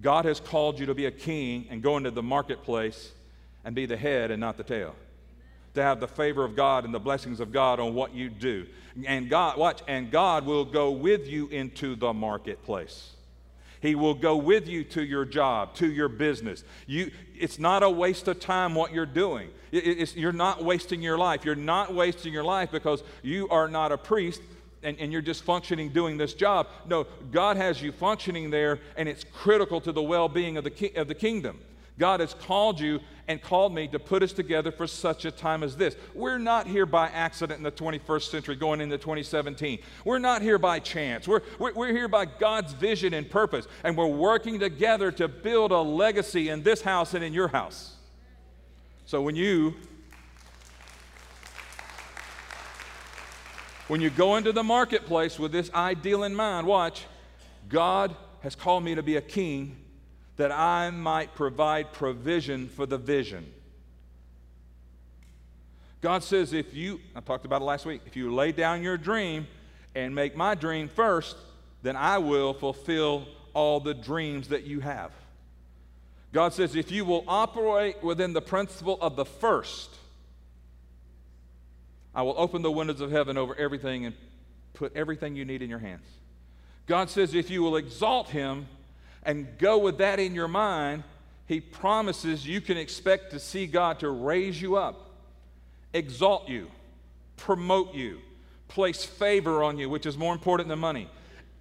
God 0.00 0.24
has 0.24 0.40
called 0.40 0.78
you 0.78 0.86
to 0.86 0.94
be 0.94 1.06
a 1.06 1.10
king 1.10 1.66
and 1.70 1.82
go 1.82 1.96
into 1.96 2.10
the 2.10 2.22
marketplace 2.22 3.12
and 3.64 3.74
be 3.74 3.86
the 3.86 3.96
head 3.96 4.30
and 4.30 4.40
not 4.40 4.56
the 4.56 4.64
tail. 4.64 4.94
To 5.74 5.82
have 5.82 6.00
the 6.00 6.08
favor 6.08 6.44
of 6.44 6.56
God 6.56 6.84
and 6.84 6.92
the 6.92 7.00
blessings 7.00 7.40
of 7.40 7.52
God 7.52 7.80
on 7.80 7.94
what 7.94 8.14
you 8.14 8.28
do. 8.28 8.66
And 9.06 9.30
God, 9.30 9.56
watch, 9.56 9.82
and 9.88 10.10
God 10.10 10.44
will 10.44 10.64
go 10.64 10.90
with 10.90 11.26
you 11.26 11.48
into 11.48 11.96
the 11.96 12.12
marketplace. 12.12 13.12
He 13.82 13.96
will 13.96 14.14
go 14.14 14.36
with 14.36 14.68
you 14.68 14.84
to 14.84 15.04
your 15.04 15.24
job, 15.24 15.74
to 15.74 15.90
your 15.90 16.08
business. 16.08 16.62
You, 16.86 17.10
it's 17.36 17.58
not 17.58 17.82
a 17.82 17.90
waste 17.90 18.28
of 18.28 18.38
time 18.38 18.76
what 18.76 18.92
you're 18.92 19.04
doing. 19.04 19.50
It, 19.72 20.14
you're 20.14 20.32
not 20.32 20.62
wasting 20.62 21.02
your 21.02 21.18
life. 21.18 21.44
You're 21.44 21.56
not 21.56 21.92
wasting 21.92 22.32
your 22.32 22.44
life 22.44 22.70
because 22.70 23.02
you 23.22 23.48
are 23.48 23.66
not 23.66 23.90
a 23.90 23.98
priest 23.98 24.40
and, 24.84 24.98
and, 24.98 25.12
you're 25.12 25.22
just 25.22 25.44
functioning 25.44 25.90
doing 25.90 26.16
this 26.16 26.34
job. 26.34 26.66
No, 26.88 27.06
God 27.30 27.56
has 27.56 27.80
you 27.80 27.92
functioning 27.92 28.50
there, 28.50 28.80
and 28.96 29.08
it's 29.08 29.24
critical 29.32 29.80
to 29.80 29.92
the 29.92 30.02
well 30.02 30.28
being 30.28 30.56
of, 30.56 30.64
the 30.64 30.70
ki- 30.70 30.94
of 30.96 31.06
the 31.06 31.14
kingdom. 31.14 31.60
God 32.02 32.18
has 32.18 32.34
called 32.34 32.80
you 32.80 32.98
and 33.28 33.40
called 33.40 33.72
me 33.72 33.86
to 33.86 33.96
put 34.00 34.24
us 34.24 34.32
together 34.32 34.72
for 34.72 34.88
such 34.88 35.24
a 35.24 35.30
time 35.30 35.62
as 35.62 35.76
this. 35.76 35.94
We're 36.14 36.36
not 36.36 36.66
here 36.66 36.84
by 36.84 37.06
accident 37.06 37.58
in 37.58 37.62
the 37.62 37.70
21st 37.70 38.22
century 38.28 38.56
going 38.56 38.80
into 38.80 38.98
2017. 38.98 39.78
We're 40.04 40.18
not 40.18 40.42
here 40.42 40.58
by 40.58 40.80
chance. 40.80 41.28
We're, 41.28 41.42
we're, 41.60 41.72
we're 41.74 41.92
here 41.92 42.08
by 42.08 42.24
God's 42.24 42.72
vision 42.72 43.14
and 43.14 43.30
purpose, 43.30 43.68
and 43.84 43.96
we're 43.96 44.08
working 44.08 44.58
together 44.58 45.12
to 45.12 45.28
build 45.28 45.70
a 45.70 45.78
legacy 45.78 46.48
in 46.48 46.64
this 46.64 46.82
house 46.82 47.14
and 47.14 47.22
in 47.22 47.32
your 47.32 47.46
house. 47.46 47.94
So 49.06 49.22
when 49.22 49.36
you 49.36 49.76
when 53.86 54.00
you 54.00 54.10
go 54.10 54.38
into 54.38 54.50
the 54.50 54.64
marketplace 54.64 55.38
with 55.38 55.52
this 55.52 55.72
ideal 55.72 56.24
in 56.24 56.34
mind, 56.34 56.66
watch, 56.66 57.04
God 57.68 58.16
has 58.40 58.56
called 58.56 58.82
me 58.82 58.96
to 58.96 59.04
be 59.04 59.14
a 59.14 59.20
king 59.20 59.76
that 60.36 60.50
I 60.50 60.90
might 60.90 61.34
provide 61.34 61.92
provision 61.92 62.68
for 62.68 62.86
the 62.86 62.98
vision. 62.98 63.46
God 66.00 66.24
says, 66.24 66.52
if 66.52 66.74
you, 66.74 67.00
I 67.14 67.20
talked 67.20 67.44
about 67.44 67.62
it 67.62 67.64
last 67.64 67.86
week, 67.86 68.02
if 68.06 68.16
you 68.16 68.34
lay 68.34 68.50
down 68.50 68.82
your 68.82 68.96
dream 68.96 69.46
and 69.94 70.14
make 70.14 70.34
my 70.36 70.54
dream 70.54 70.88
first, 70.88 71.36
then 71.82 71.96
I 71.96 72.18
will 72.18 72.54
fulfill 72.54 73.28
all 73.54 73.78
the 73.78 73.94
dreams 73.94 74.48
that 74.48 74.64
you 74.64 74.80
have. 74.80 75.12
God 76.32 76.54
says, 76.54 76.74
if 76.74 76.90
you 76.90 77.04
will 77.04 77.24
operate 77.28 78.02
within 78.02 78.32
the 78.32 78.40
principle 78.40 78.98
of 79.00 79.16
the 79.16 79.24
first, 79.24 79.90
I 82.14 82.22
will 82.22 82.34
open 82.36 82.62
the 82.62 82.70
windows 82.70 83.00
of 83.00 83.10
heaven 83.10 83.36
over 83.36 83.54
everything 83.54 84.06
and 84.06 84.14
put 84.74 84.96
everything 84.96 85.36
you 85.36 85.44
need 85.44 85.62
in 85.62 85.70
your 85.70 85.78
hands. 85.78 86.06
God 86.86 87.10
says, 87.10 87.34
if 87.34 87.50
you 87.50 87.62
will 87.62 87.76
exalt 87.76 88.30
him, 88.30 88.66
and 89.24 89.46
go 89.58 89.78
with 89.78 89.98
that 89.98 90.18
in 90.18 90.34
your 90.34 90.48
mind, 90.48 91.04
he 91.46 91.60
promises 91.60 92.46
you 92.46 92.60
can 92.60 92.76
expect 92.76 93.30
to 93.32 93.38
see 93.38 93.66
God 93.66 94.00
to 94.00 94.10
raise 94.10 94.60
you 94.60 94.76
up, 94.76 95.10
exalt 95.92 96.48
you, 96.48 96.70
promote 97.36 97.94
you, 97.94 98.20
place 98.68 99.04
favor 99.04 99.62
on 99.62 99.78
you, 99.78 99.88
which 99.90 100.06
is 100.06 100.16
more 100.16 100.32
important 100.32 100.68
than 100.68 100.78
money, 100.78 101.08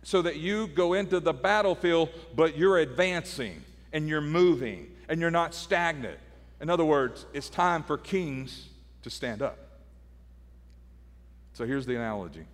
so 0.04 0.22
that 0.22 0.38
you 0.38 0.68
go 0.68 0.94
into 0.94 1.20
the 1.20 1.34
battlefield, 1.34 2.10
but 2.36 2.58
you're 2.58 2.80
advancing 2.80 3.62
and 3.94 4.08
you're 4.08 4.22
moving 4.22 4.90
and 5.10 5.20
you're 5.20 5.32
not 5.32 5.54
stagnant. 5.54 6.18
In 6.62 6.70
other 6.70 6.86
words, 6.86 7.26
it's 7.34 7.50
time 7.50 7.84
for 7.84 7.98
kings 7.98 8.70
to 9.04 9.10
stand 9.10 9.42
up. 9.42 9.58
So 11.54 11.66
here's 11.66 11.86
the 11.86 11.96
analogy 11.96 12.46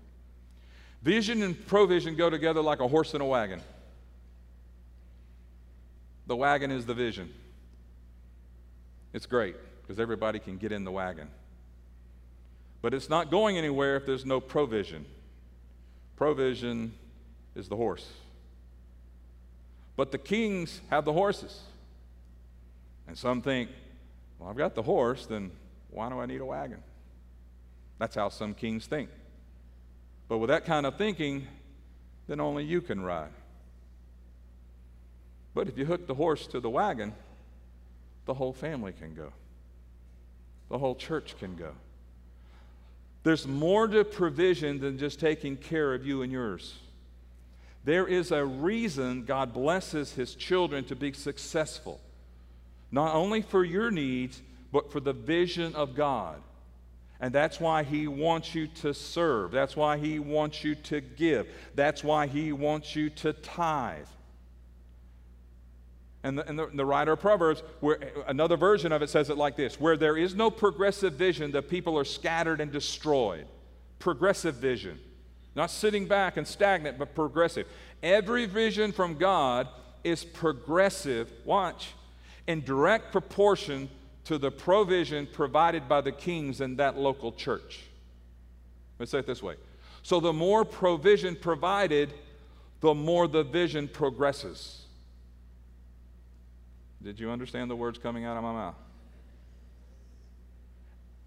vision 1.03 1.43
and 1.43 1.67
provision 1.67 2.15
go 2.15 2.29
together 2.29 2.61
like 2.61 2.79
a 2.79 2.87
horse 2.87 3.13
and 3.13 3.21
a 3.21 3.25
wagon. 3.25 3.61
The 6.27 6.35
wagon 6.35 6.71
is 6.71 6.85
the 6.85 6.93
vision. 6.93 7.33
It's 9.13 9.25
great 9.25 9.55
because 9.81 9.99
everybody 9.99 10.39
can 10.39 10.57
get 10.57 10.71
in 10.71 10.83
the 10.83 10.91
wagon. 10.91 11.29
But 12.81 12.93
it's 12.93 13.09
not 13.09 13.31
going 13.31 13.57
anywhere 13.57 13.95
if 13.95 14.05
there's 14.05 14.25
no 14.25 14.39
provision. 14.39 15.05
Provision 16.17 16.93
is 17.55 17.69
the 17.69 17.75
horse. 17.75 18.07
But 19.95 20.11
the 20.11 20.17
kings 20.17 20.81
have 20.89 21.05
the 21.05 21.13
horses. 21.13 21.61
And 23.07 23.17
some 23.17 23.41
think, 23.41 23.69
well, 24.37 24.49
I've 24.49 24.57
got 24.57 24.75
the 24.75 24.83
horse, 24.83 25.25
then 25.25 25.51
why 25.89 26.09
do 26.09 26.19
I 26.19 26.25
need 26.25 26.41
a 26.41 26.45
wagon? 26.45 26.83
That's 27.97 28.15
how 28.15 28.29
some 28.29 28.53
kings 28.53 28.85
think. 28.85 29.09
But 30.27 30.37
with 30.39 30.49
that 30.49 30.65
kind 30.65 30.85
of 30.85 30.97
thinking, 30.97 31.47
then 32.27 32.39
only 32.39 32.65
you 32.65 32.81
can 32.81 33.01
ride. 33.01 33.31
But 35.57 35.69
if 35.69 35.75
you 35.75 35.85
hook 35.85 36.05
the 36.05 36.13
horse 36.13 36.45
to 36.49 36.59
the 36.59 36.69
wagon, 36.69 37.15
the 38.25 38.35
whole 38.35 38.53
family 38.53 38.93
can 38.93 39.15
go, 39.15 39.33
the 40.69 40.77
whole 40.77 40.93
church 40.93 41.35
can 41.39 41.55
go. 41.55 41.71
There's 43.23 43.47
more 43.47 43.87
to 43.87 44.05
provision 44.05 44.79
than 44.79 44.99
just 44.99 45.19
taking 45.19 45.57
care 45.57 45.95
of 45.95 46.05
you 46.05 46.21
and 46.21 46.31
yours. 46.31 46.77
There 47.85 48.07
is 48.07 48.31
a 48.31 48.45
reason 48.45 49.25
God 49.25 49.51
blesses 49.51 50.13
His 50.13 50.35
children 50.35 50.83
to 50.85 50.95
be 50.95 51.11
successful, 51.13 51.99
not 52.91 53.15
only 53.15 53.41
for 53.41 53.65
your 53.65 53.89
needs, 53.89 54.39
but 54.71 54.91
for 54.91 54.99
the 54.99 55.13
vision 55.13 55.73
of 55.73 55.95
God. 55.95 56.39
And 57.19 57.33
that's 57.33 57.59
why 57.59 57.81
he 57.81 58.07
wants 58.07 58.53
you 58.53 58.67
to 58.83 58.93
serve. 58.93 59.49
That's 59.49 59.75
why 59.75 59.97
he 59.97 60.19
wants 60.19 60.63
you 60.63 60.75
to 60.75 61.01
give. 61.01 61.47
That's 61.73 62.03
why 62.03 62.27
he 62.27 62.51
wants 62.51 62.95
you 62.95 63.09
to 63.09 63.33
tithe. 63.33 64.05
And 66.23 66.37
the, 66.37 66.47
and 66.47 66.57
the, 66.57 66.67
the, 66.73 66.85
writer 66.85 67.13
of 67.13 67.19
Proverbs, 67.19 67.61
where, 67.79 67.99
another 68.27 68.57
version 68.57 68.91
of 68.91 69.01
it 69.01 69.09
says 69.09 69.29
it 69.29 69.37
like 69.37 69.55
this 69.55 69.79
Where 69.79 69.95
there 69.95 70.17
is 70.17 70.35
no 70.35 70.49
progressive 70.49 71.13
vision, 71.13 71.51
the 71.51 71.61
people 71.61 71.97
are 71.97 72.05
scattered 72.05 72.59
and 72.59 72.71
destroyed. 72.71 73.45
Progressive 73.99 74.55
vision. 74.55 74.99
Not 75.55 75.71
sitting 75.71 76.07
back 76.07 76.37
and 76.37 76.47
stagnant, 76.47 76.99
but 76.99 77.15
progressive. 77.15 77.67
Every 78.03 78.45
vision 78.45 78.91
from 78.91 79.15
God 79.15 79.67
is 80.03 80.23
progressive, 80.23 81.31
watch, 81.45 81.93
in 82.45 82.63
direct 82.63 83.11
proportion 83.11 83.89
to 84.25 84.37
the 84.37 84.51
provision 84.51 85.27
provided 85.31 85.87
by 85.87 86.01
the 86.01 86.11
kings 86.11 86.61
in 86.61 86.75
that 86.75 86.97
local 86.97 87.31
church. 87.31 87.81
Let's 88.99 89.11
say 89.11 89.19
it 89.19 89.25
this 89.25 89.41
way. 89.41 89.55
So 90.03 90.19
the 90.19 90.33
more 90.33 90.65
provision 90.65 91.35
provided, 91.35 92.13
the 92.81 92.93
more 92.93 93.27
the 93.27 93.43
vision 93.43 93.87
progresses. 93.87 94.86
Did 97.07 97.21
you 97.21 97.31
understand 97.31 97.71
the 97.71 97.75
words 97.75 97.97
coming 97.97 98.25
out 98.25 98.35
of 98.35 98.43
my 98.43 98.51
mouth? 98.51 98.75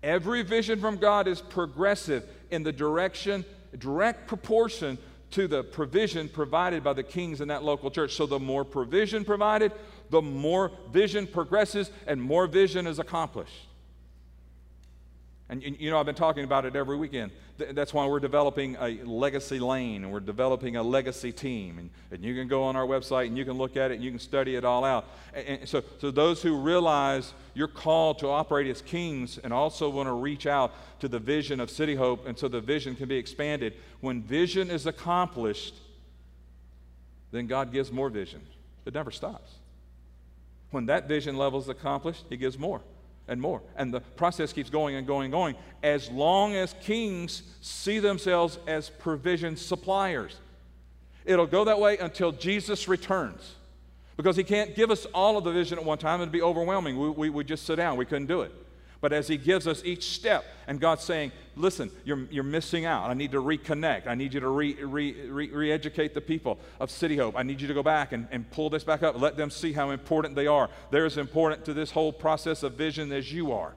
Every 0.03 0.43
vision 0.43 0.79
from 0.79 0.99
God 0.99 1.27
is 1.27 1.41
progressive 1.41 2.29
in 2.51 2.63
the 2.63 2.71
direction, 2.71 3.47
direct 3.79 4.29
proportion 4.29 4.99
to 5.31 5.49
the 5.49 5.65
provision 5.65 6.29
provided 6.29 6.85
by 6.85 6.93
the 6.93 7.03
kings 7.03 7.41
in 7.41 7.49
that 7.49 7.65
local 7.65 7.91
church. 7.91 8.15
So 8.15 8.27
the 8.27 8.39
more 8.39 8.63
provision 8.63 9.25
provided, 9.25 9.73
the 10.11 10.21
more 10.21 10.71
vision 10.93 11.27
progresses 11.27 11.91
and 12.07 12.21
more 12.21 12.47
vision 12.47 12.87
is 12.87 12.99
accomplished. 12.99 13.70
And 15.51 15.65
you 15.65 15.91
know, 15.91 15.99
I've 15.99 16.07
been 16.07 16.15
talking 16.15 16.45
about 16.45 16.65
it 16.65 16.77
every 16.77 16.97
weekend. 16.97 17.33
That's 17.59 17.93
why 17.93 18.07
we're 18.07 18.21
developing 18.21 18.77
a 18.77 19.03
legacy 19.03 19.59
lane 19.59 20.05
and 20.05 20.13
we're 20.13 20.21
developing 20.21 20.77
a 20.77 20.83
legacy 20.83 21.33
team. 21.33 21.79
And, 21.81 21.91
and 22.13 22.25
you 22.25 22.37
can 22.37 22.47
go 22.47 22.63
on 22.63 22.77
our 22.77 22.87
website 22.87 23.27
and 23.27 23.37
you 23.37 23.45
can 23.45 23.55
look 23.55 23.77
at 23.77 23.91
it 23.91 23.95
and 23.95 24.05
you 24.05 24.11
can 24.11 24.21
study 24.21 24.55
it 24.55 24.65
all 24.65 24.85
out. 24.85 25.07
And 25.35 25.69
so, 25.69 25.83
so 25.99 26.13
those 26.13 26.41
who 26.41 26.57
realize 26.57 27.35
you're 27.55 27.67
called 27.67 28.21
to 28.21 28.29
operate 28.29 28.69
as 28.69 28.81
kings 28.81 29.39
and 29.39 29.53
also 29.53 29.91
want 29.91 30.07
to 30.07 30.13
reach 30.13 30.47
out 30.47 30.73
to 31.01 31.09
the 31.09 31.19
vision 31.19 31.59
of 31.59 31.69
City 31.69 31.97
Hope 31.97 32.29
and 32.29 32.39
so 32.39 32.47
the 32.47 32.61
vision 32.61 32.95
can 32.95 33.09
be 33.09 33.17
expanded, 33.17 33.75
when 34.01 34.23
vision 34.23 34.71
is 34.71 34.87
accomplished, 34.87 35.75
then 37.33 37.49
God 37.49 37.73
gives 37.73 37.91
more 37.91 38.09
vision. 38.09 38.41
It 38.87 38.95
never 38.95 39.11
stops. 39.11 39.51
When 40.71 40.87
that 40.87 41.09
vision 41.09 41.37
level 41.37 41.59
is 41.59 41.69
accomplished, 41.69 42.27
He 42.29 42.37
gives 42.37 42.57
more 42.57 42.83
and 43.31 43.41
more. 43.41 43.63
And 43.77 43.95
the 43.95 44.01
process 44.01 44.53
keeps 44.53 44.69
going 44.69 44.97
and 44.97 45.07
going 45.07 45.27
and 45.27 45.33
going 45.33 45.55
as 45.83 46.11
long 46.11 46.55
as 46.55 46.75
kings 46.83 47.43
see 47.63 47.99
themselves 47.99 48.59
as 48.67 48.91
provision 48.91 49.57
suppliers. 49.57 50.37
It'll 51.25 51.47
go 51.47 51.65
that 51.65 51.81
way 51.81 51.97
until 51.97 52.33
Jesus 52.33 52.89
returns 52.89 53.55
because 54.17 54.37
He 54.37 54.45
can't 54.45 54.75
give 54.75 54.91
us 54.91 55.07
all 55.15 55.39
of 55.39 55.45
the 55.45 55.53
vision 55.53 55.79
at 55.79 55.85
one 55.85 55.97
time. 55.97 56.21
It'd 56.21 56.33
be 56.33 56.43
overwhelming. 56.43 56.99
We, 56.99 57.09
we 57.11 57.31
would 57.31 57.47
just 57.47 57.65
sit 57.65 57.77
down, 57.77 57.97
we 57.97 58.05
couldn't 58.05 58.27
do 58.27 58.43
it. 58.43 58.53
But 59.01 59.13
as 59.13 59.29
He 59.29 59.37
gives 59.37 59.67
us 59.67 59.83
each 59.85 60.11
step, 60.11 60.45
and 60.67 60.81
God's 60.81 61.03
saying, 61.03 61.33
Listen, 61.61 61.91
you're, 62.05 62.27
you're 62.31 62.45
missing 62.45 62.87
out. 62.87 63.11
I 63.11 63.15
need 63.15 63.33
to 63.33 63.43
reconnect. 63.43 64.07
I 64.07 64.15
need 64.15 64.33
you 64.33 64.41
to 64.41 64.49
re, 64.49 64.75
re, 64.83 65.29
re, 65.31 65.73
educate 65.73 66.15
the 66.15 66.21
people 66.21 66.59
of 66.79 66.91
City 66.91 67.17
Hope. 67.17 67.35
I 67.37 67.43
need 67.43 67.61
you 67.61 67.69
to 67.69 67.75
go 67.75 67.83
back 67.83 68.13
and, 68.13 68.27
and 68.31 68.51
pull 68.51 68.71
this 68.71 68.85
back 68.85 69.03
up. 69.03 69.21
Let 69.21 69.37
them 69.37 69.51
see 69.51 69.73
how 69.73 69.91
important 69.91 70.35
they 70.35 70.47
are. 70.47 70.71
They're 70.91 71.07
as 71.07 71.19
important 71.19 71.65
to 71.67 71.75
this 71.75 71.91
whole 71.91 72.13
process 72.13 72.63
of 72.63 72.75
vision 72.75 73.13
as 73.13 73.33
you 73.33 73.53
are. 73.53 73.75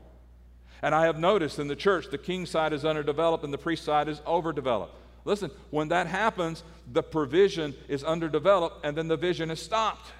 And 0.81 0.95
I 0.95 1.05
have 1.05 1.17
noticed 1.17 1.59
in 1.59 1.67
the 1.67 1.75
church, 1.75 2.09
the 2.09 2.17
king 2.17 2.45
side 2.45 2.73
is 2.73 2.85
underdeveloped 2.85 3.43
and 3.43 3.53
the 3.53 3.57
priest 3.57 3.83
side 3.83 4.07
is 4.07 4.21
overdeveloped. 4.25 4.95
Listen, 5.25 5.51
when 5.69 5.87
that 5.89 6.07
happens, 6.07 6.63
the 6.91 7.03
provision 7.03 7.73
is 7.87 8.03
underdeveloped 8.03 8.85
and 8.85 8.95
then 8.95 9.07
the 9.07 9.17
vision 9.17 9.49
is 9.51 9.61
stopped. 9.61 10.11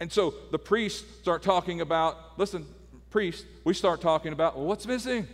And 0.00 0.10
so 0.10 0.34
the 0.50 0.58
priests 0.58 1.06
start 1.20 1.42
talking 1.42 1.82
about, 1.82 2.38
listen, 2.38 2.66
priests, 3.10 3.44
we 3.64 3.74
start 3.74 4.00
talking 4.00 4.32
about, 4.32 4.56
well, 4.56 4.66
what's 4.66 4.86
missing? 4.86 5.28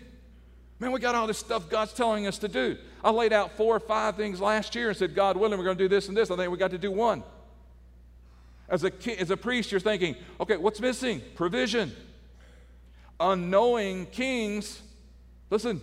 Man, 0.79 0.93
we 0.93 1.01
got 1.01 1.15
all 1.15 1.27
this 1.27 1.39
stuff 1.39 1.71
God's 1.71 1.93
telling 1.93 2.27
us 2.27 2.39
to 2.39 2.49
do. 2.49 2.77
I 3.03 3.11
laid 3.11 3.33
out 3.33 3.57
four 3.57 3.77
or 3.77 3.81
five 3.81 4.17
things 4.17 4.41
last 4.41 4.75
year 4.75 4.89
and 4.89 4.97
said, 4.97 5.15
God 5.15 5.37
willing, 5.37 5.57
we're 5.59 5.65
going 5.65 5.79
to 5.79 5.85
do 5.85 5.89
this 5.89 6.09
and 6.09 6.17
this. 6.17 6.31
I 6.31 6.37
think 6.37 6.51
we 6.51 6.59
got 6.59 6.73
to 6.73 6.79
do 6.79 6.91
one. 6.91 7.23
As 8.69 8.83
a, 8.83 8.93
as 9.21 9.31
a 9.31 9.37
priest, 9.37 9.71
you're 9.71 9.81
thinking, 9.81 10.17
okay, 10.41 10.57
what's 10.57 10.81
missing? 10.81 11.23
Provision. 11.37 11.93
Unknowing 13.21 14.07
kings, 14.07 14.83
listen, 15.49 15.81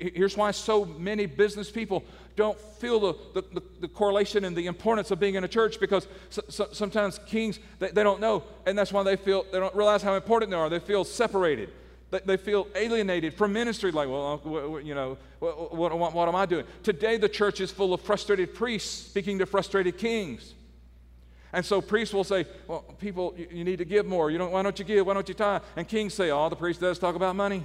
here's 0.00 0.36
why 0.36 0.50
so 0.50 0.84
many 0.84 1.26
business 1.26 1.70
people 1.70 2.04
don't 2.34 2.60
feel 2.60 3.00
the, 3.00 3.40
the, 3.40 3.62
the, 3.80 3.88
correlation 3.88 4.44
and 4.44 4.56
the 4.56 4.66
importance 4.66 5.10
of 5.10 5.18
being 5.18 5.36
in 5.36 5.44
a 5.44 5.48
church 5.48 5.80
because 5.80 6.06
so, 6.28 6.42
so, 6.48 6.68
sometimes 6.72 7.18
kings, 7.26 7.58
they, 7.78 7.90
they, 7.90 8.02
don't 8.02 8.20
know, 8.20 8.42
and 8.66 8.76
that's 8.76 8.92
why 8.92 9.02
they 9.02 9.16
feel, 9.16 9.44
they 9.52 9.58
don't 9.58 9.74
realize 9.74 10.02
how 10.02 10.14
important 10.14 10.50
they 10.50 10.56
are. 10.56 10.68
They 10.68 10.80
feel 10.80 11.04
separated. 11.04 11.70
They, 12.10 12.20
they 12.24 12.36
feel 12.36 12.66
alienated 12.74 13.34
from 13.34 13.52
ministry, 13.52 13.90
like, 13.90 14.08
well, 14.08 14.80
you 14.82 14.94
know, 14.94 15.18
what, 15.38 15.96
what, 15.96 16.12
what 16.14 16.28
am 16.28 16.34
I 16.34 16.46
doing? 16.46 16.66
Today, 16.82 17.16
the 17.16 17.28
church 17.28 17.60
is 17.60 17.70
full 17.70 17.94
of 17.94 18.00
frustrated 18.00 18.54
priests 18.54 19.06
speaking 19.06 19.38
to 19.38 19.46
frustrated 19.46 19.98
kings. 19.98 20.54
And 21.52 21.64
so 21.64 21.80
priests 21.80 22.12
will 22.12 22.24
say, 22.24 22.44
well, 22.66 22.82
people, 22.98 23.34
you, 23.36 23.48
you 23.50 23.64
need 23.64 23.78
to 23.78 23.84
give 23.84 24.04
more. 24.04 24.30
You 24.30 24.38
don't, 24.38 24.52
why 24.52 24.62
don't 24.62 24.78
you 24.78 24.84
give? 24.84 25.06
Why 25.06 25.14
don't 25.14 25.28
you 25.28 25.34
tithe? 25.34 25.62
And 25.76 25.88
kings 25.88 26.12
say, 26.12 26.30
oh, 26.30 26.48
the 26.48 26.56
priest 26.56 26.80
does 26.80 26.98
talk 26.98 27.14
about 27.14 27.34
money. 27.34 27.64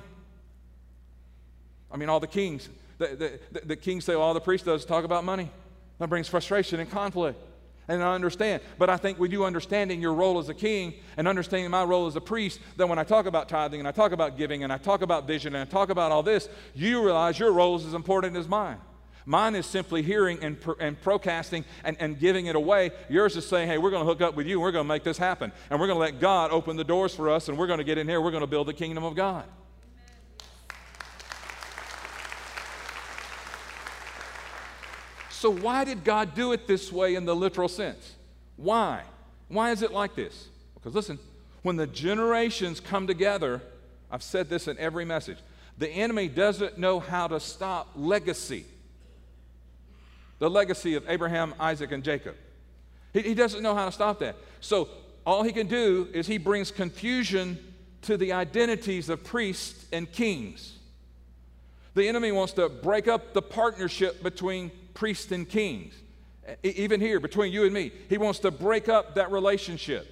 I 1.93 1.97
mean, 1.97 2.09
all 2.09 2.19
the 2.19 2.27
kings 2.27 2.69
the, 3.01 3.39
the, 3.51 3.61
the 3.65 3.75
king 3.75 4.01
say, 4.01 4.13
all 4.13 4.33
the 4.33 4.41
priest 4.41 4.65
does 4.65 4.85
talk 4.85 5.03
about 5.03 5.23
money. 5.23 5.49
That 5.99 6.09
brings 6.09 6.27
frustration 6.27 6.79
and 6.79 6.89
conflict. 6.89 7.39
And 7.87 8.01
I 8.01 8.13
understand. 8.13 8.61
But 8.77 8.89
I 8.89 8.97
think 8.97 9.19
with 9.19 9.31
you 9.31 9.43
understanding 9.43 10.01
your 10.01 10.13
role 10.13 10.39
as 10.39 10.49
a 10.49 10.53
king 10.53 10.93
and 11.17 11.27
understanding 11.27 11.69
my 11.71 11.83
role 11.83 12.07
as 12.07 12.15
a 12.15 12.21
priest, 12.21 12.59
then 12.77 12.87
when 12.89 12.99
I 12.99 13.03
talk 13.03 13.25
about 13.25 13.49
tithing 13.49 13.79
and 13.79 13.87
I 13.87 13.91
talk 13.91 14.11
about 14.11 14.37
giving 14.37 14.63
and 14.63 14.71
I 14.71 14.77
talk 14.77 15.01
about 15.01 15.27
vision 15.27 15.55
and 15.55 15.67
I 15.67 15.71
talk 15.71 15.89
about 15.89 16.11
all 16.11 16.23
this, 16.23 16.47
you 16.73 17.03
realize 17.03 17.39
your 17.39 17.51
role 17.51 17.75
is 17.75 17.85
as 17.85 17.93
important 17.93 18.37
as 18.37 18.47
mine. 18.47 18.77
Mine 19.25 19.55
is 19.55 19.65
simply 19.65 20.01
hearing 20.01 20.43
and, 20.43 20.57
and 20.79 20.99
procasting 21.01 21.65
and, 21.83 21.97
and 21.99 22.19
giving 22.19 22.47
it 22.47 22.55
away. 22.55 22.91
Yours 23.09 23.35
is 23.35 23.45
saying, 23.45 23.67
hey, 23.67 23.77
we're 23.77 23.91
going 23.91 24.03
to 24.03 24.07
hook 24.07 24.21
up 24.21 24.35
with 24.35 24.47
you 24.47 24.59
we're 24.59 24.71
going 24.71 24.85
to 24.85 24.87
make 24.87 25.03
this 25.03 25.17
happen. 25.17 25.51
And 25.69 25.79
we're 25.79 25.87
going 25.87 25.97
to 25.97 26.01
let 26.01 26.19
God 26.19 26.51
open 26.51 26.77
the 26.77 26.83
doors 26.83 27.13
for 27.13 27.29
us 27.29 27.49
and 27.49 27.57
we're 27.57 27.67
going 27.67 27.79
to 27.79 27.83
get 27.83 27.97
in 27.97 28.07
here. 28.07 28.21
We're 28.21 28.31
going 28.31 28.41
to 28.41 28.47
build 28.47 28.67
the 28.67 28.73
kingdom 28.73 29.03
of 29.03 29.15
God. 29.15 29.45
So, 35.41 35.49
why 35.49 35.85
did 35.85 36.03
God 36.03 36.35
do 36.35 36.51
it 36.51 36.67
this 36.67 36.91
way 36.91 37.15
in 37.15 37.25
the 37.25 37.35
literal 37.35 37.67
sense? 37.67 38.13
Why? 38.57 39.01
Why 39.47 39.71
is 39.71 39.81
it 39.81 39.91
like 39.91 40.13
this? 40.13 40.49
Because 40.75 40.93
listen, 40.93 41.17
when 41.63 41.77
the 41.77 41.87
generations 41.87 42.79
come 42.79 43.07
together, 43.07 43.59
I've 44.11 44.21
said 44.21 44.49
this 44.49 44.67
in 44.67 44.77
every 44.77 45.03
message, 45.03 45.39
the 45.79 45.89
enemy 45.89 46.27
doesn't 46.27 46.77
know 46.77 46.99
how 46.99 47.27
to 47.27 47.39
stop 47.39 47.89
legacy. 47.95 48.65
The 50.37 50.47
legacy 50.47 50.93
of 50.93 51.09
Abraham, 51.09 51.55
Isaac, 51.59 51.91
and 51.91 52.03
Jacob. 52.03 52.35
He, 53.11 53.21
he 53.21 53.33
doesn't 53.33 53.63
know 53.63 53.73
how 53.73 53.85
to 53.85 53.91
stop 53.91 54.19
that. 54.19 54.35
So, 54.59 54.89
all 55.25 55.41
he 55.41 55.53
can 55.53 55.65
do 55.65 56.07
is 56.13 56.27
he 56.27 56.37
brings 56.37 56.69
confusion 56.69 57.57
to 58.03 58.15
the 58.15 58.33
identities 58.33 59.09
of 59.09 59.23
priests 59.23 59.87
and 59.91 60.11
kings. 60.11 60.77
The 61.95 62.07
enemy 62.07 62.31
wants 62.31 62.53
to 62.53 62.69
break 62.69 63.07
up 63.07 63.33
the 63.33 63.41
partnership 63.41 64.21
between 64.21 64.69
priests 64.93 65.31
and 65.31 65.47
kings. 65.47 65.93
Even 66.63 66.99
here, 66.99 67.19
between 67.19 67.53
you 67.53 67.65
and 67.65 67.73
me, 67.73 67.91
he 68.09 68.17
wants 68.17 68.39
to 68.39 68.51
break 68.51 68.89
up 68.89 69.15
that 69.15 69.31
relationship 69.31 70.07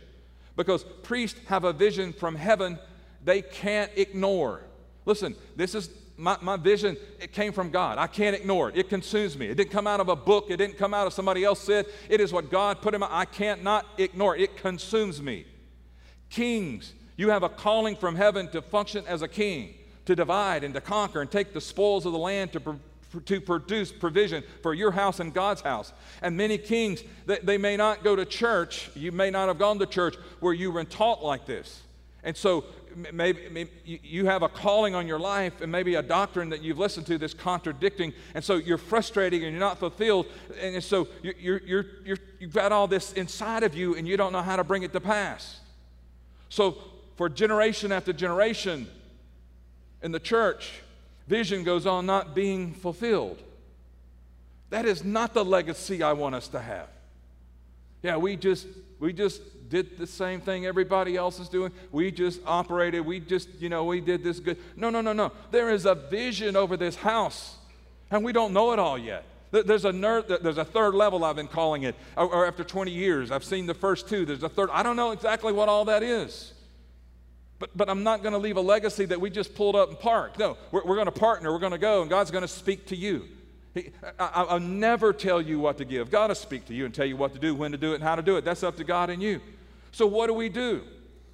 because 0.55 0.83
priests 1.03 1.39
have 1.47 1.63
a 1.63 1.73
vision 1.73 2.13
from 2.13 2.35
heaven 2.35 2.77
they 3.23 3.41
can't 3.41 3.91
ignore. 3.95 4.61
Listen, 5.05 5.35
this 5.55 5.75
is 5.75 5.89
my, 6.17 6.37
my 6.41 6.57
vision, 6.57 6.97
it 7.19 7.31
came 7.31 7.53
from 7.53 7.69
God. 7.69 7.97
I 7.97 8.07
can't 8.07 8.35
ignore 8.35 8.69
it. 8.69 8.77
It 8.77 8.89
consumes 8.89 9.37
me. 9.37 9.47
It 9.47 9.55
didn't 9.55 9.71
come 9.71 9.87
out 9.87 10.01
of 10.01 10.09
a 10.09 10.15
book, 10.15 10.47
it 10.49 10.57
didn't 10.57 10.77
come 10.77 10.93
out 10.93 11.07
of 11.07 11.13
somebody 11.13 11.45
else 11.45 11.61
said. 11.61 11.85
It 12.09 12.19
is 12.19 12.33
what 12.33 12.51
God 12.51 12.81
put 12.81 12.93
in 12.93 12.99
my 12.99 13.07
I 13.09 13.25
can't 13.25 13.63
not 13.63 13.85
ignore 13.97 14.35
it. 14.35 14.41
It 14.41 14.57
consumes 14.57 15.21
me. 15.21 15.45
Kings, 16.29 16.93
you 17.15 17.29
have 17.29 17.43
a 17.43 17.49
calling 17.49 17.95
from 17.95 18.15
heaven 18.15 18.49
to 18.49 18.61
function 18.61 19.05
as 19.07 19.21
a 19.21 19.27
king, 19.27 19.75
to 20.05 20.15
divide 20.15 20.63
and 20.63 20.73
to 20.73 20.81
conquer 20.81 21.21
and 21.21 21.31
take 21.31 21.53
the 21.53 21.61
spoils 21.61 22.05
of 22.05 22.11
the 22.11 22.19
land 22.19 22.51
to 22.53 22.59
to 23.25 23.41
produce 23.41 23.91
provision 23.91 24.43
for 24.61 24.73
your 24.73 24.91
house 24.91 25.19
and 25.19 25.33
God's 25.33 25.61
house. 25.61 25.93
And 26.21 26.37
many 26.37 26.57
kings, 26.57 27.03
they, 27.25 27.39
they 27.39 27.57
may 27.57 27.75
not 27.75 28.03
go 28.03 28.15
to 28.15 28.25
church. 28.25 28.89
You 28.95 29.11
may 29.11 29.31
not 29.31 29.47
have 29.47 29.57
gone 29.57 29.79
to 29.79 29.85
church 29.85 30.15
where 30.39 30.53
you 30.53 30.71
were 30.71 30.83
taught 30.83 31.23
like 31.23 31.45
this. 31.45 31.81
And 32.23 32.35
so 32.35 32.65
maybe, 33.13 33.47
maybe, 33.49 33.71
you 33.85 34.25
have 34.25 34.43
a 34.43 34.49
calling 34.49 34.95
on 34.95 35.07
your 35.07 35.19
life 35.19 35.61
and 35.61 35.71
maybe 35.71 35.95
a 35.95 36.01
doctrine 36.01 36.49
that 36.49 36.61
you've 36.61 36.79
listened 36.79 37.07
to 37.07 37.17
that's 37.17 37.33
contradicting. 37.33 38.13
And 38.33 38.43
so 38.43 38.55
you're 38.55 38.77
frustrated 38.77 39.41
and 39.41 39.51
you're 39.51 39.59
not 39.59 39.79
fulfilled. 39.79 40.27
And 40.61 40.83
so 40.83 41.07
you're, 41.21 41.59
you're, 41.61 41.85
you're, 42.05 42.17
you've 42.39 42.53
got 42.53 42.71
all 42.71 42.87
this 42.87 43.13
inside 43.13 43.63
of 43.63 43.75
you 43.75 43.95
and 43.95 44.07
you 44.07 44.17
don't 44.17 44.33
know 44.33 44.41
how 44.41 44.55
to 44.55 44.63
bring 44.63 44.83
it 44.83 44.93
to 44.93 44.99
pass. 44.99 45.59
So 46.49 46.77
for 47.15 47.29
generation 47.29 47.91
after 47.91 48.13
generation 48.13 48.87
in 50.01 50.11
the 50.11 50.19
church, 50.19 50.81
vision 51.29 51.63
goes 51.63 51.85
on 51.85 52.05
not 52.05 52.33
being 52.33 52.73
fulfilled. 52.73 53.41
That 54.71 54.85
is 54.85 55.03
not 55.05 55.33
the 55.33 55.45
legacy 55.45 56.03
I 56.03 56.13
want 56.13 56.35
us 56.35 56.47
to 56.49 56.59
have. 56.59 56.89
Yeah, 58.01 58.17
we 58.17 58.35
just 58.35 58.67
we 58.99 59.13
just 59.13 59.41
did 59.69 59.97
the 59.97 60.07
same 60.07 60.41
thing 60.41 60.65
everybody 60.65 61.15
else 61.15 61.39
is 61.39 61.47
doing. 61.47 61.71
We 61.91 62.11
just 62.11 62.41
operated. 62.45 63.05
We 63.05 63.19
just, 63.19 63.49
you 63.59 63.69
know, 63.69 63.85
we 63.85 64.01
did 64.01 64.23
this 64.23 64.39
good. 64.39 64.57
No, 64.75 64.89
no, 64.89 65.01
no, 65.01 65.13
no. 65.13 65.31
There 65.51 65.69
is 65.69 65.85
a 65.85 65.95
vision 65.95 66.55
over 66.55 66.75
this 66.75 66.95
house, 66.95 67.55
and 68.09 68.23
we 68.23 68.33
don't 68.33 68.51
know 68.51 68.73
it 68.73 68.79
all 68.79 68.97
yet. 68.97 69.23
There's 69.51 69.85
a, 69.85 69.91
ner- 69.91 70.21
there's 70.21 70.57
a 70.59 70.65
third 70.65 70.93
level, 70.93 71.23
I've 71.23 71.35
been 71.35 71.47
calling 71.47 71.83
it. 71.83 71.95
Or 72.15 72.45
after 72.45 72.63
20 72.63 72.91
years, 72.91 73.31
I've 73.31 73.43
seen 73.43 73.65
the 73.65 73.73
first 73.73 74.07
two. 74.07 74.25
There's 74.25 74.43
a 74.43 74.49
third. 74.49 74.69
I 74.71 74.83
don't 74.83 74.95
know 74.95 75.11
exactly 75.11 75.53
what 75.53 75.69
all 75.69 75.85
that 75.85 76.03
is. 76.03 76.53
But, 77.59 77.75
but 77.75 77.89
I'm 77.89 78.03
not 78.03 78.23
going 78.23 78.31
to 78.31 78.39
leave 78.39 78.57
a 78.57 78.61
legacy 78.61 79.05
that 79.05 79.19
we 79.19 79.29
just 79.29 79.53
pulled 79.53 79.75
up 79.75 79.89
and 79.89 79.99
parked. 79.99 80.39
No, 80.39 80.57
we're, 80.71 80.85
we're 80.85 80.95
going 80.95 81.05
to 81.07 81.11
partner. 81.11 81.51
We're 81.51 81.59
going 81.59 81.73
to 81.73 81.77
go, 81.77 82.01
and 82.01 82.09
God's 82.09 82.31
going 82.31 82.41
to 82.41 82.47
speak 82.47 82.87
to 82.87 82.95
you. 82.95 83.25
He, 83.73 83.91
I, 84.17 84.53
will 84.53 84.59
never 84.61 85.13
tell 85.13 85.41
you 85.41 85.59
what 85.59 85.77
to 85.77 85.85
give. 85.85 86.09
God 86.09 86.29
will 86.29 86.35
speak 86.35 86.65
to 86.67 86.73
you 86.73 86.85
and 86.85 86.93
tell 86.93 87.05
you 87.05 87.17
what 87.17 87.33
to 87.33 87.39
do, 87.39 87.53
when 87.53 87.71
to 87.73 87.77
do 87.77 87.91
it, 87.91 87.95
and 87.95 88.03
how 88.03 88.15
to 88.15 88.21
do 88.21 88.37
it. 88.37 88.45
That's 88.45 88.63
up 88.63 88.77
to 88.77 88.83
God 88.83 89.09
and 89.09 89.21
you. 89.21 89.41
So, 89.91 90.07
what 90.07 90.27
do 90.27 90.33
we 90.33 90.49
do? 90.49 90.83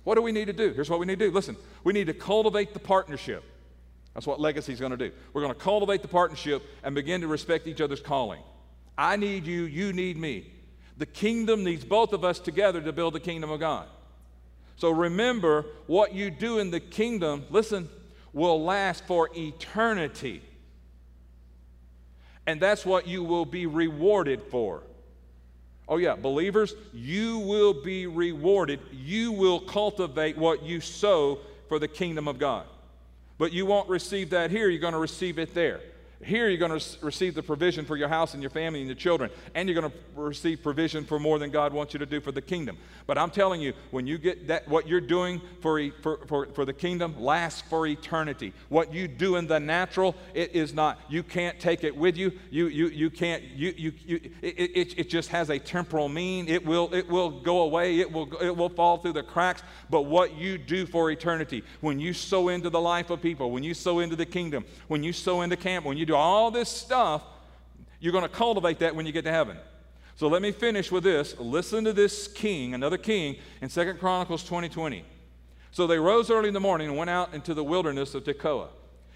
What 0.03 0.15
do 0.15 0.21
we 0.21 0.31
need 0.31 0.45
to 0.45 0.53
do? 0.53 0.73
Here's 0.73 0.89
what 0.89 0.99
we 0.99 1.05
need 1.05 1.19
to 1.19 1.27
do. 1.27 1.31
Listen, 1.31 1.55
we 1.83 1.93
need 1.93 2.07
to 2.07 2.13
cultivate 2.13 2.73
the 2.73 2.79
partnership. 2.79 3.43
That's 4.13 4.25
what 4.25 4.39
legacy 4.39 4.73
is 4.73 4.79
going 4.79 4.91
to 4.91 4.97
do. 4.97 5.11
We're 5.33 5.41
going 5.41 5.53
to 5.53 5.59
cultivate 5.59 6.01
the 6.01 6.07
partnership 6.07 6.63
and 6.83 6.95
begin 6.95 7.21
to 7.21 7.27
respect 7.27 7.67
each 7.67 7.81
other's 7.81 8.01
calling. 8.01 8.41
I 8.97 9.17
need 9.17 9.45
you, 9.45 9.63
you 9.63 9.93
need 9.93 10.17
me. 10.17 10.51
The 10.97 11.05
kingdom 11.05 11.63
needs 11.63 11.83
both 11.83 12.13
of 12.13 12.23
us 12.23 12.39
together 12.39 12.81
to 12.81 12.93
build 12.93 13.13
the 13.13 13.19
kingdom 13.19 13.49
of 13.49 13.59
God. 13.59 13.87
So 14.77 14.91
remember, 14.91 15.65
what 15.87 16.13
you 16.13 16.29
do 16.29 16.59
in 16.59 16.71
the 16.71 16.79
kingdom, 16.79 17.45
listen, 17.49 17.89
will 18.33 18.61
last 18.63 19.05
for 19.05 19.29
eternity. 19.35 20.41
And 22.45 22.61
that's 22.61 22.85
what 22.85 23.07
you 23.07 23.23
will 23.23 23.45
be 23.45 23.65
rewarded 23.65 24.41
for. 24.51 24.83
Oh, 25.87 25.97
yeah, 25.97 26.15
believers, 26.15 26.73
you 26.93 27.39
will 27.39 27.73
be 27.73 28.07
rewarded. 28.07 28.79
You 28.91 29.31
will 29.31 29.59
cultivate 29.59 30.37
what 30.37 30.63
you 30.63 30.81
sow 30.81 31.39
for 31.69 31.79
the 31.79 31.87
kingdom 31.87 32.27
of 32.27 32.39
God. 32.39 32.65
But 33.37 33.53
you 33.53 33.65
won't 33.65 33.89
receive 33.89 34.31
that 34.31 34.51
here, 34.51 34.69
you're 34.69 34.81
going 34.81 34.93
to 34.93 34.99
receive 34.99 35.39
it 35.39 35.53
there. 35.53 35.81
Here, 36.23 36.49
you're 36.49 36.57
going 36.57 36.79
to 36.79 36.85
receive 37.01 37.35
the 37.35 37.43
provision 37.43 37.85
for 37.85 37.97
your 37.97 38.07
house 38.07 38.33
and 38.33 38.41
your 38.41 38.49
family 38.49 38.79
and 38.79 38.87
your 38.87 38.95
children, 38.95 39.29
and 39.53 39.67
you're 39.67 39.79
going 39.79 39.91
to 39.91 39.97
receive 40.15 40.63
provision 40.63 41.03
for 41.03 41.19
more 41.19 41.39
than 41.39 41.51
God 41.51 41.73
wants 41.73 41.93
you 41.93 41.99
to 41.99 42.05
do 42.05 42.21
for 42.21 42.31
the 42.31 42.41
kingdom. 42.41 42.77
But 43.05 43.17
I'm 43.17 43.29
telling 43.29 43.61
you, 43.61 43.73
when 43.91 44.07
you 44.07 44.17
get 44.17 44.47
that, 44.47 44.67
what 44.67 44.87
you're 44.87 45.01
doing 45.01 45.41
for, 45.59 45.89
for, 46.01 46.25
for, 46.25 46.45
for 46.47 46.65
the 46.65 46.73
kingdom 46.73 47.21
lasts 47.21 47.61
for 47.69 47.85
eternity. 47.85 48.53
What 48.69 48.93
you 48.93 49.07
do 49.07 49.35
in 49.35 49.45
the 49.45 49.59
natural, 49.59 50.15
it 50.33 50.55
is 50.55 50.73
not. 50.73 50.99
You 51.09 51.21
can't 51.21 51.59
take 51.59 51.83
it 51.83 51.95
with 51.95 52.15
you. 52.17 52.31
You, 52.49 52.67
you, 52.67 52.87
you 52.87 53.09
can't, 53.09 53.43
you, 53.43 53.73
you, 53.75 53.93
you, 54.05 54.19
it, 54.41 54.71
it, 54.75 54.99
it 54.99 55.09
just 55.09 55.29
has 55.29 55.49
a 55.49 55.59
temporal 55.59 56.07
mean. 56.07 56.47
It 56.47 56.65
will, 56.65 56.93
it 56.93 57.09
will 57.09 57.29
go 57.29 57.61
away, 57.61 57.99
it 57.99 58.11
will, 58.11 58.33
it 58.41 58.55
will 58.55 58.69
fall 58.69 58.97
through 58.97 59.13
the 59.13 59.23
cracks. 59.23 59.63
But 59.89 60.03
what 60.03 60.35
you 60.35 60.57
do 60.57 60.85
for 60.85 61.11
eternity, 61.11 61.63
when 61.81 61.99
you 61.99 62.13
sow 62.13 62.47
into 62.47 62.69
the 62.69 62.81
life 62.81 63.09
of 63.09 63.21
people, 63.21 63.51
when 63.51 63.63
you 63.63 63.73
sow 63.73 63.99
into 63.99 64.15
the 64.15 64.25
kingdom, 64.25 64.65
when 64.87 65.03
you 65.03 65.11
sow 65.11 65.41
into 65.41 65.57
camp, 65.57 65.85
when 65.85 65.97
you 65.97 66.04
do 66.05 66.15
all 66.15 66.51
this 66.51 66.69
stuff, 66.69 67.23
you're 67.99 68.11
going 68.11 68.23
to 68.23 68.29
cultivate 68.29 68.79
that 68.79 68.95
when 68.95 69.05
you 69.05 69.11
get 69.11 69.23
to 69.25 69.31
heaven. 69.31 69.57
So 70.15 70.27
let 70.27 70.41
me 70.41 70.51
finish 70.51 70.91
with 70.91 71.03
this. 71.03 71.37
Listen 71.39 71.83
to 71.83 71.93
this 71.93 72.27
king, 72.27 72.73
another 72.73 72.97
king, 72.97 73.37
in 73.61 73.69
Second 73.69 73.99
Chronicles 73.99 74.43
20 74.43 74.69
20. 74.69 75.03
So 75.71 75.87
they 75.87 75.99
rose 75.99 76.31
early 76.31 76.47
in 76.47 76.53
the 76.53 76.59
morning 76.61 76.87
and 76.87 76.97
went 76.97 77.09
out 77.09 77.33
into 77.33 77.53
the 77.53 77.63
wilderness 77.63 78.15
of 78.15 78.23
Tekoa. 78.23 78.69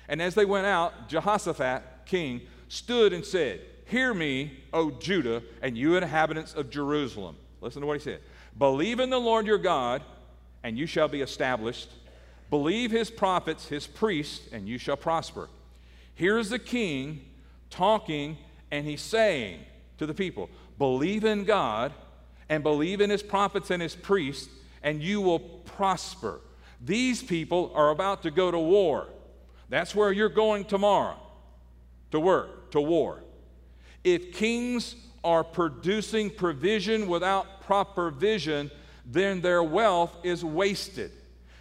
And 0.09 0.21
as 0.21 0.35
they 0.35 0.43
went 0.43 0.65
out, 0.65 1.07
Jehoshaphat, 1.07 1.83
king, 2.05 2.41
stood 2.67 3.13
and 3.13 3.23
said, 3.23 3.61
Hear 3.85 4.13
me, 4.13 4.59
O 4.73 4.91
Judah, 4.91 5.41
and 5.61 5.77
you 5.77 5.95
inhabitants 5.95 6.53
of 6.53 6.69
Jerusalem. 6.69 7.37
Listen 7.61 7.81
to 7.81 7.87
what 7.87 7.97
he 7.97 8.03
said. 8.03 8.19
Believe 8.57 8.99
in 8.99 9.09
the 9.09 9.19
Lord 9.19 9.47
your 9.47 9.57
God, 9.57 10.03
and 10.63 10.77
you 10.77 10.85
shall 10.85 11.07
be 11.07 11.21
established. 11.21 11.89
Believe 12.49 12.91
his 12.91 13.09
prophets, 13.09 13.67
his 13.67 13.87
priests, 13.87 14.47
and 14.51 14.67
you 14.67 14.77
shall 14.77 14.97
prosper. 14.97 15.47
Here's 16.19 16.49
the 16.49 16.59
king 16.59 17.21
talking, 17.69 18.37
and 18.71 18.85
he's 18.85 19.01
saying 19.01 19.61
to 19.99 20.05
the 20.05 20.13
people, 20.13 20.49
Believe 20.77 21.23
in 21.23 21.45
God 21.45 21.93
and 22.49 22.61
believe 22.61 22.99
in 22.99 23.09
his 23.09 23.23
prophets 23.23 23.71
and 23.71 23.81
his 23.81 23.95
priests, 23.95 24.49
and 24.83 25.01
you 25.01 25.21
will 25.21 25.39
prosper. 25.39 26.41
These 26.83 27.23
people 27.23 27.71
are 27.73 27.91
about 27.91 28.23
to 28.23 28.31
go 28.31 28.51
to 28.51 28.59
war. 28.59 29.07
That's 29.69 29.95
where 29.95 30.11
you're 30.11 30.27
going 30.27 30.65
tomorrow 30.65 31.15
to 32.11 32.19
work, 32.19 32.71
to 32.71 32.81
war. 32.81 33.23
If 34.03 34.33
kings 34.33 34.97
are 35.23 35.45
producing 35.45 36.31
provision 36.31 37.07
without 37.07 37.61
proper 37.61 38.11
vision, 38.11 38.71
then 39.05 39.39
their 39.39 39.63
wealth 39.63 40.17
is 40.23 40.43
wasted. 40.43 41.11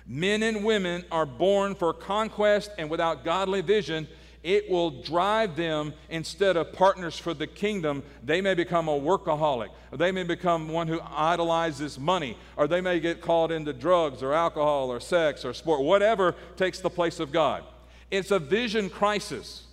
Men 0.04 0.42
and 0.42 0.64
women 0.64 1.04
are 1.12 1.26
born 1.26 1.76
for 1.76 1.92
conquest, 1.92 2.72
and 2.76 2.90
without 2.90 3.24
godly 3.24 3.60
vision, 3.60 4.08
it 4.48 4.70
will 4.70 4.90
drive 4.90 5.56
them 5.56 5.92
instead 6.08 6.56
of 6.56 6.72
partners 6.72 7.18
for 7.18 7.34
the 7.34 7.46
kingdom. 7.46 8.02
They 8.24 8.40
may 8.40 8.54
become 8.54 8.88
a 8.88 8.98
workaholic. 8.98 9.68
They 9.92 10.10
may 10.10 10.22
become 10.22 10.70
one 10.70 10.88
who 10.88 11.00
idolizes 11.02 11.98
money, 11.98 12.34
or 12.56 12.66
they 12.66 12.80
may 12.80 12.98
get 12.98 13.20
caught 13.20 13.52
into 13.52 13.74
drugs 13.74 14.22
or 14.22 14.32
alcohol 14.32 14.90
or 14.90 15.00
sex 15.00 15.44
or 15.44 15.52
sport, 15.52 15.82
whatever 15.82 16.34
takes 16.56 16.80
the 16.80 16.88
place 16.88 17.20
of 17.20 17.30
God. 17.30 17.62
It's 18.10 18.30
a 18.30 18.38
vision 18.38 18.88
crisis 18.88 19.64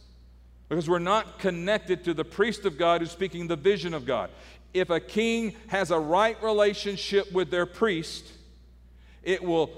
because 0.68 0.90
we're 0.90 1.00
not 1.00 1.40
connected 1.40 2.04
to 2.04 2.14
the 2.14 2.26
priest 2.26 2.66
of 2.66 2.78
God 2.78 3.00
who's 3.00 3.12
speaking 3.12 3.48
the 3.48 3.56
vision 3.56 3.94
of 3.94 4.06
God. 4.06 4.30
If 4.74 4.90
a 4.90 5.00
king 5.00 5.56
has 5.68 5.90
a 5.90 6.00
right 6.00 6.42
relationship 6.44 7.32
with 7.32 7.50
their 7.50 7.66
priest, 7.66 8.30
it 9.24 9.42
will 9.42 9.70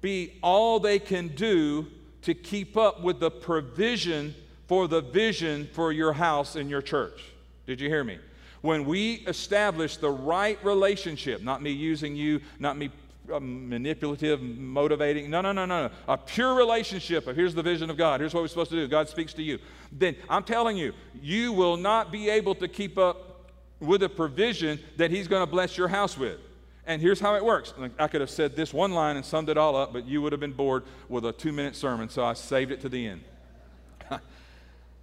be 0.00 0.38
all 0.42 0.80
they 0.80 0.98
can 0.98 1.28
do 1.28 1.88
to 2.22 2.32
keep 2.32 2.78
up 2.78 3.02
with 3.02 3.20
the 3.20 3.30
provision 3.30 4.34
for 4.66 4.88
the 4.88 5.00
vision 5.00 5.68
for 5.72 5.92
your 5.92 6.12
house 6.12 6.56
and 6.56 6.68
your 6.68 6.82
church. 6.82 7.22
Did 7.66 7.80
you 7.80 7.88
hear 7.88 8.04
me? 8.04 8.18
When 8.62 8.84
we 8.84 9.14
establish 9.26 9.96
the 9.96 10.10
right 10.10 10.62
relationship, 10.64 11.42
not 11.42 11.62
me 11.62 11.70
using 11.70 12.16
you, 12.16 12.40
not 12.58 12.76
me 12.76 12.90
um, 13.32 13.68
manipulative, 13.68 14.40
motivating. 14.40 15.30
No, 15.30 15.40
no, 15.40 15.52
no, 15.52 15.66
no, 15.66 15.88
no. 15.88 15.94
A 16.08 16.16
pure 16.16 16.54
relationship 16.54 17.26
of 17.26 17.36
here's 17.36 17.54
the 17.54 17.62
vision 17.62 17.90
of 17.90 17.96
God. 17.96 18.20
Here's 18.20 18.32
what 18.34 18.42
we're 18.42 18.48
supposed 18.48 18.70
to 18.70 18.76
do. 18.76 18.88
God 18.88 19.08
speaks 19.08 19.32
to 19.34 19.42
you. 19.42 19.58
Then 19.92 20.16
I'm 20.28 20.44
telling 20.44 20.76
you, 20.76 20.92
you 21.20 21.52
will 21.52 21.76
not 21.76 22.12
be 22.12 22.28
able 22.28 22.54
to 22.56 22.68
keep 22.68 22.98
up 22.98 23.50
with 23.80 24.00
the 24.00 24.08
provision 24.08 24.78
that 24.96 25.10
He's 25.10 25.28
going 25.28 25.42
to 25.42 25.50
bless 25.50 25.76
your 25.76 25.88
house 25.88 26.16
with. 26.16 26.38
And 26.86 27.02
here's 27.02 27.18
how 27.18 27.34
it 27.34 27.44
works. 27.44 27.74
I 27.98 28.06
could 28.06 28.20
have 28.20 28.30
said 28.30 28.54
this 28.54 28.72
one 28.72 28.92
line 28.92 29.16
and 29.16 29.24
summed 29.24 29.48
it 29.48 29.58
all 29.58 29.74
up, 29.74 29.92
but 29.92 30.06
you 30.06 30.22
would 30.22 30.32
have 30.32 30.40
been 30.40 30.52
bored 30.52 30.84
with 31.08 31.24
a 31.24 31.32
two 31.32 31.50
minute 31.50 31.74
sermon, 31.74 32.08
so 32.08 32.24
I 32.24 32.34
saved 32.34 32.70
it 32.70 32.80
to 32.82 32.88
the 32.88 33.06
end. 33.06 33.22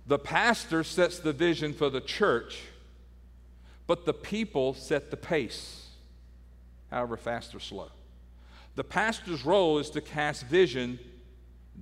The 0.06 0.20
pastor 0.20 0.84
sets 0.84 1.20
the 1.20 1.34
vision 1.34 1.74
for 1.74 1.90
the 1.90 2.02
church, 2.02 2.62
but 3.88 4.06
the 4.06 4.14
people 4.14 4.74
set 4.74 5.12
the 5.12 5.18
pace, 5.18 5.88
however 6.92 7.18
fast 7.18 7.56
or 7.56 7.60
slow. 7.60 7.90
The 8.76 8.84
pastor's 8.84 9.46
role 9.46 9.78
is 9.80 9.90
to 9.92 10.02
cast 10.02 10.46
vision, 10.46 11.00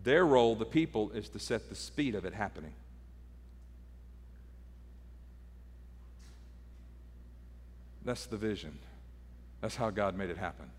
their 0.04 0.26
role, 0.26 0.56
the 0.56 0.66
people, 0.66 1.12
is 1.12 1.30
to 1.30 1.40
set 1.40 1.70
the 1.70 1.76
speed 1.76 2.16
of 2.16 2.26
it 2.26 2.34
happening. 2.34 2.74
That's 8.04 8.26
the 8.26 8.38
vision. 8.38 8.78
That's 9.62 9.76
how 9.76 9.90
God 9.90 10.18
made 10.18 10.30
it 10.30 10.38
happen. 10.38 10.70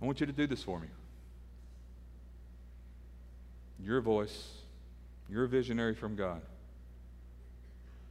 I 0.00 0.04
want 0.04 0.18
you 0.18 0.26
to 0.26 0.32
do 0.32 0.46
this 0.48 0.62
for 0.62 0.80
me. 0.80 0.88
Your 3.84 4.00
voice, 4.00 4.48
you're 5.28 5.44
a 5.44 5.48
visionary 5.48 5.94
from 5.94 6.14
God. 6.14 6.40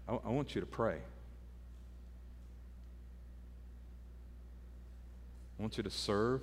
I, 0.07 0.13
I 0.13 0.29
want 0.29 0.53
you 0.53 0.61
to 0.61 0.67
pray. 0.67 0.97
I 5.57 5.61
want 5.61 5.77
you 5.77 5.83
to 5.83 5.89
serve. 5.89 6.41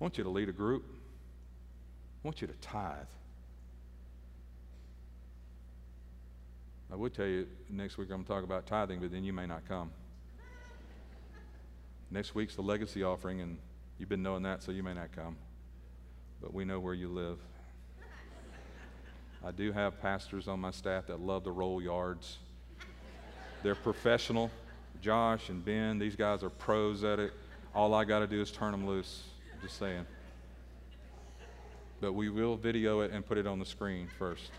I 0.00 0.04
want 0.04 0.16
you 0.16 0.24
to 0.24 0.30
lead 0.30 0.48
a 0.48 0.52
group. 0.52 0.84
I 2.22 2.28
want 2.28 2.40
you 2.40 2.46
to 2.46 2.54
tithe. 2.54 3.06
I 6.90 6.96
would 6.96 7.12
tell 7.12 7.26
you 7.26 7.46
next 7.68 7.98
week 7.98 8.08
I'm 8.08 8.22
going 8.22 8.24
to 8.24 8.28
talk 8.28 8.44
about 8.44 8.66
tithing, 8.66 9.00
but 9.00 9.10
then 9.10 9.24
you 9.24 9.32
may 9.32 9.46
not 9.46 9.66
come. 9.68 9.90
Next 12.10 12.34
week's 12.34 12.54
the 12.54 12.62
legacy 12.62 13.02
offering, 13.02 13.40
and 13.40 13.58
you've 13.98 14.08
been 14.08 14.22
knowing 14.22 14.44
that, 14.44 14.62
so 14.62 14.70
you 14.70 14.82
may 14.84 14.94
not 14.94 15.10
come. 15.10 15.36
But 16.44 16.52
we 16.52 16.66
know 16.66 16.78
where 16.78 16.92
you 16.92 17.08
live. 17.08 17.38
I 19.42 19.50
do 19.50 19.72
have 19.72 19.98
pastors 20.02 20.46
on 20.46 20.60
my 20.60 20.72
staff 20.72 21.06
that 21.06 21.18
love 21.18 21.44
to 21.44 21.50
roll 21.50 21.80
yards. 21.80 22.36
They're 23.62 23.74
professional. 23.74 24.50
Josh 25.00 25.48
and 25.48 25.64
Ben, 25.64 25.98
these 25.98 26.16
guys 26.16 26.42
are 26.42 26.50
pros 26.50 27.02
at 27.02 27.18
it. 27.18 27.32
All 27.74 27.94
I 27.94 28.04
got 28.04 28.18
to 28.18 28.26
do 28.26 28.42
is 28.42 28.50
turn 28.50 28.72
them 28.72 28.86
loose. 28.86 29.22
Just 29.62 29.78
saying. 29.78 30.04
But 32.02 32.12
we 32.12 32.28
will 32.28 32.56
video 32.56 33.00
it 33.00 33.10
and 33.12 33.24
put 33.24 33.38
it 33.38 33.46
on 33.46 33.58
the 33.58 33.64
screen 33.64 34.06
first. 34.18 34.50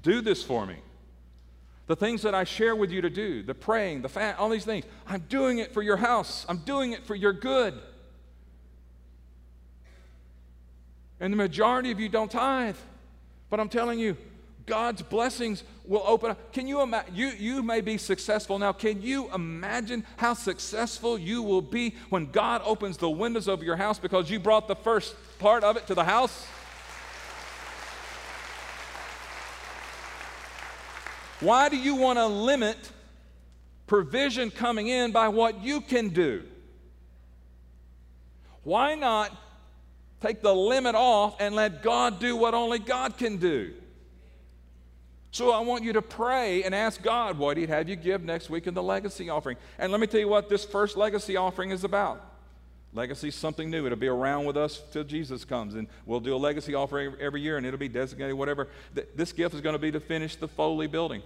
do 0.00 0.20
this 0.20 0.44
for 0.44 0.64
me. 0.64 0.76
The 1.88 1.96
things 1.96 2.22
that 2.22 2.36
I 2.36 2.44
share 2.44 2.76
with 2.76 2.92
you 2.92 3.00
to 3.00 3.10
do, 3.10 3.42
the 3.42 3.54
praying, 3.54 4.02
the 4.02 4.08
fast, 4.08 4.38
all 4.38 4.48
these 4.48 4.64
things, 4.64 4.84
I'm 5.08 5.22
doing 5.28 5.58
it 5.58 5.74
for 5.74 5.82
your 5.82 5.96
house. 5.96 6.46
I'm 6.48 6.58
doing 6.58 6.92
it 6.92 7.04
for 7.04 7.16
your 7.16 7.32
good. 7.32 7.80
And 11.20 11.32
the 11.32 11.36
majority 11.36 11.90
of 11.90 11.98
you 11.98 12.08
don't 12.08 12.30
tithe. 12.30 12.76
But 13.50 13.60
I'm 13.60 13.68
telling 13.68 13.98
you, 13.98 14.16
God's 14.66 15.02
blessings 15.02 15.64
will 15.84 16.02
open 16.06 16.30
up. 16.30 16.52
Can 16.52 16.68
you 16.68 16.82
imagine? 16.82 17.14
You, 17.14 17.28
you 17.28 17.62
may 17.62 17.80
be 17.80 17.96
successful 17.96 18.58
now. 18.58 18.72
Can 18.72 19.00
you 19.00 19.32
imagine 19.34 20.04
how 20.18 20.34
successful 20.34 21.18
you 21.18 21.42
will 21.42 21.62
be 21.62 21.94
when 22.10 22.26
God 22.26 22.60
opens 22.64 22.98
the 22.98 23.08
windows 23.08 23.48
of 23.48 23.62
your 23.62 23.76
house 23.76 23.98
because 23.98 24.30
you 24.30 24.38
brought 24.38 24.68
the 24.68 24.76
first 24.76 25.16
part 25.38 25.64
of 25.64 25.76
it 25.76 25.86
to 25.86 25.94
the 25.94 26.04
house? 26.04 26.46
Why 31.40 31.68
do 31.68 31.76
you 31.76 31.94
want 31.94 32.18
to 32.18 32.26
limit 32.26 32.76
provision 33.86 34.50
coming 34.50 34.88
in 34.88 35.12
by 35.12 35.28
what 35.28 35.62
you 35.62 35.80
can 35.80 36.10
do? 36.10 36.42
Why 38.64 38.94
not 38.96 39.32
take 40.20 40.42
the 40.42 40.54
limit 40.54 40.94
off 40.94 41.36
and 41.40 41.54
let 41.54 41.82
God 41.82 42.20
do 42.20 42.36
what 42.36 42.54
only 42.54 42.78
God 42.78 43.16
can 43.16 43.36
do? 43.36 43.72
So 45.30 45.52
I 45.52 45.60
want 45.60 45.84
you 45.84 45.92
to 45.92 46.02
pray 46.02 46.62
and 46.62 46.74
ask 46.74 47.02
God 47.02 47.38
what 47.38 47.56
He'd 47.56 47.68
have 47.68 47.88
you 47.88 47.96
give 47.96 48.24
next 48.24 48.48
week 48.48 48.66
in 48.66 48.74
the 48.74 48.82
legacy 48.82 49.28
offering. 49.28 49.56
And 49.78 49.92
let 49.92 50.00
me 50.00 50.06
tell 50.06 50.20
you 50.20 50.28
what 50.28 50.48
this 50.48 50.64
first 50.64 50.96
legacy 50.96 51.36
offering 51.36 51.70
is 51.70 51.84
about. 51.84 52.24
Legacy 52.94 53.28
is 53.28 53.34
something 53.34 53.70
new. 53.70 53.84
It'll 53.84 53.98
be 53.98 54.08
around 54.08 54.46
with 54.46 54.56
us 54.56 54.82
till 54.90 55.04
Jesus 55.04 55.44
comes. 55.44 55.74
And 55.74 55.88
we'll 56.06 56.20
do 56.20 56.34
a 56.34 56.38
legacy 56.38 56.74
offering 56.74 57.14
every 57.20 57.42
year, 57.42 57.58
and 57.58 57.66
it'll 57.66 57.78
be 57.78 57.88
designated 57.88 58.34
whatever. 58.34 58.68
This 59.14 59.32
gift 59.32 59.54
is 59.54 59.60
going 59.60 59.74
to 59.74 59.78
be 59.78 59.92
to 59.92 60.00
finish 60.00 60.36
the 60.36 60.48
Foley 60.48 60.86
building. 60.86 61.22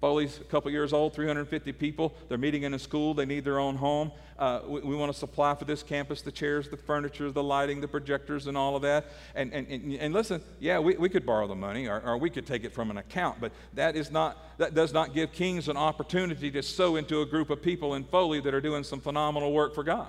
Foley's 0.00 0.40
a 0.40 0.44
couple 0.44 0.70
years 0.70 0.94
old, 0.94 1.12
350 1.14 1.72
people. 1.72 2.14
They're 2.28 2.38
meeting 2.38 2.62
in 2.62 2.72
a 2.72 2.78
school. 2.78 3.12
They 3.12 3.26
need 3.26 3.44
their 3.44 3.58
own 3.58 3.76
home. 3.76 4.12
Uh, 4.38 4.60
we, 4.66 4.80
we, 4.80 4.96
want 4.96 5.12
to 5.12 5.18
supply 5.18 5.54
for 5.54 5.66
this 5.66 5.82
campus 5.82 6.22
the 6.22 6.32
chairs, 6.32 6.70
the 6.70 6.76
furniture, 6.78 7.30
the 7.30 7.42
lighting, 7.42 7.82
the 7.82 7.88
projectors, 7.88 8.46
and 8.46 8.56
all 8.56 8.74
of 8.74 8.80
that. 8.82 9.04
And, 9.34 9.52
and, 9.52 9.66
and, 9.68 9.92
and 9.92 10.14
listen, 10.14 10.40
yeah, 10.58 10.78
we, 10.78 10.96
we 10.96 11.10
could 11.10 11.26
borrow 11.26 11.46
the 11.46 11.54
money 11.54 11.86
or, 11.86 12.00
or 12.00 12.16
we 12.16 12.30
could 12.30 12.46
take 12.46 12.64
it 12.64 12.72
from 12.72 12.90
an 12.90 12.96
account, 12.96 13.38
but 13.42 13.52
that, 13.74 13.94
is 13.94 14.10
not, 14.10 14.38
that 14.56 14.74
does 14.74 14.94
not 14.94 15.12
give 15.12 15.32
Kings 15.32 15.68
an 15.68 15.76
opportunity 15.76 16.50
to 16.52 16.62
sow 16.62 16.96
into 16.96 17.20
a 17.20 17.26
group 17.26 17.50
of 17.50 17.60
people 17.60 17.94
in 17.94 18.04
Foley 18.04 18.40
that 18.40 18.54
are 18.54 18.62
doing 18.62 18.82
some 18.82 19.00
phenomenal 19.00 19.52
work 19.52 19.74
for 19.74 19.84
God. 19.84 20.08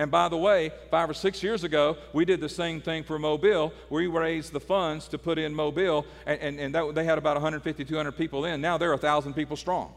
And 0.00 0.10
by 0.10 0.30
the 0.30 0.36
way, 0.38 0.72
five 0.90 1.10
or 1.10 1.12
six 1.12 1.42
years 1.42 1.62
ago, 1.62 1.98
we 2.14 2.24
did 2.24 2.40
the 2.40 2.48
same 2.48 2.80
thing 2.80 3.04
for 3.04 3.18
Mobile. 3.18 3.70
We 3.90 4.06
raised 4.06 4.50
the 4.50 4.58
funds 4.58 5.06
to 5.08 5.18
put 5.18 5.38
in 5.38 5.54
Mobile, 5.54 6.06
and, 6.24 6.40
and, 6.40 6.58
and 6.58 6.74
that, 6.74 6.94
they 6.94 7.04
had 7.04 7.18
about 7.18 7.36
150, 7.36 7.84
200 7.84 8.12
people 8.12 8.46
in. 8.46 8.62
Now 8.62 8.78
they're 8.78 8.92
1,000 8.92 9.34
people 9.34 9.58
strong. 9.58 9.92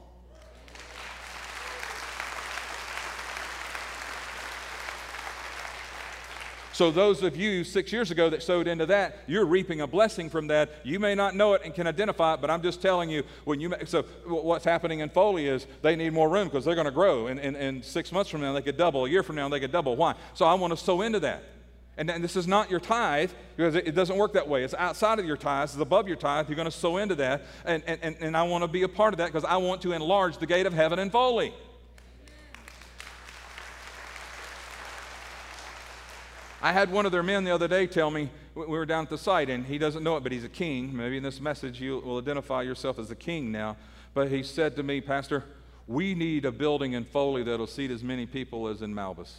So, 6.74 6.89
those 6.89 7.21
of 7.21 7.38
you 7.38 7.63
six 7.63 7.93
years 7.93 8.09
ago 8.09 8.32
that 8.32 8.41
sowed 8.41 8.67
into 8.67 8.88
that, 8.88 9.19
you're 9.28 9.45
reaping 9.45 9.82
a 9.82 9.88
blessing 9.88 10.28
from 10.28 10.47
that. 10.47 10.71
You 10.84 10.99
may 10.99 11.13
not 11.13 11.36
know 11.36 11.53
it 11.53 11.61
and 11.63 11.71
can 11.71 11.86
identify 11.86 12.34
it, 12.34 12.41
but 12.41 12.49
I'm 12.49 12.63
just 12.63 12.82
telling 12.82 13.11
you, 13.11 13.21
when 13.45 13.59
you, 13.59 13.71
so 13.86 14.01
what's 14.26 14.65
happening 14.65 14.99
in 14.99 15.09
Foley 15.09 15.47
is 15.47 15.67
they 15.84 15.95
need 15.95 16.13
more 16.13 16.28
room 16.28 16.47
because 16.47 16.65
they're 16.65 16.74
going 16.74 16.86
to 16.86 16.91
grow. 16.91 17.28
And, 17.28 17.39
and, 17.39 17.55
and 17.55 17.86
six 17.86 18.11
months 18.11 18.32
from 18.32 18.41
now, 18.41 18.53
they 18.53 18.63
could 18.63 18.76
double. 18.76 19.05
A 19.05 19.09
year 19.09 19.21
from 19.21 19.36
now, 19.36 19.47
they 19.49 19.59
could 19.59 19.71
double. 19.71 19.95
Why? 19.95 20.15
So, 20.34 20.45
I 20.45 20.55
want 20.55 20.71
to 20.71 20.78
sow 20.78 21.01
into 21.01 21.19
that. 21.19 21.43
And, 21.95 22.09
and 22.09 22.24
this 22.24 22.36
is 22.36 22.47
not 22.47 22.71
your 22.71 22.80
tithe 22.80 23.32
because 23.55 23.76
it, 23.76 23.88
it, 23.89 23.91
doesn't 23.91 24.17
work 24.17 24.34
that 24.34 24.47
way. 24.47 24.63
It's 24.63 24.74
outside 24.74 25.19
of 25.19 25.26
your 25.28 25.38
tithe, 25.38 25.65
it's 25.65 25.78
above 25.78 26.07
your 26.07 26.17
tithe. 26.17 26.49
You're 26.49 26.55
going 26.55 26.65
to 26.65 26.71
sow 26.71 26.97
into 26.97 27.13
that. 27.15 27.43
And, 27.65 27.84
and, 27.86 28.15
and 28.19 28.36
I 28.36 28.41
want 28.43 28.63
to 28.63 28.67
be 28.67 28.82
a 28.82 28.89
part 28.89 29.13
of 29.13 29.19
that 29.19 29.28
because 29.28 29.45
I 29.45 29.57
want 29.57 29.84
to 29.84 29.91
enlarge 29.91 30.39
the 30.39 30.47
gate 30.47 30.65
of 30.65 30.74
heaven 30.74 30.97
in 30.97 31.11
Foley. 31.11 31.53
I 36.64 36.72
had 36.72 36.89
one 36.89 37.05
of 37.05 37.11
their 37.11 37.24
men 37.24 37.43
the 37.43 37.51
other 37.51 37.68
day 37.68 37.88
tell 37.88 38.09
me, 38.09 38.30
we 38.55 38.66
were 38.66 38.86
down 38.86 39.03
at 39.03 39.09
the 39.09 39.18
site, 39.18 39.49
and 39.49 39.66
he 39.66 39.78
doesn't 39.78 40.01
know 40.01 40.16
it, 40.16 40.24
but 40.24 40.32
he's 40.32 40.45
a 40.45 40.49
king. 40.49 40.95
Maybe 40.95 41.18
in 41.18 41.24
this 41.24 41.41
message 41.41 41.82
you 41.82 41.99
will 41.99 42.20
identify 42.20 42.61
yourself 42.61 42.97
as 42.99 43.11
a 43.11 43.16
king 43.16 43.51
now. 43.51 43.76
But 44.14 44.30
he 44.30 44.43
said 44.43 44.78
to 44.78 44.84
me, 44.84 45.01
Pastor, 45.01 45.43
we 45.88 46.16
need 46.16 46.45
a 46.45 46.53
building 46.53 46.93
in 46.93 47.03
Foley 47.03 47.43
that'll 47.43 47.68
seat 47.68 47.91
as 47.91 48.01
many 48.01 48.26
people 48.26 48.70
as 48.70 48.82
in 48.82 48.95
Malbis. 48.95 49.34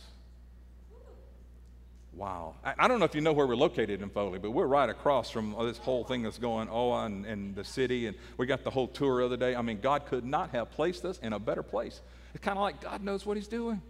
Wow. 2.13 2.57
I, 2.63 2.75
I, 2.81 2.89
don't 2.89 2.99
know 2.99 3.07
if 3.07 3.15
you 3.15 3.23
know 3.23 3.33
where 3.33 3.47
we're 3.47 3.57
located 3.57 4.03
in 4.03 4.11
Foley, 4.11 4.39
but 4.39 4.51
we're 4.51 4.67
right 4.67 4.91
across 4.91 5.31
from 5.31 5.57
this 5.61 5.79
whole 5.79 6.05
thing 6.05 6.25
that's 6.25 6.39
going 6.39 6.69
on 6.69 7.25
in 7.25 7.55
the 7.55 7.65
city, 7.65 8.07
and 8.07 8.19
we 8.37 8.45
got 8.45 8.65
the 8.65 8.71
whole 8.71 8.87
tour 8.87 9.21
the 9.21 9.25
other 9.25 9.37
day. 9.39 9.57
I 9.57 9.63
mean, 9.63 9.81
God 9.81 10.05
could 10.05 10.27
not 10.27 10.51
have 10.51 10.71
placed 10.73 11.07
us 11.07 11.19
in 11.23 11.33
a 11.33 11.39
better 11.39 11.63
place. 11.63 12.03
It's 12.35 12.45
kind 12.45 12.59
of 12.59 12.63
like 12.63 12.83
God 12.83 13.03
knows 13.03 13.25
what 13.25 13.39
He's 13.39 13.49
doing. 13.49 13.81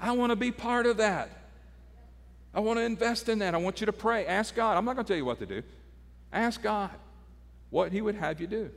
I 0.00 0.10
want 0.10 0.30
to 0.30 0.36
be 0.36 0.50
part 0.50 0.86
of 0.86 0.96
that. 0.96 1.45
I 2.56 2.60
want 2.60 2.78
to 2.78 2.84
invest 2.84 3.28
in 3.28 3.40
that. 3.40 3.54
I 3.54 3.58
want 3.58 3.80
you 3.80 3.86
to 3.86 3.92
pray. 3.92 4.24
Ask 4.24 4.54
God. 4.54 4.78
I'm 4.78 4.86
not 4.86 4.94
going 4.94 5.04
to 5.04 5.08
tell 5.08 5.18
you 5.18 5.26
what 5.26 5.38
to 5.40 5.46
do. 5.46 5.62
Ask 6.32 6.62
God 6.62 6.90
what 7.68 7.92
He 7.92 8.00
would 8.00 8.14
have 8.14 8.40
you 8.40 8.46
do. 8.46 8.70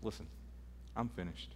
Listen, 0.00 0.26
I'm 0.96 1.08
finished. 1.08 1.50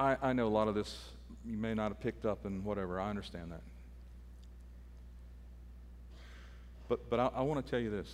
I, 0.00 0.16
I 0.20 0.32
know 0.32 0.48
a 0.48 0.50
lot 0.50 0.66
of 0.66 0.74
this 0.74 0.98
you 1.46 1.56
may 1.56 1.74
not 1.74 1.92
have 1.92 2.00
picked 2.00 2.26
up 2.26 2.44
and 2.44 2.64
whatever. 2.64 3.00
I 3.00 3.08
understand 3.08 3.52
that. 3.52 3.62
But, 6.88 7.08
but 7.08 7.20
I, 7.20 7.30
I 7.36 7.42
want 7.42 7.64
to 7.64 7.70
tell 7.70 7.80
you 7.80 7.90
this. 7.90 8.12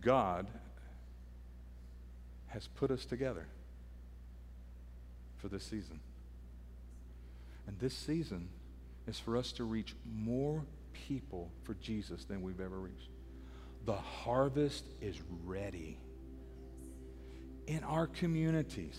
God 0.00 0.46
has 2.48 2.68
put 2.68 2.90
us 2.90 3.04
together 3.04 3.46
for 5.38 5.48
this 5.48 5.64
season. 5.64 6.00
And 7.66 7.78
this 7.78 7.94
season 7.94 8.48
is 9.06 9.18
for 9.18 9.36
us 9.36 9.52
to 9.52 9.64
reach 9.64 9.94
more 10.04 10.64
people 10.92 11.50
for 11.64 11.74
Jesus 11.74 12.24
than 12.24 12.42
we've 12.42 12.60
ever 12.60 12.78
reached. 12.78 13.10
The 13.84 13.94
harvest 13.94 14.84
is 15.00 15.20
ready. 15.44 15.98
In 17.66 17.84
our 17.84 18.06
communities, 18.06 18.98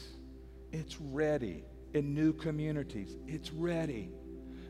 it's 0.72 1.00
ready. 1.00 1.64
In 1.94 2.14
new 2.14 2.34
communities, 2.34 3.16
it's 3.28 3.52
ready. 3.52 4.10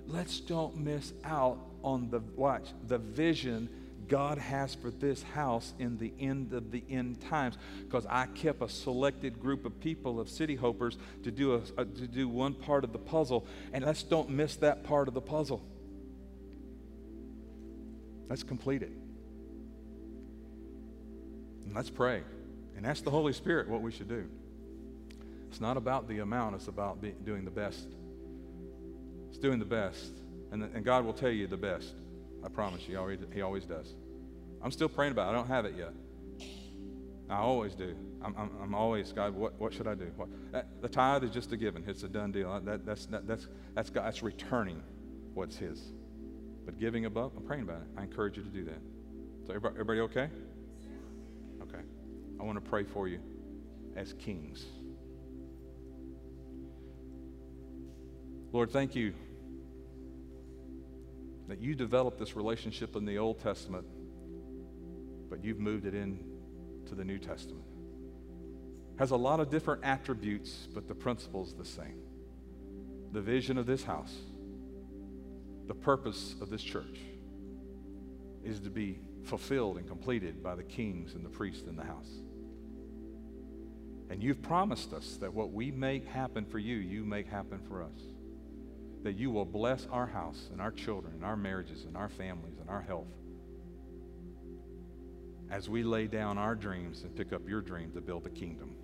Let's 0.06 0.40
don't 0.40 0.78
miss 0.78 1.14
out 1.24 1.60
on 1.84 2.10
the 2.10 2.20
watch, 2.36 2.70
the 2.88 2.98
vision 2.98 3.70
God 4.08 4.38
has 4.38 4.76
for 4.76 4.92
this 4.92 5.22
house 5.24 5.74
in 5.80 5.98
the 5.98 6.14
end 6.20 6.54
of 6.54 6.72
the 6.72 6.84
end 6.90 7.22
times. 7.22 7.58
Because 7.84 8.06
I 8.08 8.28
kept 8.28 8.62
a 8.62 8.70
selected 8.70 9.40
group 9.40 9.66
of 9.66 9.80
people, 9.80 10.20
of 10.20 10.30
city 10.30 10.56
hopers, 10.56 10.98
to 11.24 11.32
do, 11.32 11.56
a, 11.56 11.82
a, 11.82 11.86
to 11.86 12.08
do 12.08 12.28
one 12.28 12.54
part 12.54 12.84
of 12.84 12.94
the 12.94 13.00
puzzle. 13.00 13.46
And 13.74 13.86
let's 13.86 14.04
don't 14.04 14.30
miss 14.30 14.56
that 14.58 14.84
part 14.84 15.08
of 15.08 15.14
the 15.14 15.22
puzzle. 15.22 15.64
Let's 18.30 18.44
complete 18.44 18.84
it. 18.84 18.92
And 21.66 21.76
let's 21.76 21.90
pray 21.90 22.24
and 22.76 22.86
ask 22.86 23.04
the 23.04 23.12
Holy 23.12 23.34
Spirit 23.34 23.68
what 23.68 23.82
we 23.82 23.92
should 23.92 24.10
do. 24.10 24.26
It's 25.50 25.62
not 25.62 25.78
about 25.78 26.08
the 26.08 26.20
amount, 26.20 26.56
it's 26.56 26.68
about 26.68 27.02
be, 27.02 27.12
doing 27.12 27.46
the 27.46 27.52
best. 27.52 27.88
It's 29.30 29.38
doing 29.38 29.60
the 29.60 29.66
best. 29.66 30.12
And, 30.52 30.64
and 30.64 30.86
God 30.86 31.06
will 31.06 31.14
tell 31.14 31.30
you 31.30 31.48
the 31.48 31.58
best. 31.58 31.94
I 32.48 32.50
promise 32.50 32.82
you, 32.88 32.98
he 33.34 33.42
always, 33.42 33.66
does. 33.66 33.94
I'm 34.62 34.72
still 34.72 34.88
praying 34.88 35.12
about 35.12 35.28
it. 35.28 35.32
I 35.32 35.34
don't 35.34 35.50
have 35.50 35.66
it 35.66 35.76
yet. 35.78 35.92
I 37.30 37.40
always 37.40 37.76
do. 37.76 37.94
I'm, 38.24 38.34
I'm, 38.38 38.52
I'm 38.64 38.74
always, 38.74 39.12
God, 39.12 39.36
what, 39.36 39.60
what 39.60 39.74
should 39.74 39.86
I 39.86 39.96
do? 39.96 40.10
That, 40.54 40.82
the 40.82 40.88
tithe 40.88 41.26
is 41.26 41.32
just 41.32 41.52
a 41.52 41.58
given. 41.58 41.84
It's 41.86 42.04
a 42.04 42.08
done 42.08 42.32
deal. 42.32 42.58
That, 42.62 42.86
that's, 42.86 43.06
that, 43.08 43.28
that's, 43.28 43.48
that's, 43.76 43.90
God, 43.90 44.06
that's 44.06 44.24
returning 44.24 44.82
what's 45.34 45.58
His. 45.58 45.92
But 46.66 46.80
giving 46.80 47.04
above, 47.04 47.34
I'm 47.36 47.44
praying 47.44 47.64
about 47.64 47.82
it. 47.82 47.88
I 47.98 48.04
encourage 48.04 48.38
you 48.38 48.44
to 48.44 48.50
do 48.50 48.64
that. 48.64 48.80
So 49.46 49.54
everybody, 49.54 49.74
everybody 49.74 50.00
okay? 50.00 50.30
Okay. 51.64 51.84
I 52.40 52.44
want 52.44 52.64
to 52.64 52.70
pray 52.70 52.86
for 52.86 53.10
you 53.10 53.20
as 53.98 54.14
kings. 54.14 54.64
Lord, 58.54 58.72
thank 58.72 58.96
you 58.96 59.14
that 61.48 61.62
you 61.62 61.76
developed 61.76 62.20
this 62.20 62.36
relationship 62.36 62.96
in 62.96 63.06
the 63.06 63.18
Old 63.18 63.40
Testament, 63.40 63.86
but 65.30 65.44
you've 65.44 65.60
moved 65.60 65.86
it 65.86 65.94
in 65.94 66.20
to 66.88 66.96
the 66.96 67.04
New 67.04 67.20
Testament. 67.20 67.64
Has 69.00 69.12
a 69.12 69.16
lot 69.16 69.40
of 69.40 69.50
different 69.50 69.84
attributes, 69.84 70.68
but 70.74 70.88
the 70.88 70.96
principle's 70.96 71.54
the 71.54 71.66
same. 71.66 72.02
The 73.12 73.22
vision 73.22 73.58
of 73.58 73.66
this 73.66 73.84
house, 73.84 74.14
the 75.68 75.76
purpose 75.76 76.36
of 76.42 76.50
this 76.50 76.64
church 76.64 77.00
is 78.44 78.60
to 78.62 78.70
be 78.70 79.00
fulfilled 79.24 79.78
and 79.78 79.88
completed 79.88 80.42
by 80.42 80.56
the 80.56 80.64
kings 80.64 81.14
and 81.14 81.24
the 81.24 81.30
priests 81.30 81.68
in 81.68 81.76
the 81.76 81.84
house. 81.84 82.10
And 84.10 84.24
you've 84.24 84.42
promised 84.42 84.94
us 84.94 85.18
that 85.18 85.34
what 85.34 85.52
we 85.52 85.70
make 85.70 86.08
happen 86.08 86.46
for 86.46 86.60
you, 86.60 86.78
you 86.78 87.04
make 87.04 87.28
happen 87.28 87.60
for 87.68 87.84
us. 87.84 88.00
That 89.04 89.16
you 89.16 89.32
will 89.32 89.46
bless 89.46 89.86
our 89.92 90.08
house 90.08 90.50
and 90.52 90.62
our 90.62 90.72
children 90.72 91.14
and 91.14 91.26
our 91.26 91.38
marriages 91.38 91.86
and 91.86 91.96
our 91.96 92.10
families 92.10 92.56
and 92.60 92.70
our 92.70 92.82
health 92.82 93.08
as 95.50 95.70
we 95.70 95.82
lay 95.82 96.08
down 96.08 96.38
our 96.38 96.56
dreams 96.56 97.04
and 97.04 97.16
pick 97.16 97.32
up 97.32 97.48
your 97.48 97.62
dream 97.62 97.92
to 97.94 98.02
build 98.02 98.24
the 98.24 98.30
kingdom. 98.30 98.76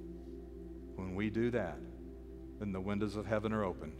When 0.96 1.14
we 1.14 1.30
do 1.30 1.52
that, 1.52 1.78
then 2.60 2.72
the 2.72 2.80
windows 2.80 3.18
of 3.18 3.26
heaven 3.26 3.52
are 3.52 3.66
open 3.66 3.92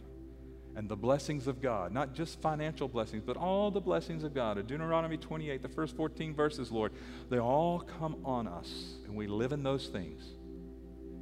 and 0.76 0.88
the 0.88 0.96
blessings 0.96 1.46
of 1.46 1.62
God, 1.62 1.92
not 1.92 2.14
just 2.14 2.40
financial 2.40 2.88
blessings, 2.88 3.22
but 3.24 3.36
all 3.36 3.70
the 3.70 3.80
blessings 3.80 4.24
of 4.24 4.34
God. 4.34 4.58
In 4.58 4.66
Deuteronomy 4.66 5.16
28, 5.16 5.62
the 5.62 5.68
first 5.68 5.96
14 5.96 6.34
verses, 6.34 6.72
Lord, 6.72 6.92
they 7.30 7.38
all 7.38 7.80
come 7.80 8.16
on 8.24 8.48
us, 8.48 8.94
and 9.04 9.14
we 9.14 9.26
live 9.26 9.52
in 9.52 9.62
those 9.62 9.86
things. 9.86 10.24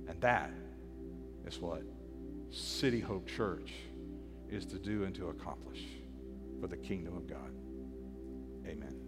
And 0.09 0.21
that 0.23 0.51
is 1.47 1.59
what 1.59 1.83
City 2.51 3.01
Hope 3.01 3.27
Church 3.27 3.73
is 4.53 4.67
to 4.67 4.79
do 4.79 5.05
and 5.05 5.15
to 5.15 5.29
accomplish 5.29 5.83
for 6.61 6.67
the 6.67 6.77
kingdom 6.77 7.17
of 7.17 7.27
God. 7.27 7.53
Amen. 8.67 9.02